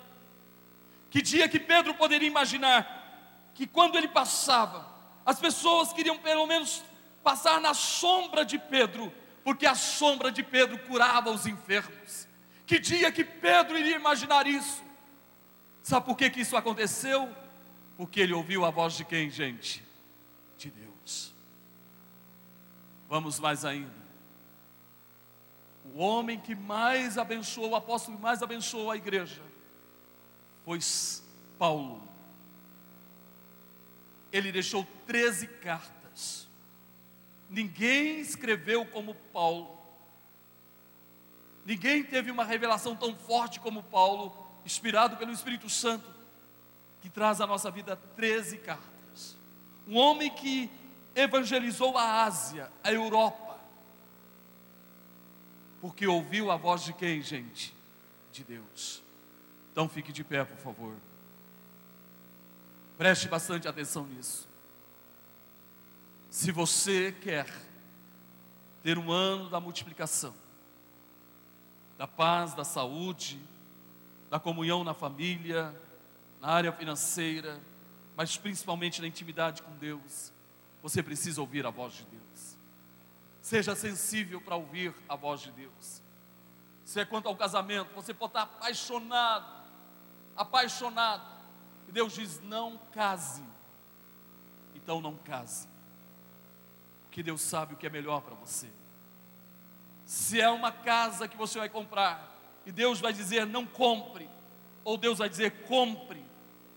Que 1.10 1.22
dia 1.22 1.48
que 1.48 1.58
Pedro 1.58 1.94
poderia 1.94 2.28
imaginar 2.28 3.50
que 3.54 3.66
quando 3.66 3.96
ele 3.96 4.08
passava, 4.08 4.86
as 5.24 5.38
pessoas 5.38 5.92
queriam 5.92 6.18
pelo 6.18 6.46
menos 6.46 6.84
passar 7.22 7.60
na 7.60 7.72
sombra 7.72 8.44
de 8.44 8.58
Pedro, 8.58 9.12
porque 9.42 9.66
a 9.66 9.74
sombra 9.74 10.30
de 10.30 10.42
Pedro 10.42 10.78
curava 10.80 11.30
os 11.30 11.46
enfermos. 11.46 12.28
Que 12.66 12.78
dia 12.78 13.10
que 13.12 13.24
Pedro 13.24 13.78
iria 13.78 13.96
imaginar 13.96 14.46
isso? 14.46 14.84
Sabe 15.82 16.04
por 16.04 16.16
que, 16.16 16.28
que 16.28 16.40
isso 16.40 16.56
aconteceu? 16.56 17.32
Porque 17.96 18.20
ele 18.20 18.32
ouviu 18.32 18.64
a 18.64 18.70
voz 18.70 18.94
de 18.94 19.04
quem, 19.04 19.30
gente? 19.30 19.85
De 20.56 20.70
Deus. 20.70 21.34
Vamos 23.08 23.38
mais 23.38 23.64
ainda. 23.64 24.06
O 25.94 25.98
homem 25.98 26.40
que 26.40 26.54
mais 26.54 27.16
abençoou, 27.16 27.70
o 27.70 27.76
apóstolo 27.76 28.16
que 28.16 28.22
mais 28.22 28.42
abençoou 28.42 28.90
a 28.90 28.96
igreja, 28.96 29.42
foi 30.64 30.80
Paulo. 31.58 32.06
Ele 34.32 34.50
deixou 34.50 34.86
13 35.06 35.46
cartas. 35.46 36.48
Ninguém 37.48 38.18
escreveu 38.18 38.84
como 38.84 39.14
Paulo. 39.14 39.76
Ninguém 41.64 42.02
teve 42.02 42.30
uma 42.30 42.44
revelação 42.44 42.96
tão 42.96 43.14
forte 43.14 43.60
como 43.60 43.82
Paulo, 43.84 44.36
inspirado 44.64 45.16
pelo 45.16 45.32
Espírito 45.32 45.68
Santo, 45.68 46.12
que 47.00 47.08
traz 47.08 47.40
à 47.40 47.46
nossa 47.46 47.70
vida 47.70 47.96
13 48.16 48.58
cartas 48.58 48.95
um 49.86 49.96
homem 49.96 50.30
que 50.30 50.70
evangelizou 51.14 51.96
a 51.96 52.24
Ásia, 52.24 52.70
a 52.82 52.92
Europa, 52.92 53.58
porque 55.80 56.06
ouviu 56.06 56.50
a 56.50 56.56
voz 56.56 56.82
de 56.82 56.92
quem, 56.92 57.22
gente? 57.22 57.74
De 58.32 58.42
Deus. 58.42 59.02
Então 59.72 59.88
fique 59.88 60.12
de 60.12 60.24
pé, 60.24 60.44
por 60.44 60.58
favor. 60.58 60.94
Preste 62.98 63.28
bastante 63.28 63.68
atenção 63.68 64.06
nisso. 64.06 64.48
Se 66.30 66.50
você 66.50 67.12
quer 67.12 67.46
ter 68.82 68.98
um 68.98 69.10
ano 69.10 69.48
da 69.48 69.60
multiplicação, 69.60 70.34
da 71.96 72.06
paz, 72.06 72.54
da 72.54 72.64
saúde, 72.64 73.40
da 74.28 74.38
comunhão 74.38 74.84
na 74.84 74.94
família, 74.94 75.74
na 76.40 76.48
área 76.48 76.72
financeira, 76.72 77.60
mas 78.16 78.36
principalmente 78.36 79.02
na 79.02 79.06
intimidade 79.06 79.62
com 79.62 79.76
Deus, 79.76 80.32
você 80.82 81.02
precisa 81.02 81.40
ouvir 81.40 81.66
a 81.66 81.70
voz 81.70 81.92
de 81.92 82.04
Deus. 82.04 82.56
Seja 83.42 83.76
sensível 83.76 84.40
para 84.40 84.56
ouvir 84.56 84.94
a 85.08 85.14
voz 85.14 85.42
de 85.42 85.52
Deus. 85.52 86.02
Se 86.84 86.98
é 87.00 87.04
quanto 87.04 87.28
ao 87.28 87.36
casamento, 87.36 87.94
você 87.94 88.14
pode 88.14 88.30
estar 88.30 88.42
apaixonado, 88.42 89.64
apaixonado, 90.34 91.24
e 91.88 91.92
Deus 91.92 92.14
diz: 92.14 92.40
não 92.40 92.78
case. 92.92 93.44
Então 94.74 95.00
não 95.00 95.16
case, 95.16 95.68
porque 97.02 97.22
Deus 97.22 97.40
sabe 97.40 97.74
o 97.74 97.76
que 97.76 97.86
é 97.86 97.90
melhor 97.90 98.22
para 98.22 98.34
você. 98.34 98.70
Se 100.04 100.40
é 100.40 100.48
uma 100.48 100.72
casa 100.72 101.28
que 101.28 101.36
você 101.36 101.58
vai 101.58 101.68
comprar, 101.68 102.34
e 102.64 102.72
Deus 102.72 103.00
vai 103.00 103.12
dizer: 103.12 103.46
não 103.46 103.66
compre, 103.66 104.28
ou 104.84 104.96
Deus 104.96 105.18
vai 105.18 105.28
dizer: 105.28 105.62
compre, 105.66 106.24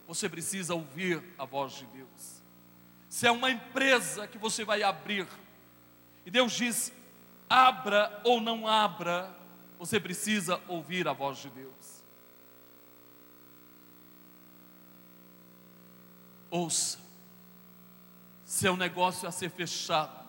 você 0.09 0.27
precisa 0.27 0.73
ouvir 0.73 1.23
a 1.37 1.45
voz 1.45 1.73
de 1.73 1.85
Deus. 1.85 2.41
Se 3.07 3.27
é 3.27 3.31
uma 3.31 3.51
empresa 3.51 4.27
que 4.27 4.39
você 4.39 4.65
vai 4.65 4.81
abrir, 4.81 5.27
e 6.25 6.31
Deus 6.31 6.51
diz: 6.53 6.91
abra 7.47 8.19
ou 8.23 8.41
não 8.41 8.67
abra, 8.67 9.31
você 9.77 9.99
precisa 9.99 10.59
ouvir 10.67 11.07
a 11.07 11.13
voz 11.13 11.37
de 11.37 11.51
Deus. 11.51 12.03
Ouça, 16.49 16.97
se 18.43 18.65
é 18.65 18.71
um 18.71 18.77
negócio 18.77 19.29
a 19.29 19.31
ser 19.31 19.51
fechado, 19.51 20.27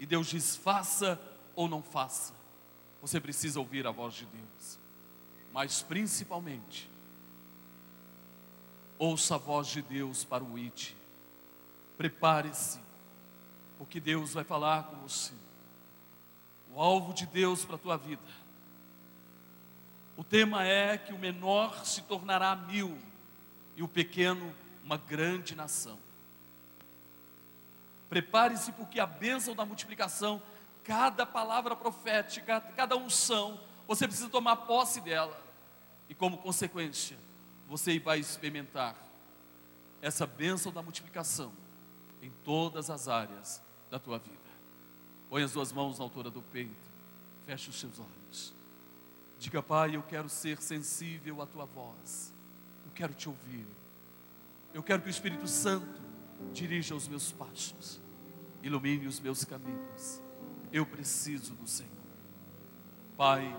e 0.00 0.04
Deus 0.04 0.26
diz: 0.26 0.56
faça 0.56 1.16
ou 1.54 1.68
não 1.68 1.80
faça, 1.80 2.34
você 3.00 3.20
precisa 3.20 3.60
ouvir 3.60 3.86
a 3.86 3.92
voz 3.92 4.14
de 4.14 4.26
Deus, 4.26 4.80
mas 5.52 5.80
principalmente, 5.80 6.89
Ouça 9.02 9.36
a 9.36 9.38
voz 9.38 9.68
de 9.68 9.80
Deus 9.80 10.26
para 10.26 10.44
o 10.44 10.58
IT. 10.58 10.94
Prepare-se, 11.96 12.78
porque 13.78 13.98
Deus 13.98 14.34
vai 14.34 14.44
falar 14.44 14.82
com 14.84 14.96
você. 14.96 15.32
O 16.74 16.78
alvo 16.78 17.14
de 17.14 17.24
Deus 17.24 17.64
para 17.64 17.76
a 17.76 17.78
tua 17.78 17.96
vida. 17.96 18.20
O 20.18 20.22
tema 20.22 20.66
é 20.66 20.98
que 20.98 21.14
o 21.14 21.18
menor 21.18 21.86
se 21.86 22.02
tornará 22.02 22.54
mil 22.54 22.98
e 23.74 23.82
o 23.82 23.88
pequeno 23.88 24.54
uma 24.84 24.98
grande 24.98 25.56
nação. 25.56 25.98
Prepare-se, 28.10 28.70
porque 28.72 29.00
a 29.00 29.06
bênção 29.06 29.54
da 29.54 29.64
multiplicação, 29.64 30.42
cada 30.84 31.24
palavra 31.24 31.74
profética, 31.74 32.60
cada 32.76 32.98
unção, 32.98 33.58
você 33.88 34.06
precisa 34.06 34.28
tomar 34.28 34.56
posse 34.56 35.00
dela. 35.00 35.42
E 36.06 36.14
como 36.14 36.36
consequência, 36.36 37.16
você 37.70 38.00
vai 38.00 38.18
experimentar 38.18 38.96
essa 40.02 40.26
bênção 40.26 40.72
da 40.72 40.82
multiplicação 40.82 41.52
em 42.20 42.28
todas 42.42 42.90
as 42.90 43.06
áreas 43.06 43.62
da 43.88 43.96
tua 43.96 44.18
vida. 44.18 44.38
Põe 45.28 45.44
as 45.44 45.52
duas 45.52 45.72
mãos 45.72 45.96
na 45.96 46.04
altura 46.04 46.30
do 46.30 46.42
peito, 46.42 46.74
feche 47.46 47.70
os 47.70 47.78
seus 47.78 48.00
olhos. 48.00 48.52
Diga, 49.38 49.62
Pai, 49.62 49.94
eu 49.94 50.02
quero 50.02 50.28
ser 50.28 50.60
sensível 50.60 51.40
à 51.40 51.46
tua 51.46 51.64
voz. 51.64 52.34
Eu 52.84 52.90
quero 52.92 53.14
te 53.14 53.28
ouvir. 53.28 53.64
Eu 54.74 54.82
quero 54.82 55.00
que 55.00 55.08
o 55.08 55.10
Espírito 55.10 55.46
Santo 55.46 56.00
dirija 56.52 56.92
os 56.92 57.06
meus 57.06 57.30
passos, 57.30 58.00
ilumine 58.64 59.06
os 59.06 59.20
meus 59.20 59.44
caminhos. 59.44 60.20
Eu 60.72 60.84
preciso 60.84 61.54
do 61.54 61.68
Senhor. 61.68 61.92
Pai, 63.16 63.56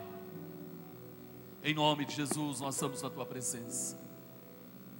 em 1.64 1.74
nome 1.74 2.03
de 2.03 2.14
Jesus, 2.14 2.59
nós 2.59 2.76
estamos 2.76 3.01
na 3.01 3.09
tua 3.09 3.26
presença. 3.26 4.01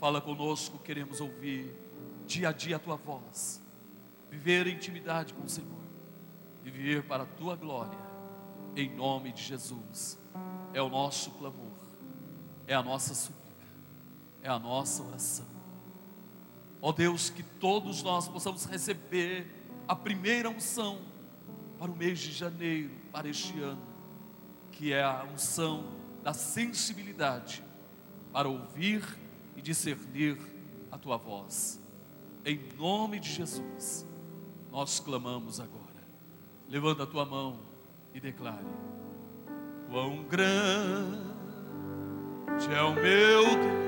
Fala 0.02 0.20
conosco, 0.20 0.80
queremos 0.80 1.22
ouvir 1.22 1.76
dia 2.26 2.50
a 2.50 2.52
dia 2.52 2.78
a 2.78 2.80
tua 2.80 2.96
voz, 2.96 3.62
viver 4.32 4.66
intimidade 4.66 5.32
com 5.32 5.44
o 5.44 5.48
Senhor. 5.48 5.80
E 6.66 6.72
viver 6.72 7.04
para 7.04 7.22
a 7.22 7.26
tua 7.28 7.56
glória, 7.56 8.00
em 8.76 8.90
nome 8.96 9.32
de 9.32 9.44
Jesus. 9.44 10.18
É 10.74 10.82
o 10.82 10.90
nosso 10.90 11.30
clamor, 11.34 11.78
é 12.66 12.74
a 12.74 12.82
nossa 12.82 13.14
súplica, 13.14 13.68
é 14.42 14.50
a 14.50 14.58
nossa 14.58 15.04
oração. 15.04 15.46
Ó 16.82 16.92
Deus, 16.92 17.30
que 17.30 17.44
todos 17.44 18.02
nós 18.02 18.28
possamos 18.28 18.66
receber 18.66 19.46
a 19.88 19.96
primeira 19.96 20.50
unção 20.50 21.00
para 21.78 21.92
o 21.92 21.96
mês 21.96 22.18
de 22.18 22.32
janeiro, 22.32 22.90
para 23.12 23.30
este 23.30 23.60
ano, 23.60 23.86
que 24.72 24.94
é 24.94 25.04
a 25.04 25.28
unção 25.32 25.92
da 26.24 26.34
sensibilidade 26.34 27.64
para 28.34 28.50
ouvir 28.50 29.21
e 29.56 29.62
discernir 29.62 30.38
a 30.92 30.98
tua 30.98 31.18
voz. 31.18 31.82
Em 32.46 32.60
nome 32.78 33.20
de 33.20 33.30
Jesus, 33.32 34.06
nós 34.72 35.00
clamamos 35.00 35.60
agora. 35.60 35.82
Levanta 36.68 37.04
a 37.04 37.08
tua 37.08 37.26
mão 37.26 37.60
e 38.14 38.20
declare: 38.20 38.66
Quão 39.90 40.24
grande 40.24 41.32
é 42.74 42.82
o 42.82 42.94
meu 42.94 43.44
Deus. 43.44 43.82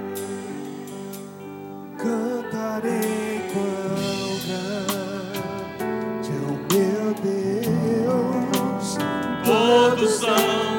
Cantarei 1.97 3.41
quão 3.53 4.39
grande 4.45 6.29
é 6.29 6.41
o 6.45 6.55
meu 6.73 7.13
Deus. 7.21 8.97
Todos 9.45 10.23
hão 10.23 10.72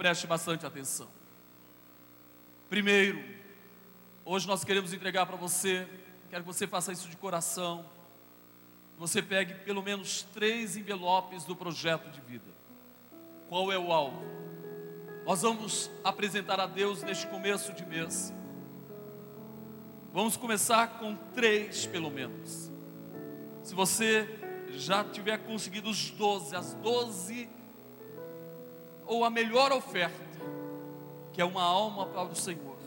preste 0.03 0.27
bastante 0.27 0.67
atenção. 0.67 1.07
Primeiro, 2.69 3.23
hoje 4.25 4.49
nós 4.49 4.65
queremos 4.65 4.93
entregar 4.93 5.27
para 5.27 5.37
você, 5.37 5.87
quero 6.29 6.43
que 6.43 6.53
você 6.53 6.67
faça 6.67 6.91
isso 6.91 7.09
de 7.09 7.17
coração. 7.17 7.87
Você 8.99 9.23
pegue 9.23 9.55
pelo 9.65 9.81
menos 9.81 10.25
três 10.35 10.77
envelopes 10.77 11.45
do 11.45 11.55
projeto 11.55 12.11
de 12.11 12.21
vida. 12.21 12.51
Qual 13.49 13.71
é 13.71 13.79
o 13.79 13.93
alvo? 13.93 14.25
Nós 15.25 15.43
vamos 15.43 15.89
apresentar 16.03 16.59
a 16.59 16.67
Deus 16.67 17.05
neste 17.05 17.29
começo 17.29 17.73
de 17.73 17.87
mês. 17.87 18.35
Vamos 20.13 20.37
começar 20.37 20.99
com 20.99 21.15
três, 21.33 21.87
pelo 21.87 22.11
menos. 22.11 22.73
Se 23.63 23.73
você 23.73 24.29
já 24.71 25.05
tiver 25.05 25.39
conseguido 25.45 25.89
os 25.89 26.11
12, 26.11 26.57
as 26.57 26.75
12, 26.75 27.49
ou 29.13 29.25
a 29.27 29.31
melhor 29.31 29.73
oferta, 29.73 30.25
que 31.33 31.43
é 31.43 31.45
uma 31.45 31.63
alma 31.63 32.07
para 32.07 32.23
o 32.23 32.35
Senhor. 32.35 32.79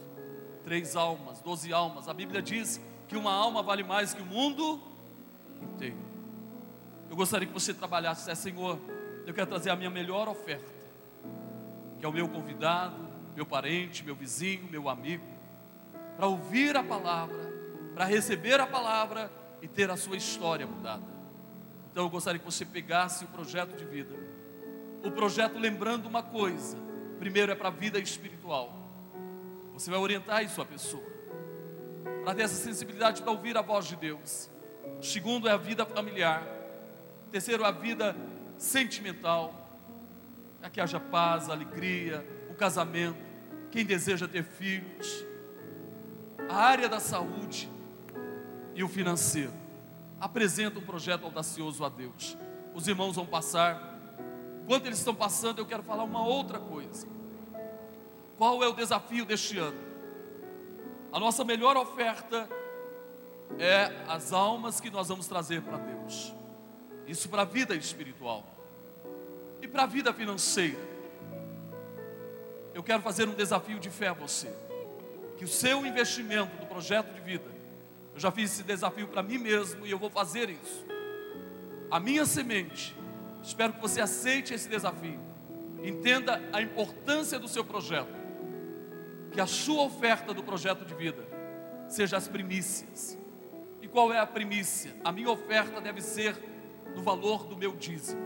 Três 0.63 0.95
almas, 0.95 1.39
12 1.39 1.71
almas. 1.71 2.09
A 2.09 2.13
Bíblia 2.13 2.41
diz 2.41 2.81
que 3.07 3.15
uma 3.15 3.31
alma 3.31 3.61
vale 3.61 3.83
mais 3.83 4.11
que 4.11 4.23
o 4.23 4.25
mundo 4.25 4.81
inteiro. 5.61 5.97
Eu 7.11 7.15
gostaria 7.15 7.47
que 7.47 7.53
você 7.53 7.75
trabalhasse, 7.75 8.29
é, 8.31 8.33
Senhor, 8.33 8.79
eu 9.27 9.35
quero 9.35 9.45
trazer 9.45 9.69
a 9.69 9.75
minha 9.75 9.91
melhor 9.91 10.27
oferta, 10.27 10.73
que 11.99 12.05
é 12.05 12.09
o 12.09 12.11
meu 12.11 12.27
convidado, 12.27 13.07
meu 13.35 13.45
parente, 13.45 14.03
meu 14.03 14.15
vizinho, 14.15 14.67
meu 14.71 14.89
amigo, 14.89 15.23
para 16.17 16.25
ouvir 16.25 16.75
a 16.75 16.83
palavra, 16.83 17.53
para 17.93 18.05
receber 18.05 18.59
a 18.59 18.65
palavra 18.65 19.31
e 19.61 19.67
ter 19.67 19.91
a 19.91 19.95
sua 19.95 20.17
história 20.17 20.65
mudada. 20.65 21.03
Então 21.91 22.03
eu 22.03 22.09
gostaria 22.09 22.39
que 22.39 22.45
você 22.45 22.65
pegasse 22.65 23.25
o 23.25 23.27
projeto 23.27 23.77
de 23.77 23.85
vida. 23.85 24.15
O 25.05 25.11
projeto 25.11 25.59
lembrando 25.59 26.07
uma 26.07 26.23
coisa: 26.23 26.77
primeiro 27.19 27.51
é 27.51 27.55
para 27.55 27.67
a 27.67 27.71
vida 27.71 27.99
espiritual. 27.99 28.73
Você 29.73 29.91
vai 29.91 29.99
orientar 29.99 30.43
isso 30.43 30.61
a 30.61 30.65
pessoa, 30.65 31.05
para 32.23 32.33
ter 32.33 32.43
essa 32.43 32.55
sensibilidade 32.55 33.21
para 33.21 33.31
ouvir 33.31 33.55
a 33.55 33.61
voz 33.61 33.85
de 33.85 33.95
Deus. 33.95 34.49
Segundo 35.01 35.47
é 35.47 35.51
a 35.51 35.57
vida 35.57 35.85
familiar. 35.85 36.43
Terceiro 37.31 37.63
é 37.63 37.67
a 37.67 37.71
vida 37.71 38.15
sentimental. 38.57 39.61
Para 40.59 40.69
que 40.69 40.81
haja 40.81 40.99
paz, 40.99 41.49
alegria, 41.49 42.25
o 42.49 42.55
casamento. 42.55 43.19
Quem 43.69 43.85
deseja 43.85 44.27
ter 44.27 44.43
filhos. 44.43 45.25
A 46.49 46.55
área 46.55 46.89
da 46.89 46.99
saúde 46.99 47.69
e 48.73 48.83
o 48.83 48.87
financeiro 48.87 49.53
apresenta 50.19 50.79
um 50.79 50.83
projeto 50.83 51.25
audacioso 51.25 51.83
a 51.83 51.89
Deus. 51.89 52.37
Os 52.73 52.87
irmãos 52.87 53.15
vão 53.15 53.25
passar. 53.25 53.94
Enquanto 54.65 54.87
eles 54.87 54.97
estão 54.97 55.13
passando, 55.13 55.59
eu 55.59 55.65
quero 55.65 55.83
falar 55.83 56.03
uma 56.03 56.25
outra 56.25 56.57
coisa. 56.57 57.07
Qual 58.35 58.63
é 58.63 58.67
o 58.67 58.73
desafio 58.73 59.23
deste 59.23 59.59
ano? 59.59 59.77
A 61.13 61.19
nossa 61.19 61.43
melhor 61.45 61.77
oferta 61.77 62.49
é 63.59 63.91
as 64.07 64.33
almas 64.33 64.79
que 64.81 64.89
nós 64.89 65.07
vamos 65.07 65.27
trazer 65.27 65.61
para 65.61 65.77
Deus. 65.77 66.33
Isso 67.05 67.29
para 67.29 67.43
a 67.43 67.45
vida 67.45 67.75
espiritual 67.75 68.43
e 69.61 69.67
para 69.67 69.83
a 69.83 69.85
vida 69.85 70.11
financeira. 70.11 70.81
Eu 72.73 72.81
quero 72.81 73.03
fazer 73.03 73.29
um 73.29 73.35
desafio 73.35 73.79
de 73.79 73.91
fé 73.91 74.07
a 74.07 74.13
você. 74.13 74.51
Que 75.37 75.45
o 75.45 75.47
seu 75.47 75.85
investimento 75.85 76.57
do 76.57 76.65
projeto 76.65 77.13
de 77.13 77.21
vida, 77.21 77.51
eu 78.15 78.19
já 78.19 78.31
fiz 78.31 78.51
esse 78.51 78.63
desafio 78.63 79.07
para 79.07 79.21
mim 79.21 79.37
mesmo 79.37 79.85
e 79.85 79.91
eu 79.91 79.99
vou 79.99 80.09
fazer 80.09 80.49
isso. 80.49 80.83
A 81.91 81.99
minha 81.99 82.25
semente, 82.25 82.97
espero 83.45 83.73
que 83.73 83.81
você 83.81 84.01
aceite 84.01 84.53
esse 84.53 84.67
desafio. 84.67 85.19
Entenda 85.83 86.41
a 86.51 86.61
importância 86.61 87.37
do 87.39 87.47
seu 87.47 87.63
projeto. 87.63 88.25
que 89.31 89.41
a 89.41 89.45
sua 89.45 89.83
oferta 89.83 90.33
do 90.33 90.41
projeto 90.41 90.85
de 90.85 90.95
vida 90.95 91.27
seja 91.89 92.15
as 92.15 92.25
primícias. 92.25 93.17
E 93.81 93.87
qual 93.87 94.13
é 94.13 94.17
a 94.17 94.25
primícia? 94.25 94.95
A 95.03 95.11
minha 95.11 95.29
oferta 95.29 95.81
deve 95.81 95.99
ser 95.99 96.41
no 96.95 97.03
valor 97.03 97.45
do 97.45 97.57
meu 97.57 97.75
dízimo. 97.75 98.21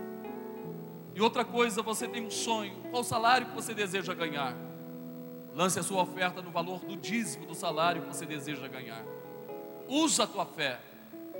E 1.12 1.20
outra 1.20 1.44
coisa, 1.44 1.82
você 1.82 2.06
tem 2.06 2.24
um 2.24 2.30
sonho, 2.30 2.76
qual 2.92 3.02
salário 3.02 3.48
que 3.48 3.54
você 3.56 3.74
deseja 3.74 4.14
ganhar? 4.14 4.56
Lance 5.52 5.80
a 5.80 5.82
sua 5.82 6.02
oferta 6.02 6.40
no 6.40 6.52
valor 6.52 6.84
do 6.84 6.96
dízimo 6.96 7.44
do 7.44 7.56
salário 7.56 8.02
que 8.02 8.08
você 8.08 8.24
deseja 8.24 8.68
ganhar. 8.68 9.04
Usa 9.88 10.22
a 10.22 10.26
tua 10.28 10.46
fé 10.46 10.78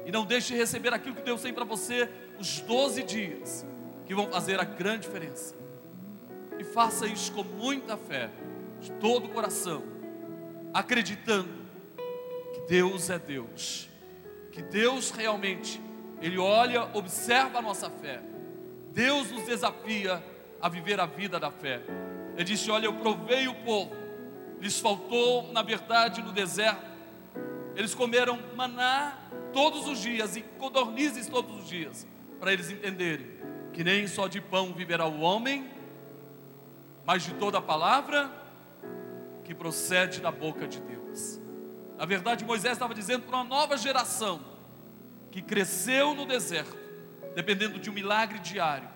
e 0.04 0.10
não 0.10 0.26
deixe 0.26 0.52
de 0.52 0.58
receber 0.58 0.92
aquilo 0.92 1.14
que 1.14 1.22
Deus 1.22 1.42
tem 1.42 1.54
para 1.54 1.64
você 1.64 2.10
os 2.40 2.60
12 2.60 3.04
dias 3.04 3.64
que 4.10 4.14
vão 4.16 4.26
fazer 4.26 4.58
a 4.58 4.64
grande 4.64 5.06
diferença. 5.06 5.54
E 6.58 6.64
faça 6.64 7.06
isso 7.06 7.30
com 7.30 7.44
muita 7.44 7.96
fé, 7.96 8.28
de 8.80 8.90
todo 8.94 9.26
o 9.26 9.28
coração, 9.28 9.84
acreditando 10.74 11.48
que 12.52 12.60
Deus 12.62 13.08
é 13.08 13.20
Deus, 13.20 13.88
que 14.50 14.62
Deus 14.62 15.12
realmente, 15.12 15.80
Ele 16.20 16.38
olha, 16.38 16.90
observa 16.92 17.60
a 17.60 17.62
nossa 17.62 17.88
fé. 17.88 18.20
Deus 18.92 19.30
nos 19.30 19.44
desafia 19.44 20.20
a 20.60 20.68
viver 20.68 20.98
a 20.98 21.06
vida 21.06 21.38
da 21.38 21.52
fé. 21.52 21.80
Ele 22.34 22.42
disse: 22.42 22.68
Olha, 22.68 22.86
eu 22.86 22.94
provei 22.94 23.46
o 23.46 23.54
povo, 23.62 23.94
lhes 24.60 24.80
faltou, 24.80 25.52
na 25.52 25.62
verdade, 25.62 26.20
no 26.20 26.32
deserto, 26.32 26.90
eles 27.76 27.94
comeram 27.94 28.40
maná 28.56 29.16
todos 29.52 29.86
os 29.86 30.00
dias 30.00 30.34
e 30.34 30.42
codornizes 30.42 31.28
todos 31.28 31.60
os 31.60 31.68
dias, 31.68 32.04
para 32.40 32.52
eles 32.52 32.72
entenderem 32.72 33.39
que 33.72 33.84
nem 33.84 34.06
só 34.06 34.28
de 34.28 34.40
pão 34.40 34.72
viverá 34.72 35.06
o 35.06 35.20
homem, 35.20 35.70
mas 37.04 37.22
de 37.22 37.34
toda 37.34 37.58
a 37.58 37.62
palavra 37.62 38.30
que 39.44 39.54
procede 39.54 40.20
da 40.20 40.30
boca 40.30 40.66
de 40.66 40.80
Deus. 40.80 41.40
Na 41.98 42.04
verdade, 42.04 42.44
Moisés 42.44 42.74
estava 42.74 42.94
dizendo 42.94 43.26
para 43.26 43.36
uma 43.36 43.44
nova 43.44 43.76
geração 43.76 44.40
que 45.30 45.42
cresceu 45.42 46.14
no 46.14 46.26
deserto, 46.26 46.76
dependendo 47.34 47.78
de 47.78 47.90
um 47.90 47.92
milagre 47.92 48.38
diário, 48.38 48.88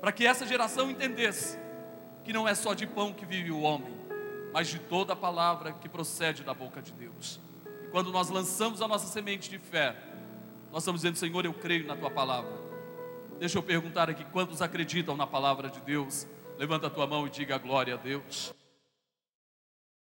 para 0.00 0.12
que 0.12 0.26
essa 0.26 0.46
geração 0.46 0.90
entendesse 0.90 1.58
que 2.22 2.32
não 2.32 2.46
é 2.46 2.54
só 2.54 2.74
de 2.74 2.86
pão 2.86 3.12
que 3.12 3.26
vive 3.26 3.50
o 3.50 3.60
homem, 3.60 3.94
mas 4.52 4.68
de 4.68 4.78
toda 4.78 5.12
a 5.12 5.16
palavra 5.16 5.72
que 5.72 5.88
procede 5.88 6.42
da 6.42 6.54
boca 6.54 6.80
de 6.80 6.92
Deus. 6.92 7.40
E 7.84 7.88
quando 7.88 8.10
nós 8.10 8.30
lançamos 8.30 8.80
a 8.80 8.88
nossa 8.88 9.06
semente 9.06 9.50
de 9.50 9.58
fé, 9.58 9.96
nós 10.72 10.82
estamos 10.82 11.02
dizendo, 11.02 11.16
Senhor, 11.16 11.44
eu 11.44 11.54
creio 11.54 11.86
na 11.86 11.96
tua 11.96 12.10
palavra. 12.10 12.63
Deixa 13.38 13.58
eu 13.58 13.62
perguntar 13.62 14.08
aqui: 14.08 14.24
quantos 14.24 14.62
acreditam 14.62 15.16
na 15.16 15.26
palavra 15.26 15.68
de 15.68 15.80
Deus? 15.80 16.26
Levanta 16.58 16.86
a 16.86 16.90
tua 16.90 17.06
mão 17.06 17.26
e 17.26 17.30
diga 17.30 17.58
glória 17.58 17.94
a 17.94 17.96
Deus. 17.96 18.54